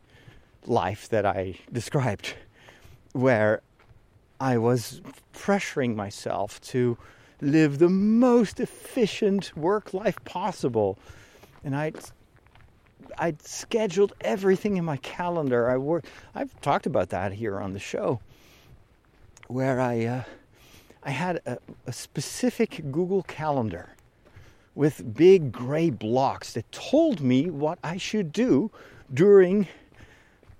life 0.66 1.08
that 1.08 1.24
I 1.24 1.56
described, 1.72 2.34
where 3.12 3.62
I 4.38 4.58
was 4.58 5.00
pressuring 5.34 5.94
myself 5.94 6.60
to 6.62 6.98
live 7.40 7.78
the 7.78 7.88
most 7.88 8.60
efficient 8.60 9.56
work 9.56 9.94
life 9.94 10.22
possible. 10.24 10.98
And 11.64 11.74
I'd 11.74 11.96
I'd 13.18 13.42
scheduled 13.42 14.12
everything 14.20 14.76
in 14.76 14.84
my 14.84 14.96
calendar. 14.98 15.70
I 15.70 15.76
work. 15.76 16.04
I've 16.34 16.58
talked 16.60 16.86
about 16.86 17.10
that 17.10 17.32
here 17.32 17.58
on 17.60 17.72
the 17.72 17.78
show, 17.78 18.20
where 19.48 19.80
I 19.80 20.04
uh, 20.04 20.22
I 21.02 21.10
had 21.10 21.40
a, 21.46 21.58
a 21.86 21.92
specific 21.92 22.82
Google 22.90 23.22
Calendar 23.22 23.90
with 24.74 25.14
big 25.14 25.50
gray 25.50 25.90
blocks 25.90 26.52
that 26.52 26.70
told 26.72 27.20
me 27.20 27.50
what 27.50 27.78
I 27.82 27.96
should 27.96 28.32
do 28.32 28.70
during 29.12 29.66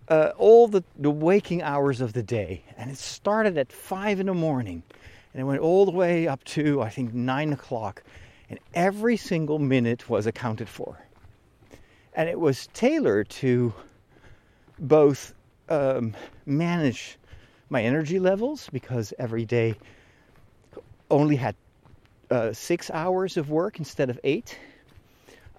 uh, 0.09 0.33
all 0.37 0.67
the, 0.67 0.83
the 0.99 1.11
waking 1.11 1.63
hours 1.63 2.01
of 2.01 2.13
the 2.13 2.23
day. 2.23 2.65
And 2.77 2.91
it 2.91 2.99
started 2.99 3.57
at 3.57 3.71
five 3.71 4.19
in 4.19 4.27
the 4.27 4.35
morning 4.35 4.83
and 5.33 5.41
it 5.41 5.45
went 5.45 5.61
all 5.61 5.85
the 5.85 5.93
way 5.93 6.27
up 6.27 6.43
to, 6.45 6.83
I 6.83 6.89
think, 6.89 7.15
nine 7.15 7.53
o'clock. 7.53 8.03
And 8.49 8.59
every 8.75 9.17
single 9.17 9.61
minute 9.61 10.11
was 10.11 10.27
accounted 10.27 10.69
for. 10.69 10.99
And 12.15 12.29
it 12.29 12.39
was 12.39 12.69
tailored 12.75 13.29
to 13.31 13.73
both 14.79 15.35
um, 15.69 16.15
manage 16.47 17.19
my 17.69 17.83
energy 17.83 18.19
levels 18.19 18.69
because 18.73 19.15
every 19.19 19.45
day 19.45 19.77
only 21.11 21.37
had 21.37 21.55
uh, 22.31 22.53
six 22.53 22.91
hours 22.91 23.37
of 23.37 23.51
work 23.51 23.79
instead 23.79 24.11
of 24.11 24.19
eight. 24.25 24.59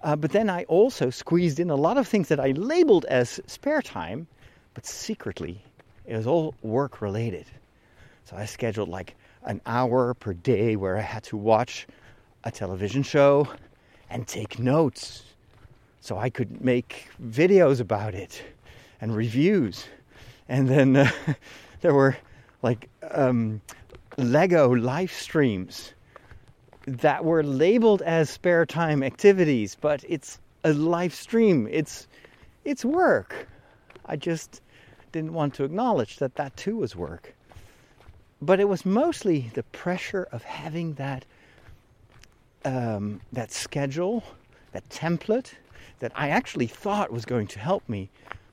Uh, 0.02 0.16
but 0.16 0.32
then 0.32 0.50
I 0.50 0.64
also 0.64 1.10
squeezed 1.10 1.60
in 1.60 1.70
a 1.70 1.76
lot 1.76 1.96
of 1.96 2.08
things 2.08 2.28
that 2.28 2.40
I 2.40 2.50
labeled 2.50 3.04
as 3.06 3.40
spare 3.46 3.82
time 3.82 4.26
but 4.74 4.86
secretly, 4.86 5.62
it 6.06 6.16
was 6.16 6.26
all 6.26 6.54
work 6.62 7.00
related. 7.00 7.46
So 8.24 8.36
I 8.36 8.46
scheduled 8.46 8.88
like 8.88 9.16
an 9.44 9.60
hour 9.66 10.14
per 10.14 10.32
day 10.32 10.76
where 10.76 10.96
I 10.96 11.02
had 11.02 11.24
to 11.24 11.36
watch 11.36 11.86
a 12.44 12.50
television 12.50 13.02
show 13.02 13.48
and 14.08 14.26
take 14.26 14.58
notes 14.58 15.24
so 16.02 16.18
I 16.18 16.30
could 16.30 16.64
make 16.64 17.08
videos 17.24 17.80
about 17.80 18.12
it 18.12 18.42
and 19.00 19.14
reviews. 19.14 19.86
And 20.48 20.68
then 20.68 20.96
uh, 20.96 21.10
there 21.80 21.94
were 21.94 22.16
like 22.60 22.88
um, 23.12 23.60
Lego 24.18 24.74
live 24.74 25.12
streams 25.12 25.94
that 26.86 27.24
were 27.24 27.44
labeled 27.44 28.02
as 28.02 28.28
spare 28.28 28.66
time 28.66 29.04
activities, 29.04 29.76
but 29.80 30.04
it's 30.08 30.40
a 30.64 30.72
live 30.72 31.14
stream. 31.14 31.68
It's 31.70 32.08
it's 32.64 32.84
work. 32.84 33.46
I 34.04 34.16
just 34.16 34.60
didn't 35.12 35.34
want 35.34 35.54
to 35.54 35.64
acknowledge 35.64 36.16
that 36.16 36.34
that 36.34 36.56
too 36.56 36.78
was 36.78 36.96
work. 36.96 37.32
But 38.40 38.58
it 38.58 38.68
was 38.68 38.84
mostly 38.84 39.52
the 39.54 39.62
pressure 39.62 40.26
of 40.32 40.42
having 40.42 40.94
that 40.94 41.24
um, 42.64 43.20
that 43.32 43.52
schedule, 43.52 44.24
that 44.72 44.88
template 44.88 45.52
that 45.98 46.12
I 46.14 46.28
actually 46.28 46.66
thought 46.66 47.12
was 47.12 47.24
going 47.24 47.46
to 47.48 47.58
help 47.58 47.88
me, 47.88 48.10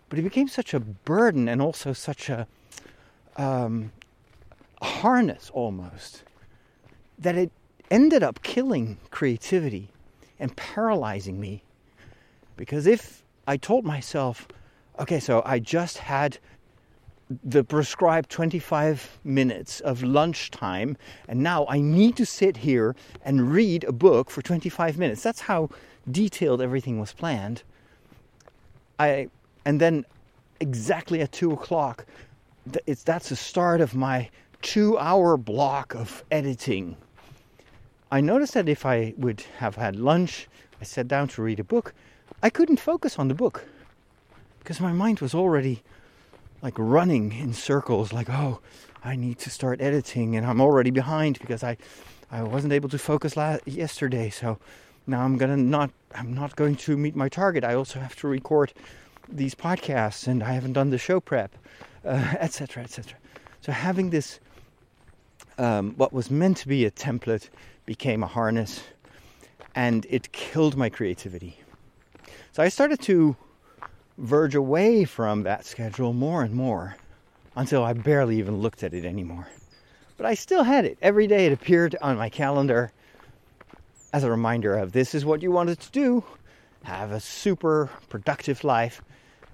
but 0.09 0.19
it 0.19 0.23
became 0.23 0.47
such 0.47 0.73
a 0.73 0.79
burden 0.79 1.47
and 1.47 1.61
also 1.61 1.93
such 1.93 2.29
a, 2.29 2.47
um, 3.37 3.91
a 4.81 4.85
harness 4.85 5.49
almost 5.53 6.23
that 7.17 7.35
it 7.35 7.51
ended 7.91 8.23
up 8.23 8.41
killing 8.43 8.97
creativity 9.11 9.89
and 10.39 10.55
paralyzing 10.55 11.39
me. 11.39 11.63
Because 12.55 12.87
if 12.87 13.23
I 13.47 13.57
told 13.57 13.85
myself, 13.85 14.47
okay, 14.99 15.19
so 15.19 15.41
I 15.45 15.59
just 15.59 15.97
had 15.97 16.39
the 17.43 17.63
prescribed 17.63 18.29
25 18.29 19.19
minutes 19.23 19.79
of 19.81 20.01
lunchtime, 20.01 20.97
and 21.27 21.41
now 21.41 21.65
I 21.67 21.79
need 21.79 22.15
to 22.17 22.25
sit 22.25 22.57
here 22.57 22.95
and 23.23 23.51
read 23.51 23.83
a 23.83 23.91
book 23.91 24.31
for 24.31 24.41
25 24.41 24.97
minutes. 24.97 25.21
That's 25.21 25.41
how 25.41 25.69
detailed 26.11 26.61
everything 26.61 26.99
was 26.99 27.13
planned. 27.13 27.63
I 28.97 29.29
and 29.65 29.79
then 29.79 30.05
exactly 30.59 31.21
at 31.21 31.31
two 31.31 31.51
o'clock, 31.51 32.05
it's 32.85 33.03
that's 33.03 33.29
the 33.29 33.35
start 33.35 33.81
of 33.81 33.95
my 33.95 34.29
two-hour 34.61 35.37
block 35.37 35.95
of 35.95 36.23
editing. 36.31 36.97
I 38.11 38.21
noticed 38.21 38.55
that 38.55 38.67
if 38.67 38.85
I 38.85 39.13
would 39.17 39.41
have 39.59 39.75
had 39.75 39.95
lunch, 39.95 40.47
I 40.81 40.83
sat 40.83 41.07
down 41.07 41.27
to 41.29 41.41
read 41.41 41.59
a 41.59 41.63
book, 41.63 41.93
I 42.41 42.49
couldn't 42.49 42.79
focus 42.79 43.19
on 43.19 43.27
the 43.27 43.35
book 43.35 43.65
because 44.59 44.79
my 44.79 44.91
mind 44.91 45.19
was 45.19 45.33
already 45.33 45.81
like 46.61 46.75
running 46.77 47.31
in 47.31 47.53
circles 47.53 48.13
like 48.13 48.29
oh 48.29 48.59
i 49.03 49.15
need 49.15 49.39
to 49.39 49.49
start 49.49 49.81
editing 49.81 50.35
and 50.35 50.45
i'm 50.45 50.61
already 50.61 50.91
behind 50.91 51.39
because 51.39 51.63
i 51.63 51.77
i 52.31 52.43
wasn't 52.43 52.71
able 52.71 52.89
to 52.89 52.97
focus 52.97 53.37
last 53.37 53.65
yesterday 53.67 54.29
so 54.29 54.57
now 55.07 55.21
i'm 55.21 55.37
gonna 55.37 55.57
not 55.57 55.91
i'm 56.15 56.33
not 56.33 56.55
going 56.55 56.75
to 56.75 56.97
meet 56.97 57.15
my 57.15 57.29
target 57.29 57.63
i 57.63 57.73
also 57.73 57.99
have 57.99 58.15
to 58.15 58.27
record 58.27 58.73
these 59.27 59.55
podcasts 59.55 60.27
and 60.27 60.43
i 60.43 60.51
haven't 60.51 60.73
done 60.73 60.89
the 60.89 60.97
show 60.97 61.19
prep 61.19 61.55
etc 62.05 62.81
uh, 62.81 62.83
etc 62.83 62.83
et 62.97 63.15
so 63.61 63.71
having 63.71 64.09
this 64.09 64.39
um, 65.57 65.93
what 65.97 66.13
was 66.13 66.31
meant 66.31 66.55
to 66.57 66.67
be 66.67 66.85
a 66.85 66.91
template 66.91 67.49
became 67.85 68.23
a 68.23 68.27
harness 68.27 68.81
and 69.75 70.05
it 70.09 70.31
killed 70.31 70.75
my 70.77 70.89
creativity 70.89 71.59
so 72.51 72.63
i 72.63 72.69
started 72.69 72.99
to 72.99 73.35
verge 74.19 74.55
away 74.55 75.05
from 75.05 75.43
that 75.43 75.65
schedule 75.65 76.13
more 76.13 76.43
and 76.43 76.53
more 76.53 76.95
until 77.55 77.83
I 77.83 77.93
barely 77.93 78.37
even 78.37 78.57
looked 78.57 78.83
at 78.83 78.93
it 78.93 79.05
anymore. 79.05 79.47
But 80.17 80.25
I 80.25 80.33
still 80.33 80.63
had 80.63 80.85
it. 80.85 80.97
Every 81.01 81.27
day 81.27 81.45
it 81.45 81.53
appeared 81.53 81.95
on 82.01 82.17
my 82.17 82.29
calendar 82.29 82.91
as 84.13 84.23
a 84.23 84.31
reminder 84.31 84.75
of 84.75 84.91
this 84.91 85.13
is 85.13 85.25
what 85.25 85.41
you 85.41 85.51
wanted 85.51 85.79
to 85.79 85.91
do. 85.91 86.23
Have 86.83 87.11
a 87.11 87.19
super 87.19 87.89
productive 88.09 88.63
life. 88.63 89.01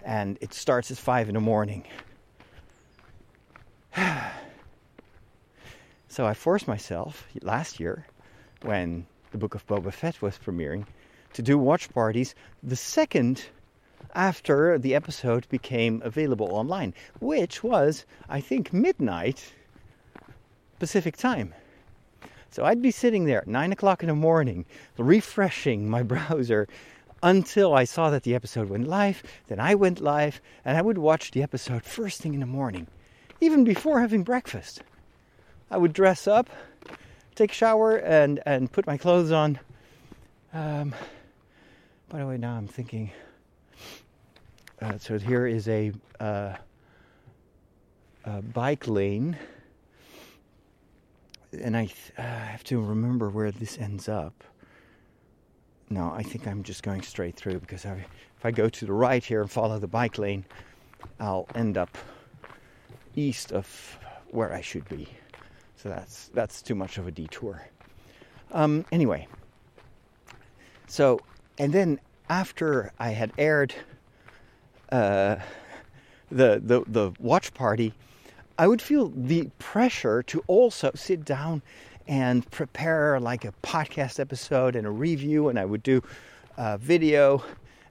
And 0.04 0.38
it 0.42 0.54
starts 0.54 0.92
at 0.92 0.98
5 0.98 1.30
in 1.30 1.34
the 1.36 1.42
morning. 1.42 1.84
so 6.08 6.26
I 6.26 6.34
forced 6.34 6.68
myself 6.68 7.26
last 7.42 7.80
year 7.80 8.06
when 8.62 9.08
the 9.32 9.38
book 9.38 9.56
of 9.56 9.66
Boba 9.68 9.92
Fett 9.92 10.22
was 10.22 10.38
premiering 10.38 10.86
to 11.34 11.42
do 11.42 11.58
watch 11.58 11.90
parties 11.90 12.36
the 12.64 12.76
second 12.76 13.46
after 14.14 14.78
the 14.78 14.96
episode 14.96 15.48
became 15.50 16.02
available 16.06 16.48
online, 16.52 16.94
which 17.20 17.64
was, 17.64 18.06
I 18.30 18.40
think, 18.40 18.72
midnight 18.72 19.54
Pacific 20.80 21.18
time. 21.18 21.54
So 22.56 22.64
I'd 22.64 22.82
be 22.82 22.90
sitting 22.90 23.26
there 23.26 23.40
at 23.40 23.48
9 23.48 23.74
o'clock 23.74 24.02
in 24.02 24.08
the 24.08 24.16
morning, 24.16 24.64
refreshing 24.98 25.90
my 25.90 26.04
browser 26.14 26.70
until 27.22 27.74
I 27.74 27.84
saw 27.84 28.10
that 28.12 28.24
the 28.24 28.34
episode 28.34 28.70
went 28.70 28.88
live. 28.88 29.24
Then 29.48 29.60
I 29.60 29.76
went 29.76 30.00
live, 30.00 30.40
and 30.64 30.78
I 30.78 30.82
would 30.82 30.98
watch 30.98 31.32
the 31.32 31.44
episode 31.44 31.84
first 31.84 32.22
thing 32.22 32.34
in 32.34 32.40
the 32.40 32.46
morning, 32.46 32.88
even 33.42 33.66
before 33.66 34.00
having 34.00 34.24
breakfast. 34.24 34.84
I 35.70 35.76
would 35.76 35.92
dress 35.92 36.30
up, 36.30 36.50
take 37.36 37.52
a 37.52 37.54
shower, 37.54 37.98
and, 37.98 38.40
and 38.46 38.72
put 38.72 38.88
my 38.88 38.96
clothes 38.96 39.34
on. 39.34 39.60
Um, 40.54 40.96
by 42.08 42.20
the 42.20 42.26
way, 42.26 42.38
now 42.38 42.56
I'm 42.56 42.70
thinking 42.70 43.12
uh, 44.82 44.98
so 44.98 45.20
here 45.20 45.46
is 45.46 45.68
a, 45.68 45.92
uh, 46.22 46.54
a, 48.24 48.42
bike 48.42 48.88
lane, 48.88 49.38
and 51.62 51.76
I, 51.76 51.90
uh, 52.18 52.22
have 52.22 52.64
to 52.66 52.82
remember 52.82 53.30
where 53.30 53.52
this 53.52 53.78
ends 53.78 54.08
up. 54.10 54.44
No, 55.90 56.12
I 56.12 56.24
think 56.24 56.48
I'm 56.48 56.64
just 56.64 56.84
going 56.84 57.02
straight 57.02 57.36
through 57.36 57.60
because 57.60 57.86
I, 57.86 57.94
if 57.94 58.46
I 58.46 58.52
go 58.52 58.70
to 58.70 58.86
the 58.86 58.94
right 58.94 59.24
here 59.24 59.42
and 59.42 59.52
follow 59.52 59.78
the 59.80 59.88
bike 59.88 60.18
lane, 60.18 60.46
I'll 61.20 61.48
end 61.56 61.78
up 61.78 61.98
east 63.16 63.52
of 63.52 63.98
where 64.32 64.54
I 64.54 64.62
should 64.62 64.88
be. 64.90 65.08
So 65.76 65.90
that's 65.90 66.30
that's 66.34 66.62
too 66.62 66.76
much 66.76 66.98
of 66.98 67.08
a 67.08 67.12
detour. 67.12 67.68
Um, 68.52 68.86
anyway, 68.92 69.28
so 70.88 71.20
and 71.58 71.72
then 71.72 72.00
after 72.30 72.92
I 73.00 73.10
had 73.10 73.32
aired 73.38 73.74
uh, 74.92 75.38
the, 76.32 76.62
the 76.64 76.84
the 76.88 77.12
watch 77.20 77.54
party, 77.54 77.94
I 78.58 78.68
would 78.68 78.82
feel 78.82 79.10
the 79.10 79.50
pressure 79.60 80.24
to 80.24 80.44
also 80.48 80.92
sit 80.96 81.26
down 81.26 81.62
and 82.08 82.50
prepare 82.52 83.20
like 83.20 83.44
a 83.44 83.54
podcast 83.64 84.20
episode 84.20 84.76
and 84.76 84.88
a 84.88 84.92
review, 84.92 85.50
and 85.50 85.60
I 85.60 85.66
would 85.66 85.84
do 85.84 86.02
a 86.58 86.78
video, 86.78 87.44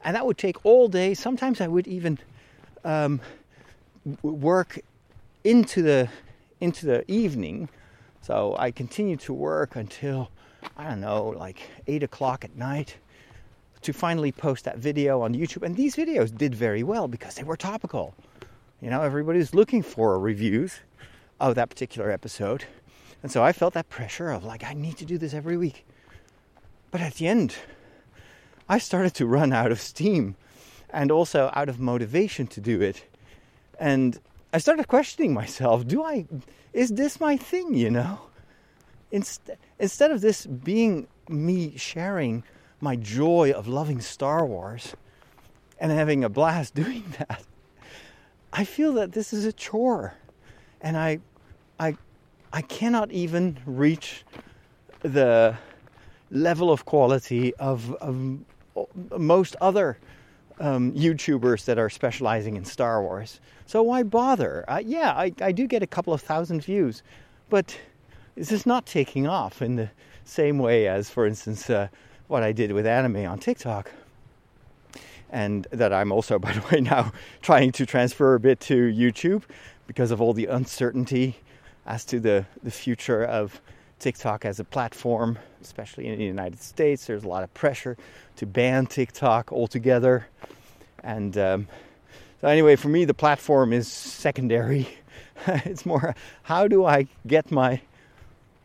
and 0.05 0.17
that 0.17 0.25
would 0.25 0.39
take 0.39 0.65
all 0.65 0.89
day. 0.89 1.13
Sometimes 1.13 1.61
I 1.61 1.69
would 1.69 1.87
even 1.87 2.19
um, 2.85 3.21
work 4.23 4.81
into 5.43 5.83
the 5.83 6.09
into 6.61 6.87
the 6.87 7.11
evening. 7.11 7.69
So 8.23 8.57
I 8.59 8.71
continued 8.71 9.21
to 9.21 9.35
work 9.35 9.77
until 9.77 10.31
I 10.79 10.85
don't 10.85 11.01
know, 11.01 11.35
like 11.37 11.61
eight 11.87 12.03
o'clock 12.03 12.43
at 12.45 12.57
night 12.57 12.97
to 13.83 13.93
finally 13.93 14.33
post 14.33 14.65
that 14.65 14.79
video 14.79 15.21
on 15.21 15.35
YouTube. 15.35 15.63
And 15.63 15.77
these 15.77 15.95
videos 15.95 16.35
did 16.35 16.55
very 16.55 16.83
well 16.83 17.07
because 17.07 17.35
they 17.35 17.45
were 17.45 17.57
topical. 17.57 18.15
You 18.85 18.91
know, 18.91 19.01
everybody's 19.01 19.55
looking 19.55 19.81
for 19.83 20.19
reviews 20.19 20.81
of 21.41 21.55
that 21.55 21.71
particular 21.71 22.11
episode. 22.11 22.67
And 23.23 23.33
so 23.33 23.43
I 23.43 23.51
felt 23.51 23.73
that 23.73 23.89
pressure 23.89 24.29
of 24.29 24.45
like, 24.45 24.63
I 24.63 24.75
need 24.75 24.99
to 24.99 25.07
do 25.07 25.17
this 25.17 25.33
every 25.33 25.57
week. 25.57 25.87
But 26.91 27.01
at 27.01 27.15
the 27.15 27.27
end, 27.27 27.57
I 28.69 28.77
started 28.77 29.15
to 29.15 29.25
run 29.25 29.55
out 29.55 29.73
of 29.73 29.81
steam 29.81 30.37
and 30.91 31.11
also 31.11 31.51
out 31.55 31.71
of 31.71 31.81
motivation 31.81 32.47
to 32.49 32.61
do 32.61 32.83
it. 32.83 33.07
And 33.81 34.21
I 34.53 34.59
started 34.59 34.87
questioning 34.87 35.33
myself 35.33 35.87
do 35.87 36.05
I, 36.05 36.27
is 36.75 36.91
this 36.91 37.19
my 37.19 37.39
thing, 37.39 37.73
you 37.73 37.91
know? 37.91 38.21
Inst- 39.11 39.49
instead 39.79 40.11
of 40.11 40.21
this 40.21 40.45
being 40.45 41.09
me 41.27 41.79
sharing 41.79 42.45
my 42.83 42.97
joy 42.97 43.51
of 43.51 43.67
loving 43.67 44.03
Star 44.03 44.45
Wars 44.45 44.95
and 45.81 45.91
having 45.91 46.23
a 46.23 46.29
blast 46.29 46.75
doing 46.85 47.03
that, 47.19 47.43
I 48.55 48.65
feel 48.65 48.93
that 48.95 49.13
this 49.13 49.33
is 49.33 49.45
a 49.45 49.53
chore. 49.53 50.15
And 50.81 50.97
I 50.97 51.19
I 51.79 51.97
I 52.53 52.63
cannot 52.63 53.11
even 53.11 53.59
reach 53.67 54.25
the 55.03 55.57
level 56.31 56.71
of 56.71 56.85
quality 56.85 57.55
of, 57.57 57.93
of 57.95 58.39
most 59.19 59.57
other 59.61 59.99
um, 60.61 60.93
YouTubers 60.93 61.65
that 61.65 61.79
are 61.79 61.91
specializing 61.91 62.57
in 62.57 62.65
Star 62.65 63.03
Wars. 63.03 63.41
So 63.67 63.83
why 63.83 64.05
bother? 64.05 64.65
Uh, 64.69 64.81
yeah, 64.85 65.13
I, 65.13 65.33
I 65.41 65.53
do 65.53 65.67
get 65.67 65.83
a 65.83 65.87
couple 65.87 66.13
of 66.13 66.21
thousand 66.21 66.63
views, 66.63 67.03
but 67.51 67.77
this 68.37 68.53
is 68.53 68.67
not 68.67 68.87
taking 68.87 69.27
off 69.27 69.63
in 69.63 69.77
the 69.77 69.91
same 70.25 70.59
way 70.59 70.87
as, 70.87 71.11
for 71.11 71.27
instance, 71.27 71.69
uh, 71.69 71.89
what 72.29 72.43
I 72.43 72.53
did 72.53 72.73
with 72.73 72.87
anime 72.87 73.27
on 73.27 73.39
TikTok. 73.39 73.91
And 75.35 75.67
that 75.73 75.93
I'm 75.93 76.13
also, 76.13 76.39
by 76.47 76.53
the 76.53 76.63
way, 76.71 76.81
now 76.81 77.13
trying 77.43 77.73
to 77.73 77.85
transfer 77.85 78.35
a 78.35 78.41
bit 78.41 78.61
to 78.61 78.75
YouTube 78.75 79.43
because 79.87 80.13
of 80.13 80.21
all 80.21 80.33
the 80.33 80.47
uncertainty 80.47 81.37
as 81.87 82.05
to 82.07 82.21
the, 82.21 82.47
the 82.63 82.71
future 82.71 83.25
of 83.25 83.61
TikTok 83.99 84.45
as 84.45 84.61
a 84.61 84.65
platform, 84.65 85.39
especially 85.61 86.07
in 86.07 86.19
the 86.19 86.25
United 86.25 86.63
States. 86.63 87.07
There's 87.07 87.25
a 87.25 87.29
lot 87.29 87.43
of 87.43 87.53
pressure 87.53 87.97
to 88.37 88.47
ban 88.47 88.87
TikTok 88.87 89.53
altogether. 89.53 90.29
And 91.03 91.37
um, 91.37 91.69
so, 92.41 92.49
anyway, 92.49 92.77
for 92.77 92.89
me, 92.89 93.05
the 93.05 93.15
platform 93.15 93.73
is 93.73 93.89
secondary. 93.89 94.89
it's 95.47 95.85
more 95.85 96.15
how 96.45 96.69
do 96.69 96.85
I 96.85 97.09
get 97.27 97.51
my 97.51 97.81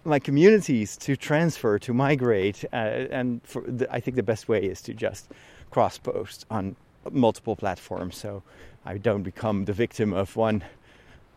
my 0.06 0.20
communities 0.20 0.96
to 0.98 1.16
transfer, 1.18 1.78
to 1.78 1.94
migrate, 1.94 2.64
uh, 2.72 2.76
and 3.12 3.42
the, 3.68 3.88
I 3.92 4.00
think 4.00 4.16
the 4.16 4.24
best 4.24 4.48
way 4.48 4.64
is 4.64 4.82
to 4.84 4.94
just 4.94 5.30
cross 5.72 5.98
post 5.98 6.46
on 6.50 6.76
multiple 7.12 7.56
platforms, 7.56 8.18
so 8.18 8.44
I 8.86 8.98
don't 8.98 9.24
become 9.24 9.66
the 9.66 9.74
victim 9.74 10.14
of 10.14 10.36
one 10.36 10.64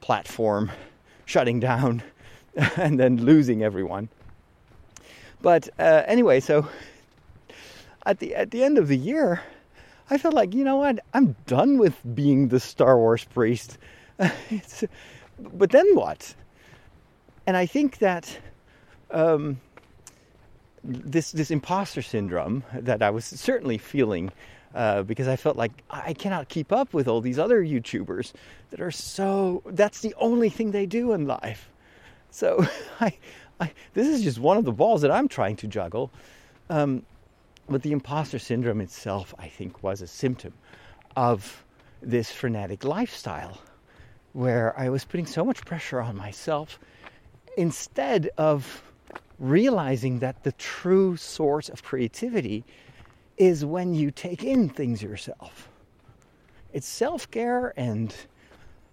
platform 0.00 0.70
shutting 1.24 1.60
down 1.60 2.02
and 2.76 2.98
then 2.98 3.24
losing 3.24 3.62
everyone. 3.62 4.08
But 5.40 5.68
uh, 5.78 6.02
anyway, 6.06 6.40
so 6.40 6.68
at 8.06 8.18
the 8.20 8.34
at 8.34 8.50
the 8.50 8.62
end 8.62 8.78
of 8.78 8.88
the 8.88 8.96
year, 8.96 9.42
I 10.08 10.18
felt 10.18 10.34
like 10.34 10.54
you 10.54 10.64
know 10.64 10.76
what 10.76 11.00
I'm 11.14 11.36
done 11.46 11.78
with 11.78 11.96
being 12.14 12.48
the 12.48 12.60
Star 12.60 12.96
Wars 12.96 13.24
priest. 13.24 13.78
but 14.18 15.70
then 15.70 15.86
what? 15.94 16.34
And 17.46 17.56
I 17.56 17.66
think 17.66 17.98
that 17.98 18.38
um, 19.10 19.60
this 20.84 21.32
this 21.32 21.50
imposter 21.50 22.02
syndrome 22.02 22.64
that 22.72 23.02
I 23.02 23.10
was 23.10 23.24
certainly 23.24 23.78
feeling 23.78 24.32
uh, 24.74 25.02
because 25.02 25.28
I 25.28 25.36
felt 25.36 25.56
like 25.56 25.72
I 25.90 26.14
cannot 26.14 26.48
keep 26.48 26.72
up 26.72 26.94
with 26.94 27.08
all 27.08 27.20
these 27.20 27.38
other 27.38 27.62
YouTubers 27.62 28.32
that 28.70 28.80
are 28.80 28.90
so. 28.90 29.62
That's 29.66 30.00
the 30.00 30.14
only 30.18 30.48
thing 30.48 30.70
they 30.70 30.86
do 30.86 31.12
in 31.12 31.26
life. 31.26 31.70
So 32.30 32.66
I, 33.00 33.16
I 33.60 33.72
this 33.94 34.08
is 34.08 34.22
just 34.22 34.38
one 34.38 34.56
of 34.56 34.64
the 34.64 34.72
balls 34.72 35.02
that 35.02 35.10
I'm 35.10 35.28
trying 35.28 35.56
to 35.56 35.66
juggle. 35.66 36.10
Um, 36.70 37.04
but 37.68 37.82
the 37.82 37.92
imposter 37.92 38.38
syndrome 38.38 38.80
itself, 38.80 39.34
I 39.38 39.48
think, 39.48 39.82
was 39.82 40.02
a 40.02 40.06
symptom 40.06 40.52
of 41.16 41.64
this 42.00 42.32
frenetic 42.32 42.84
lifestyle 42.84 43.58
where 44.32 44.78
I 44.78 44.88
was 44.88 45.04
putting 45.04 45.26
so 45.26 45.44
much 45.44 45.64
pressure 45.64 46.00
on 46.00 46.16
myself 46.16 46.78
instead 47.56 48.30
of 48.38 48.82
realizing 49.42 50.20
that 50.20 50.44
the 50.44 50.52
true 50.52 51.16
source 51.16 51.68
of 51.68 51.82
creativity 51.82 52.64
is 53.36 53.64
when 53.64 53.92
you 53.92 54.12
take 54.12 54.44
in 54.44 54.68
things 54.68 55.02
yourself. 55.02 55.68
It's 56.72 56.86
self 56.86 57.28
care 57.30 57.74
and 57.76 58.14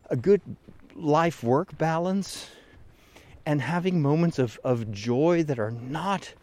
a 0.10 0.16
good 0.16 0.42
life 0.96 1.44
work 1.44 1.78
balance 1.78 2.50
and 3.46 3.62
having 3.62 4.02
moments 4.02 4.40
of, 4.40 4.60
of 4.64 4.92
joy 4.92 5.44
that 5.44 5.60
are 5.60 5.72
not 5.72 6.34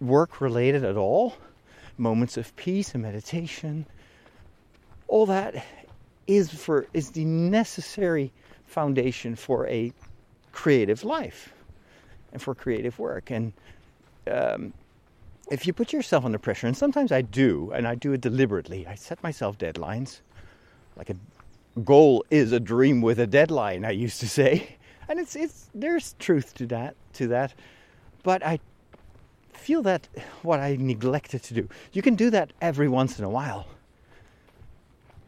work 0.00 0.40
related 0.40 0.82
at 0.82 0.96
all, 0.96 1.34
moments 1.98 2.38
of 2.38 2.56
peace 2.56 2.94
and 2.94 3.02
meditation. 3.02 3.84
All 5.08 5.26
that 5.26 5.62
is 6.26 6.50
for 6.50 6.86
is 6.94 7.10
the 7.10 7.24
necessary 7.26 8.32
foundation 8.66 9.36
for 9.36 9.66
a 9.68 9.92
creative 10.52 11.04
life 11.04 11.52
and 12.36 12.42
for 12.42 12.54
creative 12.54 12.98
work. 12.98 13.30
And 13.30 13.54
um, 14.30 14.74
if 15.50 15.66
you 15.66 15.72
put 15.72 15.90
yourself 15.90 16.22
under 16.26 16.38
pressure, 16.38 16.66
and 16.66 16.76
sometimes 16.76 17.10
I 17.10 17.22
do, 17.22 17.72
and 17.74 17.88
I 17.88 17.94
do 17.94 18.12
it 18.12 18.20
deliberately, 18.20 18.86
I 18.86 18.94
set 18.94 19.22
myself 19.22 19.56
deadlines. 19.56 20.20
Like 20.98 21.08
a 21.08 21.16
goal 21.80 22.26
is 22.30 22.52
a 22.52 22.60
dream 22.60 23.00
with 23.00 23.18
a 23.18 23.26
deadline, 23.26 23.86
I 23.86 23.90
used 23.90 24.20
to 24.20 24.28
say. 24.28 24.68
And 25.08 25.20
it's 25.20 25.36
it's 25.36 25.70
there's 25.72 26.16
truth 26.18 26.52
to 26.54 26.66
that 26.66 26.96
to 27.12 27.28
that. 27.28 27.54
But 28.24 28.44
I 28.44 28.58
feel 29.52 29.80
that 29.82 30.08
what 30.42 30.58
I 30.58 30.76
neglected 30.80 31.44
to 31.44 31.54
do. 31.54 31.68
You 31.92 32.02
can 32.02 32.16
do 32.16 32.28
that 32.30 32.52
every 32.60 32.88
once 32.88 33.16
in 33.20 33.24
a 33.24 33.30
while. 33.30 33.68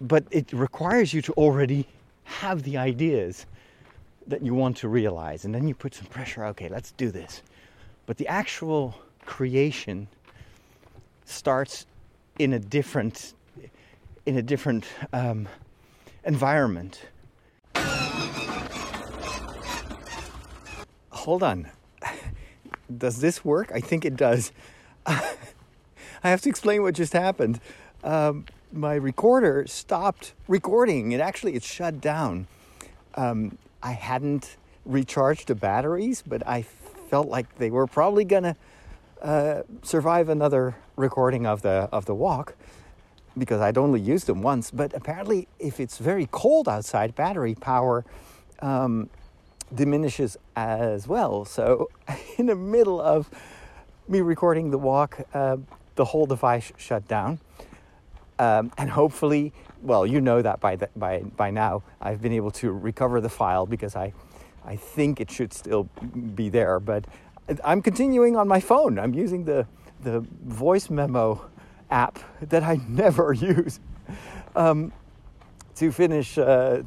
But 0.00 0.24
it 0.32 0.52
requires 0.52 1.14
you 1.14 1.22
to 1.22 1.32
already 1.34 1.86
have 2.24 2.64
the 2.64 2.76
ideas 2.76 3.46
that 4.29 4.43
you 4.43 4.55
want 4.55 4.76
to 4.76 4.89
realize 4.89 5.45
and 5.45 5.55
then 5.55 5.66
you 5.66 5.74
put 5.74 5.95
some 5.95 6.07
pressure 6.07 6.45
okay 6.45 6.68
let's 6.68 6.93
do 6.93 7.11
this 7.11 7.43
but 8.07 8.16
the 8.16 8.26
actual 8.29 8.95
creation 9.24 10.07
starts 11.24 11.87
in 12.39 12.53
a 12.53 12.59
different 12.59 13.35
in 14.29 14.37
a 14.37 14.43
different 14.43 14.85
um, 15.14 15.49
environment. 16.24 17.01
Hold 21.11 21.43
on. 21.43 21.70
Does 22.99 23.22
this 23.22 23.43
work? 23.43 23.70
I 23.74 23.81
think 23.81 24.05
it 24.05 24.16
does. 24.16 24.53
I 25.07 25.24
have 26.22 26.43
to 26.43 26.51
explain 26.51 26.83
what 26.83 26.95
just 26.95 27.14
happened. 27.14 27.59
Um, 28.05 28.45
my 28.70 28.95
recorder 28.95 29.66
stopped 29.66 30.35
recording. 30.47 31.12
It 31.12 31.20
actually 31.20 31.55
it 31.55 31.62
shut 31.62 31.99
down. 32.01 32.47
Um, 33.14 33.57
I 33.83 33.93
hadn't 33.93 34.57
recharged 34.85 35.49
the 35.49 35.55
batteries, 35.55 36.22
but 36.26 36.47
I 36.47 36.62
felt 36.62 37.29
like 37.29 37.59
they 37.59 37.70
were 37.70 37.87
probably 37.87 38.24
gonna 38.24 38.57
uh, 39.22 39.62
survive 39.83 40.29
another 40.29 40.76
recording 40.97 41.47
of 41.47 41.62
the 41.62 41.89
of 41.93 42.07
the 42.07 42.14
walk 42.14 42.55
because 43.37 43.61
I'd 43.61 43.79
only 43.79 44.01
used 44.01 44.26
them 44.26 44.43
once. 44.43 44.70
But 44.70 44.95
apparently, 44.95 45.49
if 45.59 45.81
it's 45.81 45.99
very 45.99 46.29
cold 46.31 46.68
outside, 46.68 47.14
battery 47.14 47.55
power 47.55 48.05
um, 48.61 49.09
diminishes 49.74 50.37
as 50.57 51.07
well. 51.07 51.45
So, 51.45 51.91
in 52.39 52.47
the 52.47 52.57
middle 52.57 53.01
of 53.01 53.31
me 54.09 54.20
recording 54.20 54.70
the 54.70 54.79
walk, 54.79 55.20
uh, 55.35 55.59
the 55.95 56.05
whole 56.05 56.26
device 56.26 56.72
shut 56.76 57.07
down, 57.09 57.41
um, 58.39 58.72
and 58.79 58.91
hopefully, 58.91 59.53
well, 59.83 60.07
you 60.07 60.20
know 60.20 60.43
that 60.43 60.61
by 60.61 60.76
the, 60.76 60.89
by 60.97 61.20
by 61.20 61.51
now, 61.51 61.83
I've 62.01 62.20
been 62.20 62.33
able 62.33 62.51
to 62.53 62.72
recover 62.72 63.20
the 63.20 63.31
file 63.31 63.66
because 63.66 63.97
I. 63.97 64.12
I 64.64 64.76
think 64.76 65.18
it 65.18 65.31
should 65.31 65.55
still 65.55 65.85
be 66.35 66.51
there, 66.51 66.79
but 66.79 67.07
I'm 67.64 67.81
continuing 67.81 68.37
on 68.37 68.47
my 68.49 68.61
phone. 68.61 68.99
I'm 68.99 69.14
using 69.14 69.45
the 69.45 69.66
the 70.03 70.20
voice 70.45 70.91
memo 70.91 71.49
app 71.91 72.18
that 72.41 72.62
I 72.62 72.81
never 72.89 73.33
use 73.33 73.81
um, 74.55 74.93
to 75.76 75.91
finish 75.91 76.39
uh, 76.39 76.83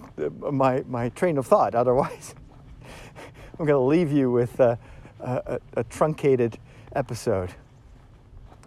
my 0.51 0.83
my 0.87 1.09
train 1.09 1.37
of 1.37 1.47
thought. 1.47 1.75
Otherwise, 1.75 2.35
I'm 3.59 3.65
going 3.65 3.69
to 3.69 3.79
leave 3.79 4.11
you 4.11 4.31
with 4.31 4.59
a, 4.59 4.77
a, 5.19 5.59
a 5.77 5.83
truncated 5.85 6.57
episode. 6.95 7.53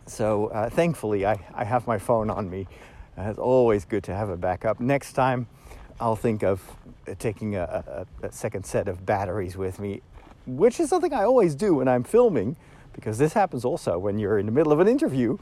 So 0.07 0.49
uh, 0.49 0.68
thankfully, 0.68 1.25
I, 1.25 1.39
I 1.55 1.64
have 1.64 1.87
my 1.87 1.99
phone 1.99 2.31
on 2.31 2.51
me. 2.51 2.66
Uh, 3.16 3.22
it's 3.22 3.38
always 3.38 3.84
good 3.84 4.04
to 4.04 4.14
have 4.14 4.28
a 4.28 4.36
backup. 4.36 4.80
Next 4.80 5.12
time, 5.12 5.46
I'll 6.00 6.16
think 6.16 6.42
of 6.42 6.60
taking 7.18 7.56
a, 7.56 8.06
a, 8.22 8.26
a 8.26 8.32
second 8.32 8.64
set 8.64 8.88
of 8.88 9.06
batteries 9.06 9.56
with 9.56 9.78
me 9.78 10.02
which 10.46 10.80
is 10.80 10.88
something 10.88 11.12
I 11.12 11.24
always 11.24 11.54
do 11.54 11.76
when 11.76 11.88
I'm 11.88 12.04
filming, 12.04 12.56
because 12.92 13.18
this 13.18 13.32
happens 13.32 13.64
also 13.64 13.98
when 13.98 14.18
you're 14.18 14.38
in 14.38 14.46
the 14.46 14.52
middle 14.52 14.72
of 14.72 14.80
an 14.80 14.88
interview. 14.88 15.38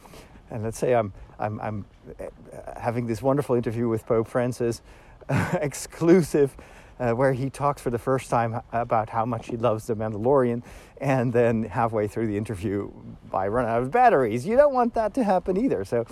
And 0.51 0.63
let's 0.63 0.79
say 0.79 0.95
I'm, 0.95 1.13
I'm, 1.39 1.61
I'm 1.61 1.85
uh, 2.21 2.81
having 2.81 3.07
this 3.07 3.23
wonderful 3.23 3.57
interview 3.57 3.89
with 3.89 4.07
Pope 4.07 4.29
Francis, 4.29 4.83
uh, 5.29 5.59
exclusive, 5.61 6.57
uh, 7.01 7.13
where 7.13 7.33
he 7.33 7.51
talks 7.51 7.83
for 7.83 7.91
the 7.91 7.99
first 7.99 8.31
time 8.31 8.61
about 8.73 9.09
how 9.09 9.25
much 9.25 9.49
he 9.49 9.57
loves 9.57 9.87
the 9.87 9.97
Mandalorian, 9.97 10.63
and 11.01 11.33
then 11.33 11.65
halfway 11.65 12.07
through 12.07 12.27
the 12.27 12.37
interview, 12.37 12.91
I 13.33 13.49
run 13.49 13.67
out 13.67 13.83
of 13.83 13.91
batteries. 13.91 14.47
You 14.47 14.57
don't 14.57 14.75
want 14.75 14.95
that 14.95 15.15
to 15.15 15.25
happen 15.25 15.57
either. 15.57 15.85
So 15.85 16.07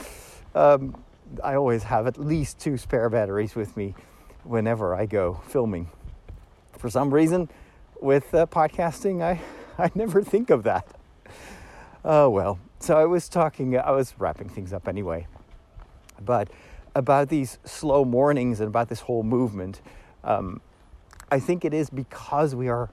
um, 0.54 0.96
I 1.42 1.54
always 1.54 1.84
have 1.84 2.06
at 2.06 2.18
least 2.18 2.58
two 2.58 2.76
spare 2.76 3.08
batteries 3.08 3.54
with 3.54 3.76
me 3.76 3.94
whenever 4.44 4.94
I 4.94 5.06
go 5.06 5.40
filming. 5.46 5.88
For 6.78 6.90
some 6.90 7.12
reason, 7.12 7.48
with 8.00 8.34
uh, 8.34 8.46
podcasting, 8.46 9.22
I, 9.22 9.40
I 9.78 9.90
never 9.94 10.22
think 10.22 10.50
of 10.50 10.62
that. 10.64 10.86
Oh, 12.04 12.30
well. 12.30 12.58
So 12.80 12.96
I 12.96 13.04
was 13.04 13.28
talking, 13.28 13.78
I 13.78 13.90
was 13.90 14.14
wrapping 14.18 14.48
things 14.48 14.72
up 14.72 14.88
anyway. 14.88 15.26
But 16.24 16.48
about 16.94 17.28
these 17.28 17.58
slow 17.64 18.04
mornings 18.04 18.60
and 18.60 18.68
about 18.68 18.88
this 18.88 19.00
whole 19.00 19.22
movement, 19.22 19.80
um, 20.24 20.60
I 21.30 21.38
think 21.38 21.64
it 21.64 21.74
is 21.74 21.90
because 21.90 22.54
we 22.54 22.68
are, 22.68 22.90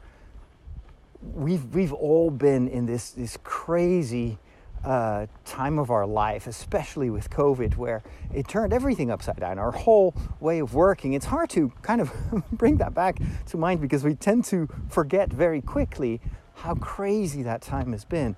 we've, 1.21 1.73
we've 1.73 1.93
all 1.93 2.29
been 2.29 2.67
in 2.67 2.85
this, 2.85 3.11
this 3.11 3.37
crazy 3.43 4.37
uh, 4.83 5.27
time 5.45 5.79
of 5.79 5.91
our 5.91 6.05
life, 6.05 6.47
especially 6.47 7.09
with 7.09 7.29
COVID, 7.29 7.75
where 7.75 8.03
it 8.33 8.47
turned 8.47 8.73
everything 8.73 9.11
upside 9.11 9.39
down, 9.39 9.59
our 9.59 9.71
whole 9.71 10.15
way 10.39 10.59
of 10.59 10.73
working. 10.73 11.13
It's 11.13 11.25
hard 11.25 11.49
to 11.51 11.71
kind 11.81 12.01
of 12.01 12.11
bring 12.51 12.77
that 12.77 12.93
back 12.93 13.19
to 13.47 13.57
mind 13.57 13.81
because 13.81 14.03
we 14.03 14.15
tend 14.15 14.45
to 14.45 14.67
forget 14.89 15.31
very 15.31 15.61
quickly 15.61 16.21
how 16.55 16.75
crazy 16.75 17.43
that 17.43 17.61
time 17.61 17.91
has 17.91 18.05
been. 18.05 18.35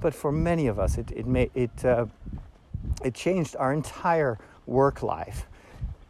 But 0.00 0.14
for 0.14 0.32
many 0.32 0.66
of 0.66 0.78
us, 0.78 0.98
it, 0.98 1.10
it, 1.12 1.26
may, 1.26 1.50
it, 1.54 1.84
uh, 1.84 2.06
it 3.04 3.14
changed 3.14 3.56
our 3.58 3.72
entire 3.72 4.38
work 4.66 5.02
life. 5.02 5.46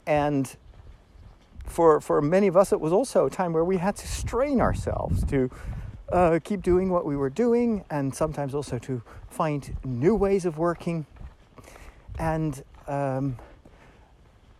And 0.07 0.55
for, 1.67 2.01
for 2.01 2.21
many 2.21 2.49
of 2.49 2.57
us, 2.57 2.73
it 2.73 2.81
was 2.81 2.93
also 2.93 3.27
a 3.27 3.31
time 3.31 3.53
where 3.53 3.65
we 3.65 3.79
had 3.79 3.97
to 3.97 4.09
strain 4.09 4.61
ourselves 4.61 5.25
to 5.25 5.51
uh, 6.13 6.39
keep 6.45 6.63
doing 6.63 6.91
what 6.91 7.05
we 7.05 7.17
were 7.17 7.31
doing 7.31 7.85
and 7.91 8.15
sometimes 8.15 8.55
also 8.55 8.79
to 8.79 9.03
find 9.31 9.77
new 9.85 10.15
ways 10.15 10.45
of 10.45 10.59
working. 10.59 11.07
And 12.19 12.63
um, 12.87 13.39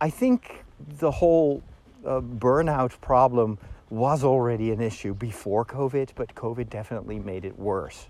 I 0.01 0.09
think 0.09 0.65
the 0.99 1.11
whole 1.11 1.61
uh, 2.05 2.19
burnout 2.19 2.99
problem 2.99 3.59
was 3.89 4.23
already 4.23 4.71
an 4.71 4.81
issue 4.81 5.13
before 5.13 5.63
COVID, 5.63 6.09
but 6.15 6.33
COVID 6.33 6.69
definitely 6.69 7.19
made 7.19 7.45
it 7.45 7.57
worse. 7.59 8.07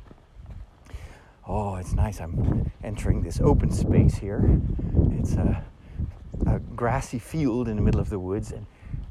Oh, 1.45 1.75
it's 1.75 1.93
nice. 1.93 2.21
I'm 2.21 2.71
entering 2.83 3.21
this 3.21 3.41
open 3.41 3.69
space 3.69 4.15
here. 4.15 4.61
It's 5.11 5.33
a, 5.33 5.61
a 6.47 6.59
grassy 6.59 7.19
field 7.19 7.67
in 7.67 7.75
the 7.75 7.81
middle 7.81 7.99
of 7.99 8.09
the 8.09 8.19
woods, 8.19 8.53
and 8.53 8.65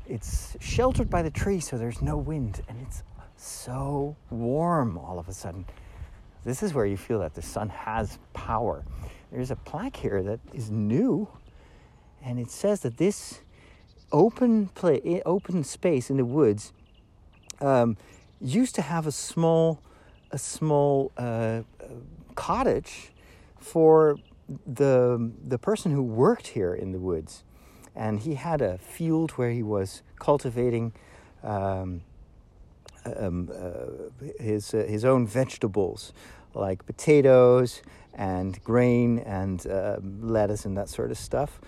it's 0.09 0.57
sheltered 0.61 1.11
by 1.11 1.21
the 1.21 1.31
trees, 1.31 1.69
so 1.69 1.77
there's 1.77 2.01
no 2.01 2.17
wind, 2.17 2.63
and 2.69 2.81
it's 2.81 3.03
so 3.43 4.17
warm 4.31 4.97
all 4.97 5.19
of 5.19 5.29
a 5.29 5.33
sudden. 5.33 5.67
This 6.45 6.63
is 6.63 6.75
where 6.75 6.87
you 6.87 6.97
feel 6.97 7.21
that 7.21 7.35
the 7.35 7.43
sun 7.43 7.69
has 7.69 8.19
power. 8.33 8.85
There's 9.31 9.51
a 9.51 9.57
plaque 9.57 9.97
here 9.97 10.23
that 10.23 10.41
is 10.53 10.71
new, 10.71 11.29
and 12.25 12.39
it 12.39 12.51
says 12.51 12.81
that 12.81 12.97
this 12.97 13.41
open 14.11 14.69
play, 14.69 15.23
open 15.25 15.65
space 15.65 16.11
in 16.11 16.17
the 16.17 16.25
woods 16.25 16.73
um, 17.61 17.97
used 18.41 18.75
to 18.77 18.83
have 18.83 19.07
a 19.07 19.13
small, 19.13 19.81
a 20.31 20.39
small 20.39 21.13
uh, 21.17 21.63
cottage 22.35 23.13
for 23.59 24.17
the 24.67 25.33
the 25.47 25.59
person 25.59 25.93
who 25.93 26.03
worked 26.03 26.49
here 26.49 26.75
in 26.75 26.93
the 26.93 26.99
woods, 26.99 27.45
and 27.95 28.21
he 28.21 28.35
had 28.35 28.61
a 28.61 28.79
field 28.79 29.33
where 29.33 29.51
he 29.51 29.63
was 29.63 30.03
cultivating. 30.19 30.93
Um, 31.43 32.03
um, 33.05 33.51
uh, 33.53 34.23
his 34.43 34.75
uh, 34.75 34.85
his 34.89 35.05
own 35.05 35.27
vegetables, 35.27 36.13
like 36.55 36.85
potatoes 36.87 37.83
and 38.15 38.63
grain 38.63 39.19
and 39.21 39.67
uh, 39.67 39.97
lettuce 40.21 40.65
and 40.65 40.77
that 40.77 40.89
sort 40.89 41.11
of 41.11 41.19
stuff. 41.19 41.61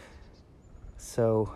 So 0.99 1.53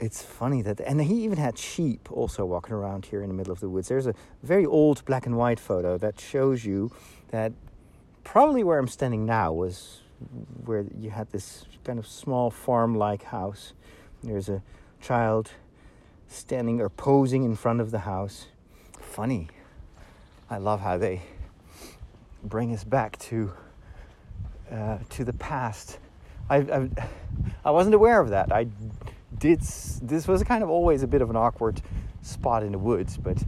it's 0.00 0.22
funny 0.22 0.62
that, 0.62 0.80
and 0.80 1.00
he 1.00 1.24
even 1.24 1.38
had 1.38 1.58
sheep 1.58 2.10
also 2.10 2.44
walking 2.44 2.74
around 2.74 3.06
here 3.06 3.22
in 3.22 3.28
the 3.28 3.34
middle 3.34 3.52
of 3.52 3.60
the 3.60 3.68
woods. 3.68 3.88
There's 3.88 4.06
a 4.06 4.14
very 4.42 4.66
old 4.66 5.04
black 5.04 5.26
and 5.26 5.36
white 5.36 5.60
photo 5.60 5.98
that 5.98 6.20
shows 6.20 6.64
you 6.64 6.90
that 7.28 7.52
probably 8.24 8.64
where 8.64 8.78
I'm 8.78 8.88
standing 8.88 9.24
now 9.24 9.52
was 9.52 10.00
where 10.64 10.84
you 10.98 11.10
had 11.10 11.30
this 11.30 11.64
kind 11.84 11.98
of 11.98 12.06
small 12.06 12.50
farm 12.50 12.94
like 12.96 13.24
house. 13.24 13.72
There's 14.22 14.48
a 14.48 14.62
child 15.00 15.50
standing 16.34 16.80
or 16.80 16.88
posing 16.88 17.44
in 17.44 17.54
front 17.54 17.80
of 17.80 17.90
the 17.90 18.00
house. 18.00 18.46
Funny. 19.00 19.48
I 20.50 20.58
love 20.58 20.80
how 20.80 20.98
they 20.98 21.22
bring 22.42 22.72
us 22.74 22.84
back 22.84 23.18
to 23.18 23.52
uh, 24.70 24.98
to 25.10 25.24
the 25.24 25.32
past. 25.32 25.98
I, 26.50 26.56
I, 26.56 26.90
I 27.64 27.70
wasn't 27.70 27.94
aware 27.94 28.20
of 28.20 28.30
that. 28.30 28.52
I 28.52 28.66
did. 29.38 29.60
This 29.60 30.28
was 30.28 30.42
kind 30.42 30.62
of 30.62 30.70
always 30.70 31.02
a 31.02 31.06
bit 31.06 31.22
of 31.22 31.30
an 31.30 31.36
awkward 31.36 31.80
spot 32.22 32.62
in 32.62 32.72
the 32.72 32.78
woods, 32.78 33.16
but 33.16 33.42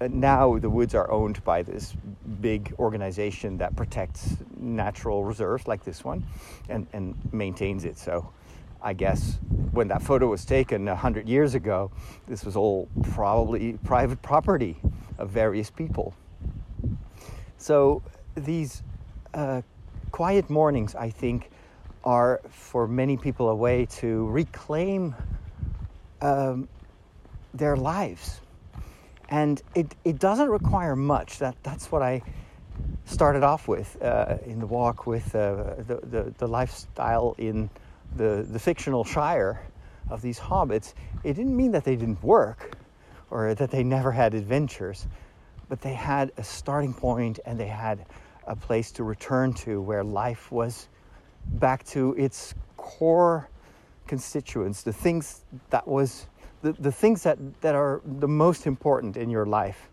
uh, 0.00 0.08
now 0.10 0.58
the 0.58 0.70
woods 0.70 0.94
are 0.94 1.10
owned 1.10 1.44
by 1.44 1.62
this 1.62 1.94
big 2.40 2.74
organization 2.78 3.58
that 3.58 3.76
protects 3.76 4.36
natural 4.56 5.24
reserves 5.24 5.68
like 5.68 5.84
this 5.84 6.04
one, 6.04 6.24
and 6.68 6.86
and 6.92 7.14
maintains 7.32 7.84
it. 7.84 7.98
So 7.98 8.32
I 8.82 8.92
guess 8.92 9.38
when 9.72 9.88
that 9.88 10.02
photo 10.02 10.26
was 10.26 10.44
taken 10.44 10.88
a 10.88 10.96
hundred 10.96 11.28
years 11.28 11.54
ago, 11.54 11.90
this 12.26 12.44
was 12.44 12.56
all 12.56 12.88
probably 13.12 13.78
private 13.84 14.20
property 14.22 14.76
of 15.18 15.30
various 15.30 15.70
people. 15.70 16.14
So 17.58 18.02
these 18.34 18.82
uh, 19.34 19.62
quiet 20.10 20.50
mornings, 20.50 20.94
I 20.94 21.10
think, 21.10 21.50
are 22.04 22.40
for 22.48 22.88
many 22.88 23.16
people 23.16 23.48
a 23.50 23.54
way 23.54 23.86
to 23.86 24.28
reclaim 24.28 25.14
um, 26.20 26.68
their 27.54 27.76
lives. 27.76 28.40
And 29.28 29.62
it, 29.74 29.94
it 30.04 30.18
doesn't 30.18 30.50
require 30.50 30.96
much. 30.96 31.38
That, 31.38 31.56
that's 31.62 31.90
what 31.90 32.02
I 32.02 32.22
started 33.04 33.42
off 33.42 33.68
with 33.68 33.96
uh, 34.02 34.38
in 34.44 34.58
the 34.58 34.66
walk 34.66 35.06
with 35.06 35.34
uh, 35.34 35.76
the, 35.86 36.00
the, 36.02 36.34
the 36.38 36.48
lifestyle 36.48 37.34
in 37.38 37.70
the, 38.16 38.46
the 38.48 38.58
fictional 38.58 39.04
Shire 39.04 39.62
of 40.10 40.22
these 40.22 40.38
hobbits, 40.38 40.94
it 41.24 41.34
didn't 41.34 41.56
mean 41.56 41.72
that 41.72 41.84
they 41.84 41.96
didn't 41.96 42.22
work 42.22 42.76
or 43.30 43.54
that 43.54 43.70
they 43.70 43.82
never 43.82 44.12
had 44.12 44.34
adventures, 44.34 45.06
but 45.68 45.80
they 45.80 45.94
had 45.94 46.32
a 46.36 46.44
starting 46.44 46.92
point 46.92 47.40
and 47.46 47.58
they 47.58 47.66
had 47.66 48.04
a 48.46 48.54
place 48.54 48.90
to 48.92 49.04
return 49.04 49.54
to 49.54 49.80
where 49.80 50.04
life 50.04 50.52
was 50.52 50.88
back 51.54 51.84
to 51.84 52.14
its 52.14 52.54
core 52.76 53.48
constituents, 54.06 54.82
the 54.82 54.92
things 54.92 55.44
that 55.70 55.86
was 55.86 56.26
the, 56.62 56.72
the 56.74 56.92
things 56.92 57.22
that, 57.22 57.38
that 57.60 57.74
are 57.74 58.00
the 58.18 58.28
most 58.28 58.66
important 58.66 59.16
in 59.16 59.30
your 59.30 59.46
life. 59.46 59.88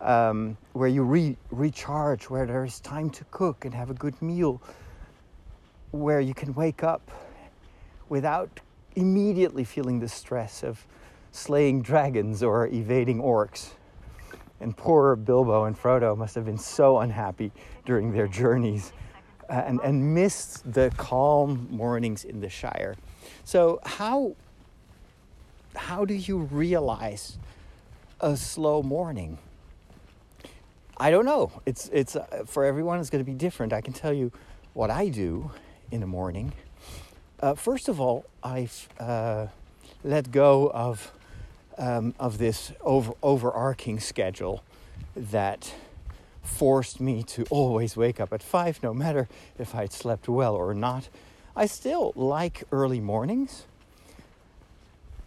Um, 0.00 0.58
where 0.72 0.88
you 0.88 1.02
re- 1.02 1.36
recharge, 1.50 2.24
where 2.24 2.44
there's 2.44 2.80
time 2.80 3.08
to 3.10 3.24
cook 3.30 3.64
and 3.64 3.72
have 3.72 3.88
a 3.88 3.94
good 3.94 4.20
meal, 4.20 4.60
where 5.92 6.20
you 6.20 6.34
can 6.34 6.52
wake 6.52 6.82
up 6.82 7.10
without 8.08 8.60
immediately 8.96 9.64
feeling 9.64 10.00
the 10.00 10.08
stress 10.08 10.62
of 10.62 10.86
slaying 11.32 11.82
dragons 11.82 12.42
or 12.42 12.66
evading 12.68 13.20
orcs. 13.20 13.70
And 14.60 14.76
poor 14.76 15.16
Bilbo 15.16 15.64
and 15.64 15.76
Frodo 15.76 16.16
must 16.16 16.34
have 16.36 16.44
been 16.44 16.58
so 16.58 16.98
unhappy 16.98 17.50
during 17.84 18.12
their 18.12 18.28
journeys 18.28 18.92
uh, 19.50 19.54
and, 19.66 19.80
and 19.82 20.14
missed 20.14 20.72
the 20.72 20.92
calm 20.96 21.66
mornings 21.70 22.24
in 22.24 22.40
the 22.40 22.48
Shire. 22.48 22.96
So, 23.44 23.80
how, 23.84 24.36
how 25.74 26.04
do 26.04 26.14
you 26.14 26.38
realize 26.38 27.36
a 28.20 28.36
slow 28.36 28.82
morning? 28.82 29.38
I 30.96 31.10
don't 31.10 31.24
know. 31.24 31.50
It's, 31.66 31.90
it's, 31.92 32.16
uh, 32.16 32.44
for 32.46 32.64
everyone, 32.64 33.00
it's 33.00 33.10
going 33.10 33.24
to 33.24 33.30
be 33.30 33.36
different. 33.36 33.72
I 33.72 33.80
can 33.80 33.92
tell 33.92 34.12
you 34.12 34.30
what 34.72 34.90
I 34.90 35.08
do 35.08 35.50
in 35.90 36.00
the 36.00 36.06
morning. 36.06 36.52
Uh, 37.40 37.54
first 37.54 37.88
of 37.88 38.00
all, 38.00 38.24
I've 38.42 38.88
uh, 38.98 39.48
let 40.02 40.30
go 40.30 40.70
of 40.72 41.12
um, 41.76 42.14
of 42.20 42.38
this 42.38 42.72
over, 42.82 43.14
overarching 43.22 43.98
schedule 43.98 44.62
that 45.16 45.74
forced 46.42 47.00
me 47.00 47.22
to 47.24 47.44
always 47.50 47.96
wake 47.96 48.20
up 48.20 48.32
at 48.32 48.42
five, 48.42 48.82
no 48.82 48.94
matter 48.94 49.28
if 49.58 49.74
I'd 49.74 49.92
slept 49.92 50.28
well 50.28 50.54
or 50.54 50.74
not. 50.74 51.08
I 51.56 51.66
still 51.66 52.12
like 52.14 52.64
early 52.70 53.00
mornings, 53.00 53.64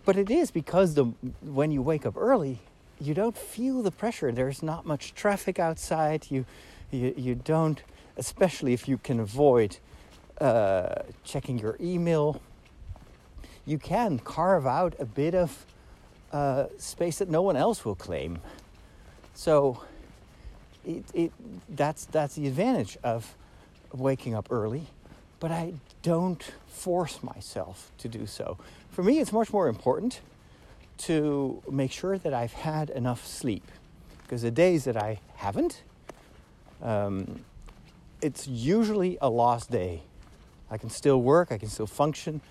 but 0.05 0.16
it 0.18 0.30
is 0.30 0.51
because 0.51 0.93
the 0.93 1.05
when 1.41 1.72
you 1.72 1.82
wake 1.82 2.05
up 2.05 2.16
early, 2.16 2.60
you 2.99 3.14
don't 3.14 3.38
feel 3.38 3.82
the 3.82 3.91
pressure. 3.91 4.32
There's 4.32 4.64
not 4.64 4.86
much 4.86 5.14
traffic 5.14 5.60
outside. 5.60 6.28
You 6.30 6.45
you, 6.91 7.14
you 7.18 7.36
don't, 7.36 7.82
especially 8.16 8.74
if 8.74 8.88
you 8.88 8.97
can 8.97 9.20
avoid 9.20 9.78
uh, 10.41 11.03
checking 11.23 11.59
your 11.59 11.77
email, 11.79 12.41
you 13.65 13.77
can 13.77 14.19
carve 14.19 14.65
out 14.65 14.95
a 14.99 15.05
bit 15.05 15.35
of 15.35 15.65
uh, 16.31 16.65
space 16.77 17.19
that 17.19 17.29
no 17.29 17.41
one 17.41 17.55
else 17.55 17.83
will 17.83 17.95
claim. 17.95 18.39
So 19.33 19.83
it, 20.85 21.03
it, 21.13 21.31
that's, 21.69 22.05
that's 22.05 22.35
the 22.35 22.47
advantage 22.47 22.97
of 23.03 23.35
waking 23.93 24.35
up 24.35 24.47
early, 24.51 24.88
but 25.39 25.51
I 25.51 25.73
don't 26.01 26.43
force 26.67 27.21
myself 27.23 27.91
to 27.99 28.07
do 28.07 28.25
so. 28.25 28.57
For 28.89 29.03
me, 29.03 29.19
it's 29.19 29.33
much 29.33 29.51
more 29.51 29.67
important 29.67 30.21
to 30.99 31.61
make 31.69 31.91
sure 31.91 32.17
that 32.17 32.33
I've 32.33 32.53
had 32.53 32.89
enough 32.89 33.25
sleep 33.25 33.63
because 34.23 34.41
the 34.41 34.51
days 34.51 34.85
that 34.85 34.97
I 34.97 35.19
haven't, 35.35 35.83
um, 36.81 37.45
it's 38.21 38.47
usually 38.47 39.17
a 39.21 39.29
lost 39.29 39.71
day 39.71 40.01
I 40.70 40.78
can 40.78 40.89
still 40.89 41.22
work, 41.22 41.51
I 41.51 41.57
can 41.57 41.70
still 41.70 41.88
function, 41.88 42.41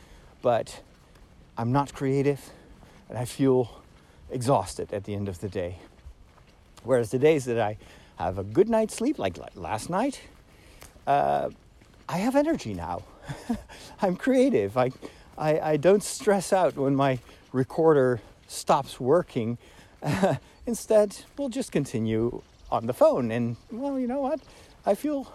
but 0.42 0.82
I'm 1.58 1.72
not 1.72 1.94
creative 1.94 2.40
and 3.08 3.18
I 3.18 3.24
feel 3.24 3.82
exhausted 4.30 4.92
at 4.92 5.04
the 5.04 5.14
end 5.14 5.28
of 5.28 5.40
the 5.40 5.48
day. 5.48 5.78
Whereas 6.82 7.10
the 7.10 7.18
days 7.18 7.44
that 7.46 7.58
I 7.58 7.76
have 8.16 8.38
a 8.38 8.44
good 8.44 8.68
night's 8.68 8.94
sleep, 8.94 9.18
like 9.18 9.36
last 9.54 9.90
night, 9.90 10.20
uh, 11.06 11.50
I 12.08 12.18
have 12.18 12.36
energy 12.36 12.74
now. 12.74 13.02
I'm 14.02 14.16
creative. 14.16 14.76
I, 14.76 14.90
I, 15.36 15.60
I, 15.60 15.76
don't 15.76 16.02
stress 16.02 16.52
out 16.52 16.76
when 16.76 16.94
my 16.94 17.18
recorder 17.52 18.20
stops 18.46 19.00
working. 19.00 19.58
Uh, 20.02 20.36
instead, 20.66 21.16
we'll 21.36 21.48
just 21.48 21.72
continue 21.72 22.42
on 22.70 22.86
the 22.86 22.92
phone. 22.92 23.30
And, 23.30 23.56
well, 23.70 23.98
you 23.98 24.06
know 24.06 24.20
what? 24.20 24.40
I 24.84 24.94
feel 24.94 25.32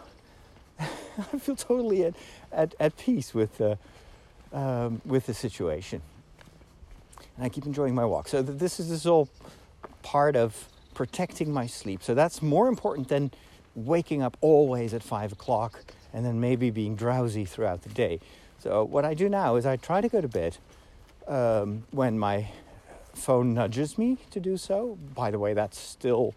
I 1.33 1.37
feel 1.37 1.55
totally 1.55 2.05
at, 2.05 2.15
at, 2.51 2.75
at 2.79 2.97
peace 2.97 3.33
with, 3.33 3.61
uh, 3.61 3.75
um, 4.53 5.01
with 5.05 5.25
the 5.25 5.33
situation. 5.33 6.01
And 7.35 7.45
I 7.45 7.49
keep 7.49 7.65
enjoying 7.65 7.95
my 7.95 8.05
walk. 8.05 8.27
So 8.27 8.41
this 8.41 8.79
is, 8.79 8.89
this 8.89 9.01
is 9.01 9.07
all 9.07 9.29
part 10.03 10.35
of 10.35 10.67
protecting 10.93 11.51
my 11.51 11.67
sleep. 11.67 12.03
So 12.03 12.13
that's 12.13 12.41
more 12.41 12.67
important 12.67 13.07
than 13.07 13.31
waking 13.75 14.21
up 14.21 14.37
always 14.41 14.93
at 14.93 15.01
five 15.01 15.31
o'clock 15.31 15.79
and 16.13 16.25
then 16.25 16.39
maybe 16.39 16.69
being 16.69 16.95
drowsy 16.95 17.45
throughout 17.45 17.83
the 17.83 17.89
day. 17.89 18.19
So 18.59 18.83
what 18.83 19.05
I 19.05 19.13
do 19.13 19.29
now 19.29 19.55
is 19.55 19.65
I 19.65 19.77
try 19.77 20.01
to 20.01 20.09
go 20.09 20.21
to 20.21 20.27
bed 20.27 20.57
um, 21.27 21.83
when 21.91 22.19
my 22.19 22.49
phone 23.13 23.53
nudges 23.53 23.97
me 23.97 24.17
to 24.31 24.39
do 24.39 24.57
so. 24.57 24.97
By 25.15 25.31
the 25.31 25.39
way, 25.39 25.53
that's 25.53 25.79
still 25.79 26.35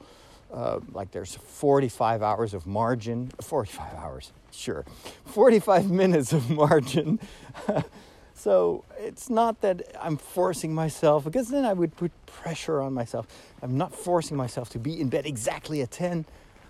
uh, 0.55 0.79
like 0.93 1.11
there's 1.11 1.35
45 1.35 2.23
hours 2.23 2.55
of 2.55 2.67
margin, 2.67 3.31
45 3.41 3.95
hours, 3.95 4.33
sure, 4.53 4.85
45 5.27 5.91
minutes 6.03 6.33
of 6.33 6.49
margin. 6.49 7.19
so 8.35 8.85
it's 8.99 9.29
not 9.29 9.61
that 9.63 9.83
I'm 10.01 10.17
forcing 10.17 10.75
myself, 10.75 11.25
because 11.25 11.49
then 11.49 11.65
I 11.65 11.73
would 11.73 11.97
put 11.97 12.13
pressure 12.27 12.81
on 12.81 12.95
myself. 12.95 13.27
I'm 13.63 13.77
not 13.77 13.95
forcing 13.95 14.37
myself 14.37 14.69
to 14.71 14.79
be 14.79 15.01
in 15.01 15.09
bed 15.09 15.27
exactly 15.27 15.83
at 15.83 15.91
10. 15.91 16.25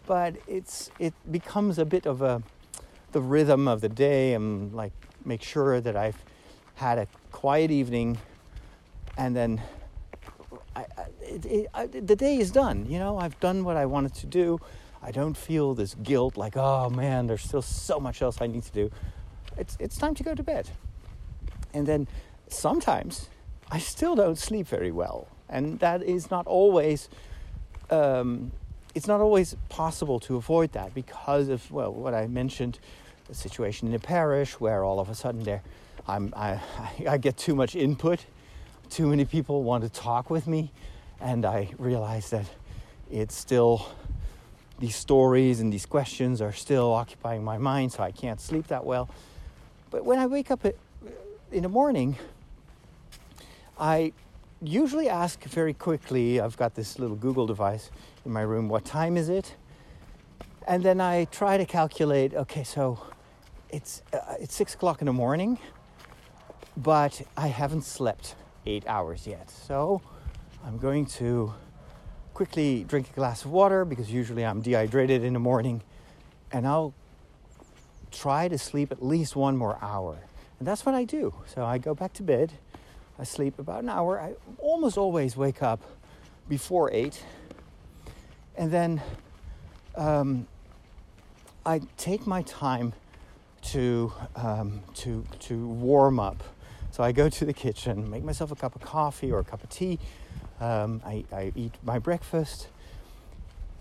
but 0.06 0.34
it's 0.46 0.90
it 0.98 1.14
becomes 1.30 1.78
a 1.78 1.84
bit 1.84 2.06
of 2.06 2.22
a 2.22 2.42
the 3.12 3.20
rhythm 3.20 3.68
of 3.68 3.80
the 3.80 3.88
day 3.88 4.34
and 4.34 4.74
like 4.74 4.92
make 5.24 5.42
sure 5.42 5.80
that 5.80 5.96
I've 5.96 6.18
had 6.74 6.98
a 6.98 7.06
quiet 7.30 7.70
evening 7.70 8.18
and 9.16 9.34
then 9.36 9.62
I, 10.76 10.86
it, 11.20 11.46
it, 11.46 11.66
I, 11.74 11.86
the 11.86 12.16
day 12.16 12.38
is 12.38 12.50
done. 12.50 12.86
You 12.88 12.98
know, 12.98 13.18
I've 13.18 13.38
done 13.40 13.64
what 13.64 13.76
I 13.76 13.86
wanted 13.86 14.14
to 14.14 14.26
do. 14.26 14.60
I 15.02 15.10
don't 15.10 15.36
feel 15.36 15.74
this 15.74 15.94
guilt 15.94 16.36
like, 16.36 16.56
oh 16.56 16.90
man, 16.90 17.26
there's 17.26 17.42
still 17.42 17.62
so 17.62 18.00
much 18.00 18.22
else 18.22 18.38
I 18.40 18.46
need 18.46 18.64
to 18.64 18.72
do. 18.72 18.90
It's, 19.56 19.76
it's 19.78 19.96
time 19.96 20.14
to 20.14 20.22
go 20.22 20.34
to 20.34 20.42
bed. 20.42 20.68
And 21.72 21.86
then 21.86 22.08
sometimes 22.48 23.28
I 23.70 23.78
still 23.78 24.14
don't 24.14 24.38
sleep 24.38 24.66
very 24.66 24.90
well. 24.90 25.28
And 25.48 25.78
that 25.80 26.02
is 26.02 26.30
not 26.30 26.46
always, 26.46 27.08
um, 27.90 28.52
it's 28.94 29.06
not 29.06 29.20
always 29.20 29.56
possible 29.68 30.18
to 30.20 30.36
avoid 30.36 30.72
that 30.72 30.94
because 30.94 31.48
of, 31.48 31.70
well, 31.70 31.92
what 31.92 32.14
I 32.14 32.26
mentioned, 32.26 32.78
the 33.28 33.34
situation 33.34 33.88
in 33.88 33.92
the 33.92 33.98
parish 33.98 34.58
where 34.58 34.84
all 34.84 35.00
of 35.00 35.08
a 35.08 35.14
sudden 35.14 35.44
there, 35.44 35.62
I'm, 36.08 36.32
I, 36.36 36.60
I 37.08 37.18
get 37.18 37.36
too 37.36 37.54
much 37.54 37.76
input 37.76 38.24
too 38.94 39.08
many 39.08 39.24
people 39.24 39.64
want 39.64 39.82
to 39.82 39.90
talk 39.90 40.30
with 40.30 40.46
me, 40.46 40.70
and 41.20 41.44
I 41.44 41.68
realize 41.78 42.30
that 42.30 42.46
it's 43.10 43.34
still 43.34 43.88
these 44.78 44.94
stories 44.94 45.58
and 45.58 45.72
these 45.72 45.84
questions 45.84 46.40
are 46.40 46.52
still 46.52 46.92
occupying 46.92 47.42
my 47.42 47.58
mind, 47.58 47.90
so 47.90 48.04
I 48.04 48.12
can't 48.12 48.40
sleep 48.40 48.68
that 48.68 48.84
well. 48.84 49.10
But 49.90 50.04
when 50.04 50.20
I 50.20 50.28
wake 50.28 50.52
up 50.52 50.64
in 51.50 51.62
the 51.64 51.68
morning, 51.68 52.16
I 53.80 54.12
usually 54.62 55.08
ask 55.08 55.42
very 55.42 55.74
quickly. 55.74 56.38
I've 56.38 56.56
got 56.56 56.76
this 56.76 56.96
little 56.96 57.16
Google 57.16 57.48
device 57.48 57.90
in 58.24 58.30
my 58.30 58.42
room. 58.42 58.68
What 58.68 58.84
time 58.84 59.16
is 59.16 59.28
it? 59.28 59.56
And 60.68 60.84
then 60.84 61.00
I 61.00 61.24
try 61.24 61.56
to 61.56 61.66
calculate. 61.66 62.32
Okay, 62.32 62.62
so 62.62 63.00
it's 63.70 64.02
uh, 64.12 64.36
it's 64.38 64.54
six 64.54 64.74
o'clock 64.74 65.02
in 65.02 65.06
the 65.06 65.12
morning, 65.12 65.58
but 66.76 67.22
I 67.36 67.48
haven't 67.48 67.82
slept 67.82 68.36
eight 68.66 68.86
hours 68.86 69.26
yet. 69.26 69.50
So 69.50 70.00
I'm 70.64 70.78
going 70.78 71.06
to 71.06 71.52
quickly 72.32 72.84
drink 72.84 73.10
a 73.10 73.12
glass 73.12 73.44
of 73.44 73.50
water 73.50 73.84
because 73.84 74.10
usually 74.10 74.44
I'm 74.44 74.60
dehydrated 74.60 75.22
in 75.22 75.32
the 75.32 75.38
morning 75.38 75.82
and 76.50 76.66
I'll 76.66 76.94
try 78.10 78.48
to 78.48 78.58
sleep 78.58 78.92
at 78.92 79.04
least 79.04 79.36
one 79.36 79.56
more 79.56 79.78
hour. 79.82 80.18
And 80.58 80.66
that's 80.66 80.86
what 80.86 80.94
I 80.94 81.04
do. 81.04 81.34
So 81.46 81.64
I 81.64 81.78
go 81.78 81.94
back 81.94 82.12
to 82.14 82.22
bed. 82.22 82.52
I 83.18 83.24
sleep 83.24 83.58
about 83.58 83.82
an 83.82 83.88
hour. 83.88 84.20
I 84.20 84.34
almost 84.58 84.96
always 84.96 85.36
wake 85.36 85.62
up 85.62 85.82
before 86.48 86.90
eight. 86.92 87.22
And 88.56 88.70
then 88.70 89.02
um, 89.96 90.46
I 91.66 91.80
take 91.96 92.26
my 92.26 92.42
time 92.42 92.92
to, 93.62 94.12
um, 94.36 94.82
to, 94.94 95.24
to 95.40 95.66
warm 95.66 96.20
up 96.20 96.42
so 96.94 97.02
I 97.02 97.10
go 97.10 97.28
to 97.28 97.44
the 97.44 97.52
kitchen, 97.52 98.08
make 98.08 98.22
myself 98.22 98.52
a 98.52 98.54
cup 98.54 98.76
of 98.76 98.80
coffee 98.80 99.32
or 99.32 99.40
a 99.40 99.44
cup 99.44 99.64
of 99.64 99.68
tea. 99.68 99.98
Um, 100.60 101.02
I, 101.04 101.24
I 101.32 101.52
eat 101.56 101.74
my 101.82 101.98
breakfast, 101.98 102.68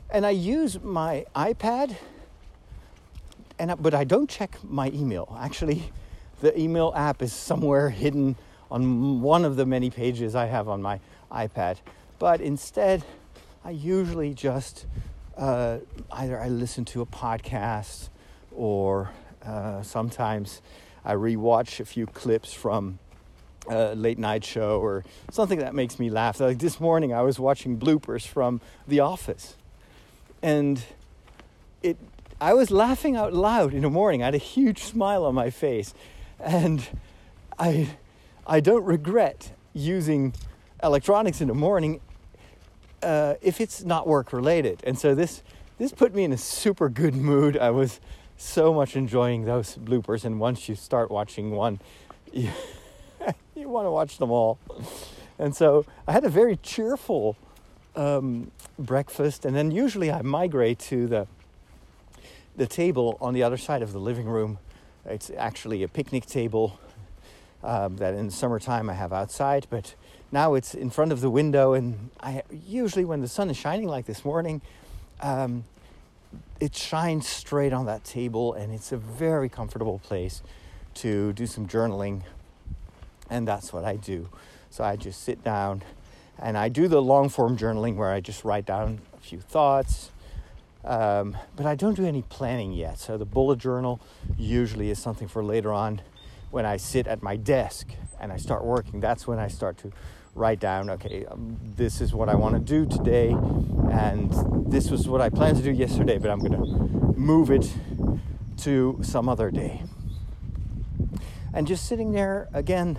and 0.10 0.26
I 0.26 0.32
use 0.32 0.82
my 0.82 1.28
iPad. 1.36 1.96
And 3.60 3.72
I, 3.72 3.76
but 3.76 3.94
I 3.94 4.04
don't 4.04 4.28
check 4.28 4.58
my 4.64 4.90
email. 4.90 5.38
Actually, 5.40 5.92
the 6.42 6.60
email 6.60 6.92
app 6.96 7.22
is 7.22 7.32
somewhere 7.32 7.90
hidden 8.02 8.36
on 8.72 9.22
one 9.22 9.46
of 9.46 9.58
the 9.58 9.66
many 9.68 9.92
pages 9.92 10.34
I 10.34 10.48
have 10.48 10.68
on 10.68 10.82
my 10.82 11.00
iPad. 11.32 11.78
But 12.18 12.42
instead, 12.42 13.04
I 13.64 13.70
usually 13.70 14.34
just 14.34 14.88
uh, 15.38 15.78
either 16.12 16.40
I 16.40 16.50
listen 16.50 16.84
to 16.86 17.02
a 17.02 17.06
podcast 17.06 18.10
or 18.52 19.12
uh, 19.46 19.84
sometimes 19.84 20.64
I 21.06 21.14
rewatch 21.14 21.80
a 21.80 21.86
few 21.86 22.08
clips 22.08 22.54
from 22.54 22.98
a 23.68 23.96
late 23.96 24.18
night 24.18 24.44
show 24.44 24.80
or 24.80 25.04
something 25.32 25.60
that 25.60 25.74
makes 25.74 26.00
me 26.00 26.10
laugh. 26.10 26.40
Like 26.40 26.60
this 26.60 26.80
morning, 26.80 27.14
I 27.14 27.22
was 27.22 27.40
watching 27.40 27.78
bloopers 27.78 28.26
from 28.26 28.62
The 28.88 29.00
Office, 29.00 29.56
and 30.42 30.84
it. 31.82 31.98
I 32.42 32.54
was 32.54 32.72
laughing 32.72 33.16
out 33.16 33.32
loud 33.34 33.74
in 33.74 33.84
the 33.84 33.90
morning. 33.90 34.22
I 34.22 34.26
had 34.26 34.36
a 34.36 34.40
huge 34.40 34.84
smile 34.84 35.24
on 35.24 35.34
my 35.34 35.50
face, 35.50 35.94
and 36.40 36.86
I, 37.58 37.92
I 38.46 38.60
don't 38.60 38.84
regret 38.84 39.52
using 39.74 40.34
electronics 40.84 41.40
in 41.40 41.48
the 41.48 41.54
morning 41.54 42.02
uh, 43.02 43.36
if 43.42 43.62
it's 43.62 43.84
not 43.84 44.08
work 44.08 44.34
related. 44.34 44.82
And 44.84 45.00
so 45.00 45.16
this 45.16 45.42
this 45.78 45.92
put 45.92 46.14
me 46.14 46.24
in 46.24 46.32
a 46.34 46.38
super 46.38 46.90
good 46.90 47.16
mood. 47.16 47.58
I 47.58 47.72
was 47.72 48.00
so 48.36 48.74
much 48.74 48.96
enjoying 48.96 49.46
those 49.46 49.78
bloopers, 49.78 50.26
and 50.26 50.40
once 50.40 50.68
you 50.68 50.76
start 50.76 51.12
watching 51.12 51.52
one. 51.52 51.80
You, 52.36 52.50
you 53.56 53.70
want 53.70 53.86
to 53.86 53.92
watch 53.92 54.18
them 54.18 54.32
all. 54.32 54.58
And 55.40 55.56
so 55.56 55.86
I 56.08 56.12
had 56.12 56.24
a 56.24 56.30
very 56.30 56.58
cheerful 56.58 57.36
um, 57.96 58.52
breakfast, 58.78 59.46
and 59.46 59.56
then 59.56 59.72
usually 59.72 60.12
I 60.12 60.22
migrate 60.22 60.80
to 60.80 61.08
the 61.08 61.28
the 62.56 62.68
table 62.68 63.18
on 63.20 63.34
the 63.34 63.42
other 63.42 63.58
side 63.58 63.82
of 63.82 63.94
the 63.94 64.00
living 64.00 64.28
room. 64.28 64.60
It's 65.06 65.32
actually 65.36 65.84
a 65.84 65.88
picnic 65.88 66.26
table 66.28 66.80
um, 67.64 67.98
that 67.98 68.14
in 68.14 68.28
the 68.28 68.32
summertime 68.32 68.90
I 68.90 68.94
have 68.94 69.12
outside, 69.12 69.68
but 69.70 69.96
now 70.32 70.54
it's 70.54 70.76
in 70.76 70.90
front 70.90 71.12
of 71.12 71.22
the 71.22 71.30
window. 71.30 71.74
And 71.74 72.12
I 72.20 72.44
usually, 72.68 73.06
when 73.06 73.22
the 73.22 73.28
sun 73.28 73.50
is 73.50 73.58
shining 73.58 73.88
like 73.88 74.06
this 74.06 74.24
morning, 74.24 74.62
um, 75.22 75.64
it 76.60 76.76
shines 76.76 77.28
straight 77.28 77.74
on 77.74 77.86
that 77.88 78.04
table, 78.04 78.54
and 78.54 78.74
it's 78.74 78.92
a 78.92 78.98
very 78.98 79.50
comfortable 79.50 80.00
place 80.00 80.42
to 80.96 81.34
do 81.34 81.48
some 81.48 81.68
journaling 81.68 82.22
and 83.34 83.48
that's 83.48 83.74
what 83.74 83.84
I 83.84 83.96
do. 83.96 84.30
So 84.70 84.84
I 84.84 84.96
just 84.96 85.24
sit 85.24 85.44
down 85.44 85.84
and 86.40 86.58
I 86.58 86.70
do 86.70 86.88
the 86.88 87.02
long 87.02 87.30
form 87.30 87.58
journaling 87.58 87.96
where 87.96 88.12
I 88.12 88.22
just 88.22 88.46
write 88.46 88.66
down 88.66 89.00
a 89.18 89.22
few 89.22 89.40
thoughts. 89.40 90.12
Um, 90.86 91.38
but 91.56 91.66
I 91.66 91.76
don't 91.76 91.96
do 91.96 92.06
any 92.06 92.22
planning 92.22 92.74
yet. 92.74 93.00
So 93.00 93.18
the 93.18 93.26
bullet 93.26 93.58
journal 93.58 94.00
usually 94.38 94.90
is 94.90 95.00
something 95.00 95.28
for 95.28 95.44
later 95.44 95.74
on 95.74 96.02
when 96.52 96.66
I 96.66 96.78
sit 96.78 97.08
at 97.08 97.24
my 97.24 97.36
desk 97.36 97.88
and 98.20 98.32
I 98.32 98.38
start 98.38 98.64
working. 98.64 99.00
That's 99.00 99.26
when 99.26 99.40
I 99.40 99.48
start 99.48 99.78
to 99.80 99.92
write 100.36 100.60
down, 100.60 100.90
okay, 100.90 101.26
um, 101.26 101.58
this 101.76 102.02
is 102.02 102.14
what 102.14 102.30
I 102.30 102.36
want 102.36 102.56
to 102.56 102.60
do 102.60 102.86
today, 102.86 103.30
and 103.92 104.34
this 104.72 104.90
was 104.90 105.08
what 105.08 105.22
I 105.22 105.30
planned 105.30 105.58
to 105.58 105.64
do 105.64 105.72
yesterday, 105.72 106.18
but 106.18 106.32
I'm 106.32 106.40
going 106.40 106.54
to 106.54 107.20
move 107.20 107.52
it 107.52 107.72
to 108.58 109.00
some 109.04 109.30
other 109.30 109.52
day. 109.52 109.84
And 111.54 111.68
just 111.68 111.86
sitting 111.86 112.14
there 112.14 112.50
again 112.52 112.98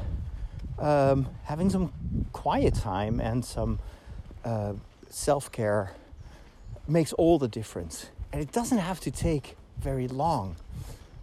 um, 0.79 1.29
having 1.45 1.71
some 1.71 1.93
quiet 2.33 2.75
time 2.75 3.21
and 3.21 3.45
some 3.45 3.79
uh, 4.45 4.75
self 5.09 5.51
care 5.53 5.93
makes 6.87 7.13
all 7.15 7.39
the 7.39 7.49
difference. 7.49 8.11
And 8.33 8.43
it 8.43 8.53
doesn't 8.53 8.79
have 8.79 9.01
to 9.01 9.11
take 9.11 9.57
very 9.79 10.09
long, 10.09 10.57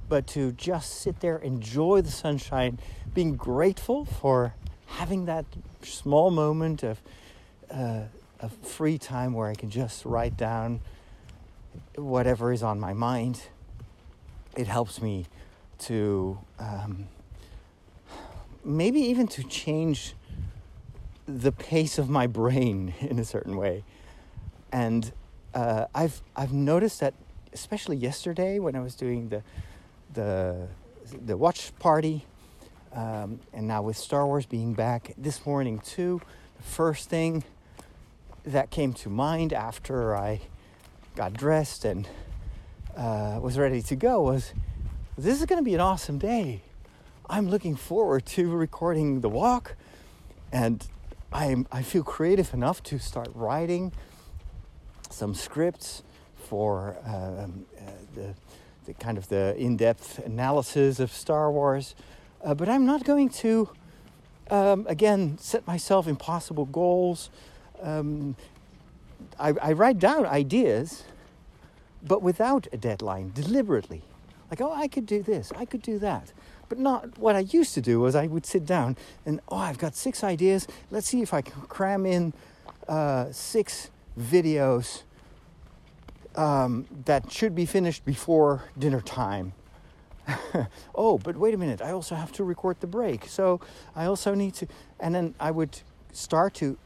but 0.07 0.27
to 0.27 0.51
just 0.53 1.01
sit 1.01 1.19
there, 1.19 1.37
enjoy 1.37 2.01
the 2.01 2.11
sunshine, 2.11 2.79
being 3.13 3.35
grateful 3.35 4.05
for 4.05 4.53
having 4.85 5.25
that 5.25 5.45
small 5.83 6.31
moment 6.31 6.83
of, 6.83 7.01
uh, 7.69 8.03
of 8.39 8.53
free 8.63 8.97
time 8.97 9.33
where 9.33 9.49
I 9.49 9.55
can 9.55 9.69
just 9.69 10.05
write 10.05 10.37
down 10.37 10.79
whatever 11.95 12.51
is 12.51 12.63
on 12.63 12.79
my 12.79 12.93
mind. 12.93 13.41
It 14.55 14.67
helps 14.67 15.01
me 15.01 15.27
to. 15.79 16.39
Um, 16.59 17.07
maybe 18.63 18.99
even 18.99 19.27
to 19.27 19.43
change 19.43 20.15
the 21.27 21.51
pace 21.51 21.97
of 21.97 22.09
my 22.09 22.27
brain 22.27 22.93
in 23.01 23.19
a 23.19 23.25
certain 23.25 23.57
way. 23.57 23.83
And 24.71 25.11
uh, 25.53 25.85
I've 25.93 26.21
I've 26.35 26.53
noticed 26.53 26.99
that, 27.01 27.13
especially 27.53 27.97
yesterday 27.97 28.59
when 28.59 28.75
I 28.75 28.79
was 28.79 28.95
doing 28.95 29.29
the 29.29 29.43
the 30.13 30.67
the 31.25 31.35
watch 31.35 31.77
party, 31.79 32.25
um, 32.93 33.39
and 33.53 33.67
now 33.67 33.81
with 33.81 33.97
Star 33.97 34.25
Wars 34.25 34.45
being 34.45 34.73
back 34.73 35.13
this 35.17 35.45
morning 35.45 35.79
too, 35.79 36.21
the 36.57 36.63
first 36.63 37.09
thing 37.09 37.43
that 38.43 38.69
came 38.69 38.93
to 38.93 39.09
mind 39.09 39.53
after 39.53 40.15
I 40.15 40.41
got 41.15 41.33
dressed 41.33 41.85
and 41.85 42.07
uh, 42.95 43.39
was 43.41 43.57
ready 43.57 43.81
to 43.81 43.95
go 43.95 44.21
was, 44.21 44.53
this 45.17 45.39
is 45.39 45.45
going 45.45 45.59
to 45.59 45.63
be 45.65 45.73
an 45.73 45.79
awesome 45.79 46.17
day. 46.17 46.61
I'm 47.31 47.47
looking 47.47 47.77
forward 47.77 48.25
to 48.25 48.49
recording 48.51 49.21
the 49.21 49.29
walk, 49.29 49.77
and 50.51 50.85
I'm, 51.31 51.65
I 51.71 51.81
feel 51.81 52.03
creative 52.03 52.53
enough 52.53 52.83
to 52.83 52.99
start 52.99 53.29
writing 53.33 53.93
some 55.09 55.33
scripts 55.33 56.03
for 56.35 56.97
um, 57.05 57.65
uh, 57.79 57.91
the, 58.15 58.35
the, 58.85 58.93
kind 58.95 59.17
of 59.17 59.29
the 59.29 59.55
in-depth 59.55 60.19
analysis 60.25 60.99
of 60.99 61.09
Star 61.13 61.49
Wars. 61.49 61.95
Uh, 62.43 62.53
but 62.53 62.67
I'm 62.67 62.85
not 62.85 63.05
going 63.05 63.29
to, 63.29 63.69
um, 64.49 64.85
again, 64.89 65.37
set 65.37 65.65
myself 65.65 66.09
impossible 66.09 66.65
goals. 66.65 67.29
Um, 67.81 68.35
I, 69.39 69.53
I 69.61 69.71
write 69.71 69.99
down 69.99 70.25
ideas, 70.25 71.05
but 72.03 72.21
without 72.21 72.67
a 72.73 72.77
deadline, 72.77 73.31
deliberately. 73.33 74.01
Like, 74.49 74.59
oh, 74.59 74.73
I 74.73 74.89
could 74.89 75.05
do 75.05 75.23
this, 75.23 75.53
I 75.55 75.63
could 75.63 75.81
do 75.81 75.97
that. 75.99 76.33
But 76.71 76.79
not 76.79 77.17
what 77.17 77.35
I 77.35 77.39
used 77.39 77.73
to 77.73 77.81
do 77.81 77.99
was 77.99 78.15
I 78.15 78.27
would 78.27 78.45
sit 78.45 78.65
down 78.65 78.95
and, 79.25 79.41
oh, 79.49 79.57
I've 79.57 79.77
got 79.77 79.93
six 79.93 80.23
ideas. 80.23 80.67
Let's 80.89 81.05
see 81.05 81.21
if 81.21 81.33
I 81.33 81.41
can 81.41 81.63
cram 81.63 82.05
in 82.05 82.31
uh, 82.87 83.29
six 83.33 83.91
videos 84.17 85.03
um, 86.37 86.85
that 87.03 87.29
should 87.29 87.55
be 87.55 87.65
finished 87.65 88.05
before 88.05 88.69
dinner 88.79 89.01
time. 89.01 89.51
oh, 90.95 91.17
but 91.17 91.35
wait 91.35 91.53
a 91.53 91.57
minute, 91.57 91.81
I 91.81 91.91
also 91.91 92.15
have 92.15 92.31
to 92.31 92.45
record 92.45 92.79
the 92.79 92.87
break. 92.87 93.25
So 93.25 93.59
I 93.93 94.05
also 94.05 94.33
need 94.33 94.53
to, 94.53 94.67
and 94.97 95.13
then 95.13 95.35
I 95.41 95.51
would 95.51 95.81
start 96.13 96.53
to 96.53 96.77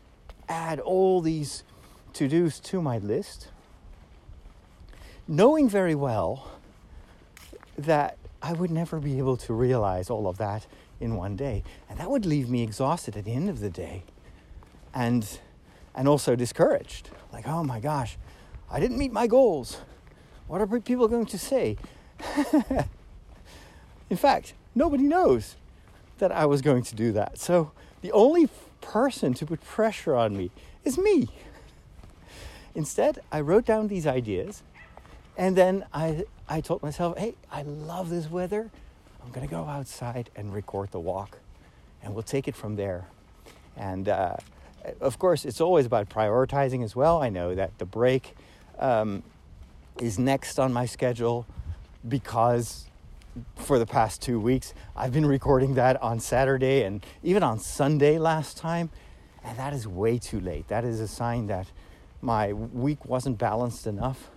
add 0.50 0.80
all 0.80 1.22
these 1.22 1.64
to 2.14 2.28
dos 2.28 2.60
to 2.62 2.82
my 2.82 2.98
list, 2.98 3.50
knowing 5.28 5.70
very 5.70 5.94
well 5.94 6.50
that 7.78 8.18
I 8.46 8.54
would 8.54 8.70
never 8.70 9.00
be 9.00 9.18
able 9.18 9.38
to 9.38 9.54
realize 9.54 10.12
all 10.12 10.28
of 10.28 10.38
that 10.38 10.68
in 11.00 11.16
one 11.16 11.36
day. 11.36 11.64
And 11.90 11.98
that 11.98 12.12
would 12.12 12.28
leave 12.28 12.48
me 12.48 12.62
exhausted 12.62 13.18
at 13.18 13.26
the 13.26 13.34
end 13.34 13.50
of 13.50 13.60
the 13.60 13.72
day 13.72 14.04
and, 14.94 15.28
and 15.96 16.08
also 16.08 16.36
discouraged. 16.36 17.10
Like, 17.34 17.48
oh 17.48 17.64
my 17.64 17.80
gosh, 17.80 18.20
I 18.70 18.80
didn't 18.80 19.00
meet 19.00 19.12
my 19.12 19.26
goals. 19.26 19.80
What 20.48 20.62
are 20.62 20.68
people 20.80 21.08
going 21.08 21.26
to 21.26 21.40
say? 21.40 21.78
in 24.12 24.18
fact, 24.18 24.54
nobody 24.76 25.06
knows 25.06 25.56
that 26.20 26.32
I 26.32 26.46
was 26.46 26.62
going 26.62 26.84
to 26.84 26.94
do 26.94 27.12
that. 27.14 27.40
So 27.40 27.72
the 28.02 28.12
only 28.12 28.48
person 28.80 29.34
to 29.34 29.46
put 29.48 29.60
pressure 29.64 30.16
on 30.16 30.38
me 30.38 30.52
is 30.84 31.00
me. 31.00 31.30
Instead, 32.76 33.22
I 33.32 33.40
wrote 33.40 33.66
down 33.66 33.88
these 33.88 34.06
ideas 34.06 34.62
and 35.36 35.56
then 35.56 35.86
I, 35.92 36.26
I 36.48 36.62
told 36.62 36.84
myself, 36.84 37.18
hey, 37.18 37.36
I 37.52 37.64
love 37.64 38.10
this 38.10 38.30
weather. 38.30 38.70
I'm 39.24 39.32
going 39.32 39.48
to 39.48 39.52
go 39.52 39.64
outside 39.66 40.30
and 40.36 40.54
record 40.54 40.92
the 40.92 41.00
walk, 41.00 41.40
and 42.04 42.14
we'll 42.14 42.24
take 42.24 42.48
it 42.48 42.56
from 42.56 42.76
there. 42.76 43.06
And 43.76 44.08
uh, 44.08 44.36
of 45.02 45.18
course, 45.18 45.46
it's 45.46 45.60
always 45.60 45.86
about 45.86 46.10
prioritizing 46.10 46.84
as 46.84 46.96
well. 46.96 47.22
I 47.22 47.30
know 47.30 47.56
that 47.56 47.78
the 47.80 47.86
break 47.86 48.36
um, 48.80 49.24
is 50.00 50.20
next 50.20 50.60
on 50.60 50.72
my 50.72 50.86
schedule 50.86 51.48
because 52.08 52.86
for 53.56 53.80
the 53.80 53.86
past 53.86 54.22
two 54.22 54.40
weeks 54.40 54.74
I've 54.96 55.12
been 55.12 55.26
recording 55.26 55.74
that 55.74 56.02
on 56.02 56.20
Saturday 56.20 56.84
and 56.84 57.06
even 57.24 57.44
on 57.44 57.60
Sunday 57.60 58.18
last 58.20 58.56
time, 58.56 58.90
and 59.44 59.58
that 59.58 59.74
is 59.74 59.88
way 59.88 60.20
too 60.20 60.40
late. 60.40 60.68
That 60.68 60.86
is 60.86 61.00
a 61.00 61.08
sign 61.08 61.48
that 61.48 61.68
my 62.22 62.54
week 62.54 63.06
wasn't 63.06 63.38
balanced 63.38 63.88
enough 63.88 64.30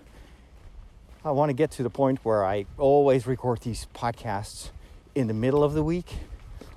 I 1.24 1.32
want 1.32 1.50
to 1.50 1.52
get 1.52 1.72
to 1.72 1.82
the 1.82 1.90
point 1.90 2.20
where 2.22 2.44
I 2.44 2.66
always 2.78 3.26
record 3.26 3.62
these 3.62 3.88
podcasts 3.92 4.70
in 5.16 5.26
the 5.26 5.34
middle 5.34 5.64
of 5.64 5.74
the 5.74 5.82
week 5.82 6.06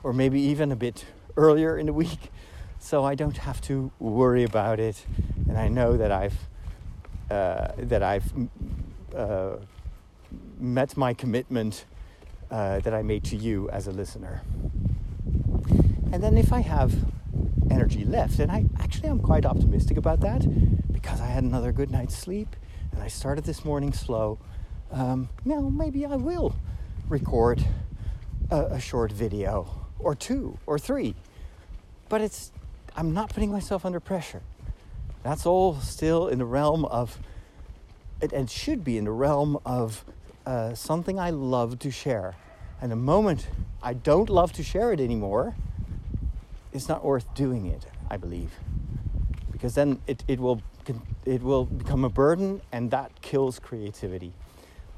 or 0.01 0.13
maybe 0.13 0.41
even 0.41 0.71
a 0.71 0.75
bit 0.75 1.05
earlier 1.37 1.77
in 1.77 1.85
the 1.85 1.93
week 1.93 2.31
so 2.79 3.03
I 3.03 3.13
don't 3.13 3.37
have 3.37 3.61
to 3.61 3.91
worry 3.99 4.43
about 4.43 4.79
it 4.79 5.05
and 5.47 5.59
I 5.59 5.67
know 5.67 5.95
that 5.95 6.11
I've 6.11 6.49
uh, 7.29 7.71
that 7.77 8.01
I've 8.01 8.33
uh, 9.15 9.57
met 10.59 10.97
my 10.97 11.13
commitment 11.13 11.85
uh, 12.49 12.79
that 12.79 12.93
I 12.95 13.03
made 13.03 13.23
to 13.25 13.37
you 13.37 13.69
as 13.69 13.87
a 13.87 13.91
listener. 13.91 14.41
And 16.11 16.21
then 16.21 16.37
if 16.37 16.51
I 16.51 16.59
have 16.59 16.93
energy 17.69 18.03
left, 18.03 18.39
and 18.39 18.51
I 18.51 18.65
actually 18.79 19.07
I'm 19.07 19.21
quite 19.21 19.45
optimistic 19.45 19.95
about 19.95 20.19
that 20.21 20.41
because 20.91 21.21
I 21.21 21.27
had 21.27 21.43
another 21.43 21.71
good 21.71 21.89
night's 21.89 22.17
sleep 22.17 22.55
and 22.91 23.01
I 23.01 23.07
started 23.07 23.43
this 23.43 23.63
morning 23.63 23.93
slow. 23.93 24.39
Um, 24.91 25.29
now 25.45 25.61
maybe 25.61 26.05
I 26.05 26.15
will 26.15 26.55
record 27.07 27.63
a, 28.49 28.57
a 28.65 28.79
short 28.79 29.11
video 29.11 29.67
or 29.99 30.15
two 30.15 30.57
or 30.65 30.77
three, 30.77 31.15
but 32.09 32.21
it's 32.21 32.51
I'm 32.95 33.13
not 33.13 33.29
putting 33.29 33.51
myself 33.51 33.85
under 33.85 33.99
pressure. 33.99 34.41
That's 35.23 35.45
all 35.45 35.75
still 35.75 36.27
in 36.27 36.39
the 36.39 36.45
realm 36.45 36.85
of 36.85 37.19
it 38.21 38.49
should 38.49 38.83
be 38.83 38.97
in 38.97 39.05
the 39.05 39.11
realm 39.11 39.57
of 39.65 40.05
uh, 40.45 40.73
something 40.75 41.19
I 41.19 41.31
love 41.31 41.79
to 41.79 41.91
share. 41.91 42.35
And 42.81 42.91
the 42.91 42.95
moment 42.95 43.47
I 43.81 43.93
don't 43.93 44.29
love 44.29 44.53
to 44.53 44.63
share 44.63 44.91
it 44.91 44.99
anymore, 44.99 45.55
it's 46.73 46.87
not 46.87 47.03
worth 47.03 47.33
doing 47.33 47.65
it, 47.65 47.85
I 48.09 48.17
believe. 48.17 48.51
Because 49.51 49.75
then 49.75 50.01
it, 50.07 50.23
it 50.27 50.39
will 50.39 50.61
it 51.25 51.43
will 51.43 51.65
become 51.65 52.03
a 52.03 52.09
burden 52.09 52.61
and 52.71 52.91
that 52.91 53.21
kills 53.21 53.59
creativity. 53.59 54.33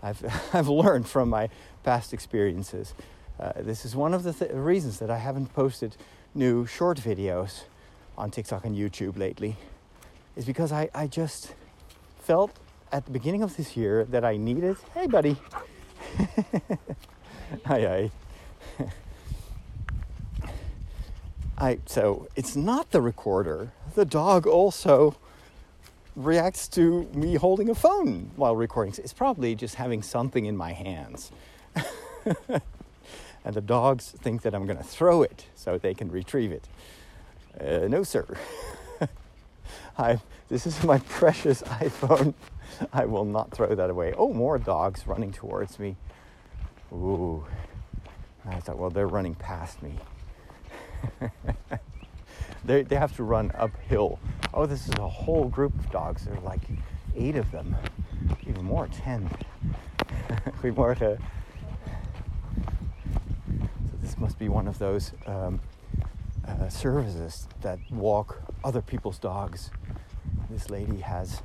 I've, 0.02 0.24
I've 0.54 0.68
learned 0.68 1.08
from 1.08 1.30
my 1.30 1.50
past 1.84 2.14
experiences. 2.14 2.94
Uh, 3.40 3.54
this 3.58 3.86
is 3.86 3.96
one 3.96 4.14
of 4.14 4.24
the 4.24 4.34
th- 4.34 4.52
reasons 4.52 5.00
that 5.00 5.10
I 5.10 5.18
haven't 5.18 5.54
posted 5.54 5.96
new 6.36 6.66
short 6.66 6.98
videos 6.98 7.64
on 8.18 8.30
TikTok 8.32 8.66
and 8.66 8.76
YouTube 8.76 9.18
lately, 9.18 9.58
is 10.36 10.46
because 10.46 10.72
I, 10.72 10.90
I 10.94 11.08
just 11.08 11.56
felt 12.20 12.52
at 12.92 13.06
the 13.06 13.12
beginning 13.12 13.42
of 13.42 13.58
this 13.58 13.76
year 13.76 14.06
that 14.06 14.24
I 14.24 14.38
needed, 14.38 14.78
hey 14.94 15.08
buddy, 15.08 15.36
hi 17.66 17.82
hi. 17.82 18.12
I, 21.58 21.80
so 21.86 22.28
it's 22.36 22.56
not 22.56 22.92
the 22.92 23.02
recorder. 23.02 23.72
The 23.96 24.06
dog 24.06 24.48
also 24.48 25.16
reacts 26.16 26.68
to 26.70 27.04
me 27.14 27.36
holding 27.36 27.70
a 27.70 27.76
phone 27.76 28.32
while 28.36 28.56
recording. 28.56 28.94
It's 28.98 29.14
probably 29.14 29.56
just 29.56 29.76
having 29.76 30.02
something 30.02 30.46
in 30.46 30.56
my 30.56 30.74
hands. 30.74 31.32
and 32.26 33.54
the 33.54 33.62
dogs 33.62 34.12
think 34.12 34.44
that 34.44 34.54
I'm 34.54 34.66
going 34.66 34.78
to 34.78 34.84
throw 34.84 35.24
it 35.24 35.46
so 35.56 35.78
they 35.78 35.94
can 35.94 36.12
retrieve 36.12 36.52
it. 36.52 36.68
Uh, 37.60 37.88
no, 37.88 38.04
sir. 38.04 38.26
I, 39.98 40.20
this 40.50 40.66
is 40.66 40.84
my 40.84 41.00
precious 41.00 41.62
iPhone. 41.64 42.34
I 42.92 43.06
will 43.06 43.26
not 43.26 43.52
throw 43.52 43.74
that 43.74 43.90
away. 43.90 44.14
Oh, 44.18 44.34
more 44.34 44.58
dogs 44.58 45.08
running 45.08 45.32
towards 45.32 45.80
me. 45.80 45.96
Ooh. 46.92 47.46
I 48.46 48.60
thought, 48.60 48.78
well, 48.78 48.90
they're 48.90 49.08
running 49.08 49.36
past 49.36 49.82
me. 49.82 49.94
They, 52.66 52.84
they 52.84 52.96
have 52.96 53.16
to 53.18 53.24
run 53.24 53.52
uphill. 53.58 54.20
Oh, 54.54 54.66
this 54.66 54.88
is 54.88 54.94
a 54.96 55.08
whole 55.08 55.46
group 55.46 55.74
of 55.78 55.92
dogs. 55.92 56.26
There 56.26 56.36
are 56.36 56.42
like 56.42 56.62
eight 57.16 57.36
of 57.36 57.52
them, 57.52 57.76
even 58.48 58.64
more, 58.64 58.88
ten. 58.88 59.30
to. 60.96 60.96
So 60.96 61.18
this 64.02 64.18
must 64.18 64.40
be 64.40 64.48
one 64.48 64.68
of 64.68 64.80
those 64.80 65.12
um, 65.26 65.60
uh, 66.48 66.70
services 66.70 67.48
that 67.62 67.80
walk 67.92 68.42
other 68.64 68.82
people's 68.82 69.20
dogs. 69.20 69.70
This 70.50 70.70
lady 70.70 70.98
has, 70.98 71.42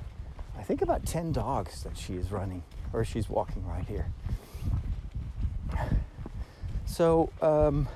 I 0.57 0.63
think, 0.63 0.83
about 0.83 1.05
ten 1.05 1.33
dogs 1.33 1.83
that 1.83 1.97
she 1.97 2.15
is 2.15 2.31
running, 2.31 2.63
or 2.93 3.05
she's 3.05 3.29
walking 3.29 3.67
right 3.67 3.87
here. 3.87 4.07
So. 6.87 7.31
Um, 7.43 7.89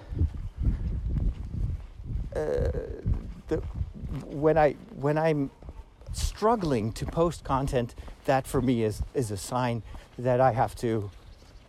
the, 2.35 3.63
when 4.27 4.59
I 4.59 4.73
when 4.97 5.19
I'm 5.19 5.51
struggling 6.13 6.93
to 6.93 7.07
post 7.07 7.45
content, 7.45 7.95
that 8.25 8.47
for 8.47 8.61
me 8.61 8.83
is 8.83 9.03
is 9.15 9.31
a 9.31 9.37
sign 9.37 9.83
that 10.19 10.41
I 10.41 10.53
have 10.53 10.75
to 10.77 11.11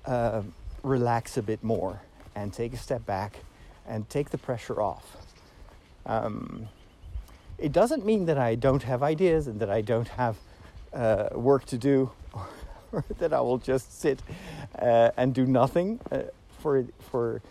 uh, 0.05 0.41
relax 0.83 1.37
a 1.37 1.41
bit 1.41 1.63
more 1.63 2.01
and 2.35 2.51
take 2.51 2.73
a 2.73 2.77
step 2.77 3.05
back 3.05 3.39
and 3.87 4.09
take 4.09 4.29
the 4.29 4.37
pressure 4.37 4.81
off. 4.81 5.17
Um, 6.05 6.67
it 7.57 7.71
doesn't 7.71 8.05
mean 8.05 8.25
that 8.25 8.37
I 8.37 8.55
don't 8.55 8.83
have 8.83 9.03
ideas 9.03 9.47
and 9.47 9.59
that 9.59 9.69
I 9.69 9.81
don't 9.81 10.07
have 10.09 10.37
uh, 10.93 11.29
work 11.33 11.65
to 11.65 11.77
do, 11.77 12.11
or, 12.91 13.05
that 13.19 13.33
I 13.33 13.41
will 13.41 13.57
just 13.57 13.99
sit 13.99 14.21
uh, 14.79 15.11
and 15.15 15.33
do 15.33 15.45
nothing 15.45 15.99
uh, 16.11 16.23
for 16.59 16.85
for 17.11 17.41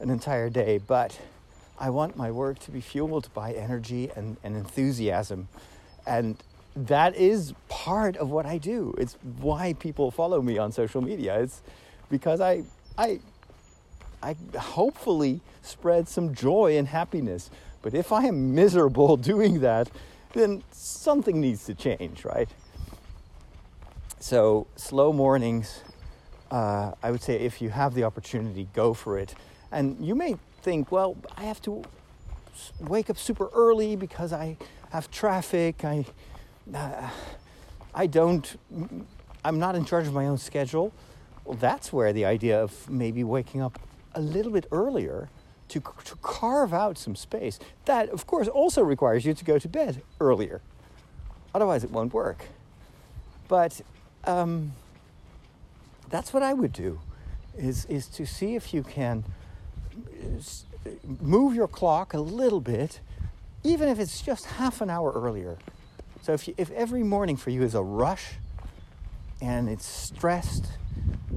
an 0.00 0.10
entire 0.10 0.48
day, 0.48 0.78
but 0.78 1.18
I 1.80 1.88
want 1.90 2.16
my 2.16 2.30
work 2.30 2.58
to 2.60 2.70
be 2.70 2.80
fueled 2.82 3.32
by 3.32 3.52
energy 3.52 4.10
and, 4.14 4.36
and 4.44 4.54
enthusiasm. 4.54 5.48
And 6.06 6.36
that 6.76 7.16
is 7.16 7.54
part 7.68 8.16
of 8.18 8.30
what 8.30 8.44
I 8.46 8.58
do. 8.58 8.94
It's 8.98 9.16
why 9.40 9.72
people 9.72 10.10
follow 10.10 10.42
me 10.42 10.58
on 10.58 10.72
social 10.72 11.00
media. 11.00 11.40
It's 11.40 11.62
because 12.10 12.40
I, 12.40 12.64
I, 12.98 13.20
I 14.22 14.36
hopefully 14.58 15.40
spread 15.62 16.06
some 16.06 16.34
joy 16.34 16.76
and 16.76 16.86
happiness. 16.86 17.50
But 17.80 17.94
if 17.94 18.12
I 18.12 18.24
am 18.24 18.54
miserable 18.54 19.16
doing 19.32 19.60
that, 19.60 19.90
then 20.34 20.62
something 20.70 21.40
needs 21.40 21.64
to 21.64 21.74
change, 21.74 22.24
right? 22.24 22.48
So, 24.20 24.66
slow 24.76 25.14
mornings, 25.14 25.82
uh, 26.50 26.92
I 27.02 27.10
would 27.10 27.22
say 27.22 27.36
if 27.36 27.62
you 27.62 27.70
have 27.70 27.94
the 27.94 28.04
opportunity, 28.04 28.68
go 28.74 28.92
for 28.92 29.18
it. 29.18 29.34
And 29.72 30.04
you 30.04 30.14
may 30.14 30.36
think, 30.62 30.90
well, 30.92 31.16
I 31.36 31.44
have 31.44 31.60
to 31.62 31.82
wake 32.80 33.10
up 33.10 33.18
super 33.18 33.48
early 33.54 33.96
because 33.96 34.32
I 34.32 34.56
have 34.90 35.10
traffic. 35.10 35.84
I, 35.84 36.04
uh, 36.74 37.08
I 37.94 38.06
don't 38.06 38.56
I'm 39.44 39.58
not 39.58 39.74
in 39.74 39.84
charge 39.84 40.06
of 40.06 40.12
my 40.12 40.26
own 40.26 40.38
schedule, 40.38 40.92
well, 41.44 41.56
that's 41.56 41.92
where 41.92 42.12
the 42.12 42.24
idea 42.24 42.62
of 42.62 42.88
maybe 42.90 43.24
waking 43.24 43.62
up 43.62 43.78
a 44.14 44.20
little 44.20 44.52
bit 44.52 44.66
earlier 44.70 45.28
to, 45.68 45.80
to 46.04 46.16
carve 46.16 46.74
out 46.74 46.98
some 46.98 47.16
space. 47.16 47.58
That, 47.86 48.10
of 48.10 48.26
course, 48.26 48.48
also 48.48 48.82
requires 48.82 49.24
you 49.24 49.34
to 49.34 49.44
go 49.44 49.58
to 49.58 49.68
bed 49.68 50.02
earlier. 50.20 50.60
Otherwise, 51.54 51.84
it 51.84 51.90
won't 51.90 52.12
work. 52.12 52.46
But 53.48 53.80
um, 54.24 54.72
that's 56.10 56.32
what 56.32 56.42
I 56.42 56.52
would 56.52 56.72
do, 56.72 57.00
is, 57.56 57.86
is 57.86 58.06
to 58.08 58.26
see 58.26 58.56
if 58.56 58.74
you 58.74 58.82
can 58.82 59.24
move 61.20 61.54
your 61.54 61.68
clock 61.68 62.14
a 62.14 62.20
little 62.20 62.60
bit, 62.60 63.00
even 63.64 63.88
if 63.88 63.98
it's 63.98 64.20
just 64.22 64.46
half 64.46 64.80
an 64.80 64.90
hour 64.90 65.12
earlier. 65.12 65.58
So 66.22 66.32
if, 66.32 66.48
you, 66.48 66.54
if 66.56 66.70
every 66.72 67.02
morning 67.02 67.36
for 67.36 67.50
you 67.50 67.62
is 67.62 67.74
a 67.74 67.82
rush 67.82 68.34
and 69.40 69.68
it's 69.68 69.86
stressed, 69.86 70.66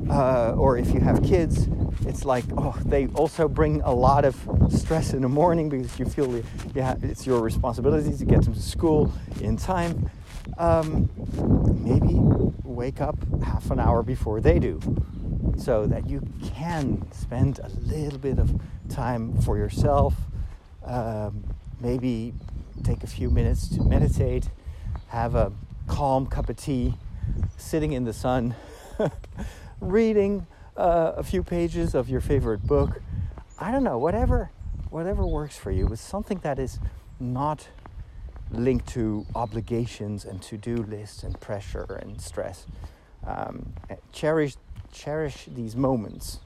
uh, 0.09 0.53
or 0.57 0.77
if 0.77 0.93
you 0.93 0.99
have 0.99 1.23
kids, 1.23 1.67
it's 2.05 2.25
like, 2.25 2.43
oh, 2.57 2.75
they 2.85 3.07
also 3.07 3.47
bring 3.47 3.81
a 3.81 3.93
lot 3.93 4.25
of 4.25 4.35
stress 4.69 5.13
in 5.13 5.21
the 5.21 5.29
morning 5.29 5.69
because 5.69 5.97
you 5.97 6.05
feel 6.05 6.43
yeah, 6.73 6.95
it's 7.01 7.25
your 7.25 7.41
responsibility 7.41 8.15
to 8.17 8.25
get 8.25 8.43
them 8.43 8.53
to 8.53 8.61
school 8.61 9.11
in 9.41 9.55
time. 9.55 10.09
Um, 10.57 11.09
maybe 11.81 12.15
wake 12.63 12.99
up 12.99 13.15
half 13.43 13.71
an 13.71 13.79
hour 13.79 14.03
before 14.03 14.41
they 14.41 14.59
do 14.59 14.79
so 15.57 15.85
that 15.85 16.07
you 16.07 16.21
can 16.43 17.05
spend 17.11 17.59
a 17.59 17.69
little 17.69 18.19
bit 18.19 18.39
of 18.39 18.59
time 18.89 19.39
for 19.41 19.57
yourself. 19.57 20.15
Um, 20.85 21.43
maybe 21.79 22.33
take 22.83 23.03
a 23.03 23.07
few 23.07 23.29
minutes 23.29 23.67
to 23.69 23.81
meditate, 23.83 24.49
have 25.07 25.35
a 25.35 25.51
calm 25.87 26.25
cup 26.25 26.49
of 26.49 26.57
tea, 26.57 26.95
sitting 27.57 27.93
in 27.93 28.03
the 28.03 28.13
sun, 28.13 28.55
reading 29.79 30.45
uh, 30.75 31.13
a 31.15 31.23
few 31.23 31.43
pages 31.43 31.93
of 31.93 32.09
your 32.09 32.21
favorite 32.21 32.65
book. 32.65 33.01
I 33.59 33.71
don't 33.71 33.83
know, 33.83 33.97
whatever, 33.97 34.51
whatever 34.89 35.25
works 35.25 35.57
for 35.57 35.71
you, 35.71 35.87
but 35.87 35.99
something 35.99 36.39
that 36.39 36.59
is 36.59 36.79
not 37.19 37.67
linked 38.51 38.87
to 38.89 39.25
obligations 39.35 40.25
and 40.25 40.41
to-do 40.41 40.77
lists 40.77 41.23
and 41.23 41.39
pressure 41.39 41.99
and 42.01 42.19
stress. 42.21 42.65
Um, 43.25 43.73
cherish, 44.11 44.55
cherish 44.93 45.45
these 45.53 45.75
moments, 45.75 46.39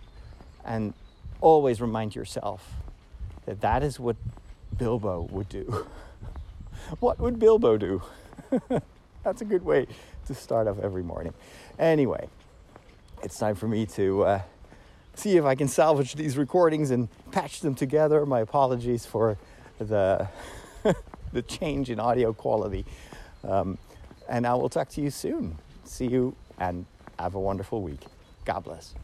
and 0.65 0.93
always 1.41 1.81
remind 1.81 2.15
yourself 2.15 2.67
that 3.45 3.61
that 3.61 3.83
is 3.83 3.99
what 3.99 4.15
Bilbo 4.77 5.27
would 5.31 5.49
do. 5.49 5.85
what 6.99 7.19
would 7.19 7.39
Bilbo 7.39 7.77
do? 7.77 8.01
That's 9.23 9.41
a 9.41 9.45
good 9.45 9.63
way 9.63 9.87
to 10.27 10.33
start 10.33 10.67
off 10.67 10.79
every 10.79 11.03
morning. 11.03 11.33
Anyway, 11.77 12.29
it's 13.23 13.37
time 13.37 13.55
for 13.55 13.67
me 13.67 13.85
to 13.87 14.23
uh, 14.23 14.41
see 15.15 15.37
if 15.37 15.45
I 15.45 15.55
can 15.55 15.67
salvage 15.67 16.15
these 16.15 16.37
recordings 16.37 16.91
and 16.91 17.09
patch 17.31 17.61
them 17.61 17.75
together. 17.75 18.25
My 18.25 18.39
apologies 18.41 19.05
for 19.05 19.37
the 19.79 20.27
the 21.33 21.41
change 21.41 21.89
in 21.89 21.99
audio 21.99 22.33
quality. 22.33 22.85
Um, 23.43 23.77
and 24.29 24.45
I 24.45 24.53
will 24.55 24.69
talk 24.69 24.89
to 24.89 25.01
you 25.01 25.09
soon. 25.09 25.57
See 25.83 26.07
you 26.07 26.35
and 26.59 26.85
have 27.19 27.35
a 27.35 27.39
wonderful 27.39 27.81
week. 27.81 28.01
God 28.47 28.63
bless. 28.63 28.95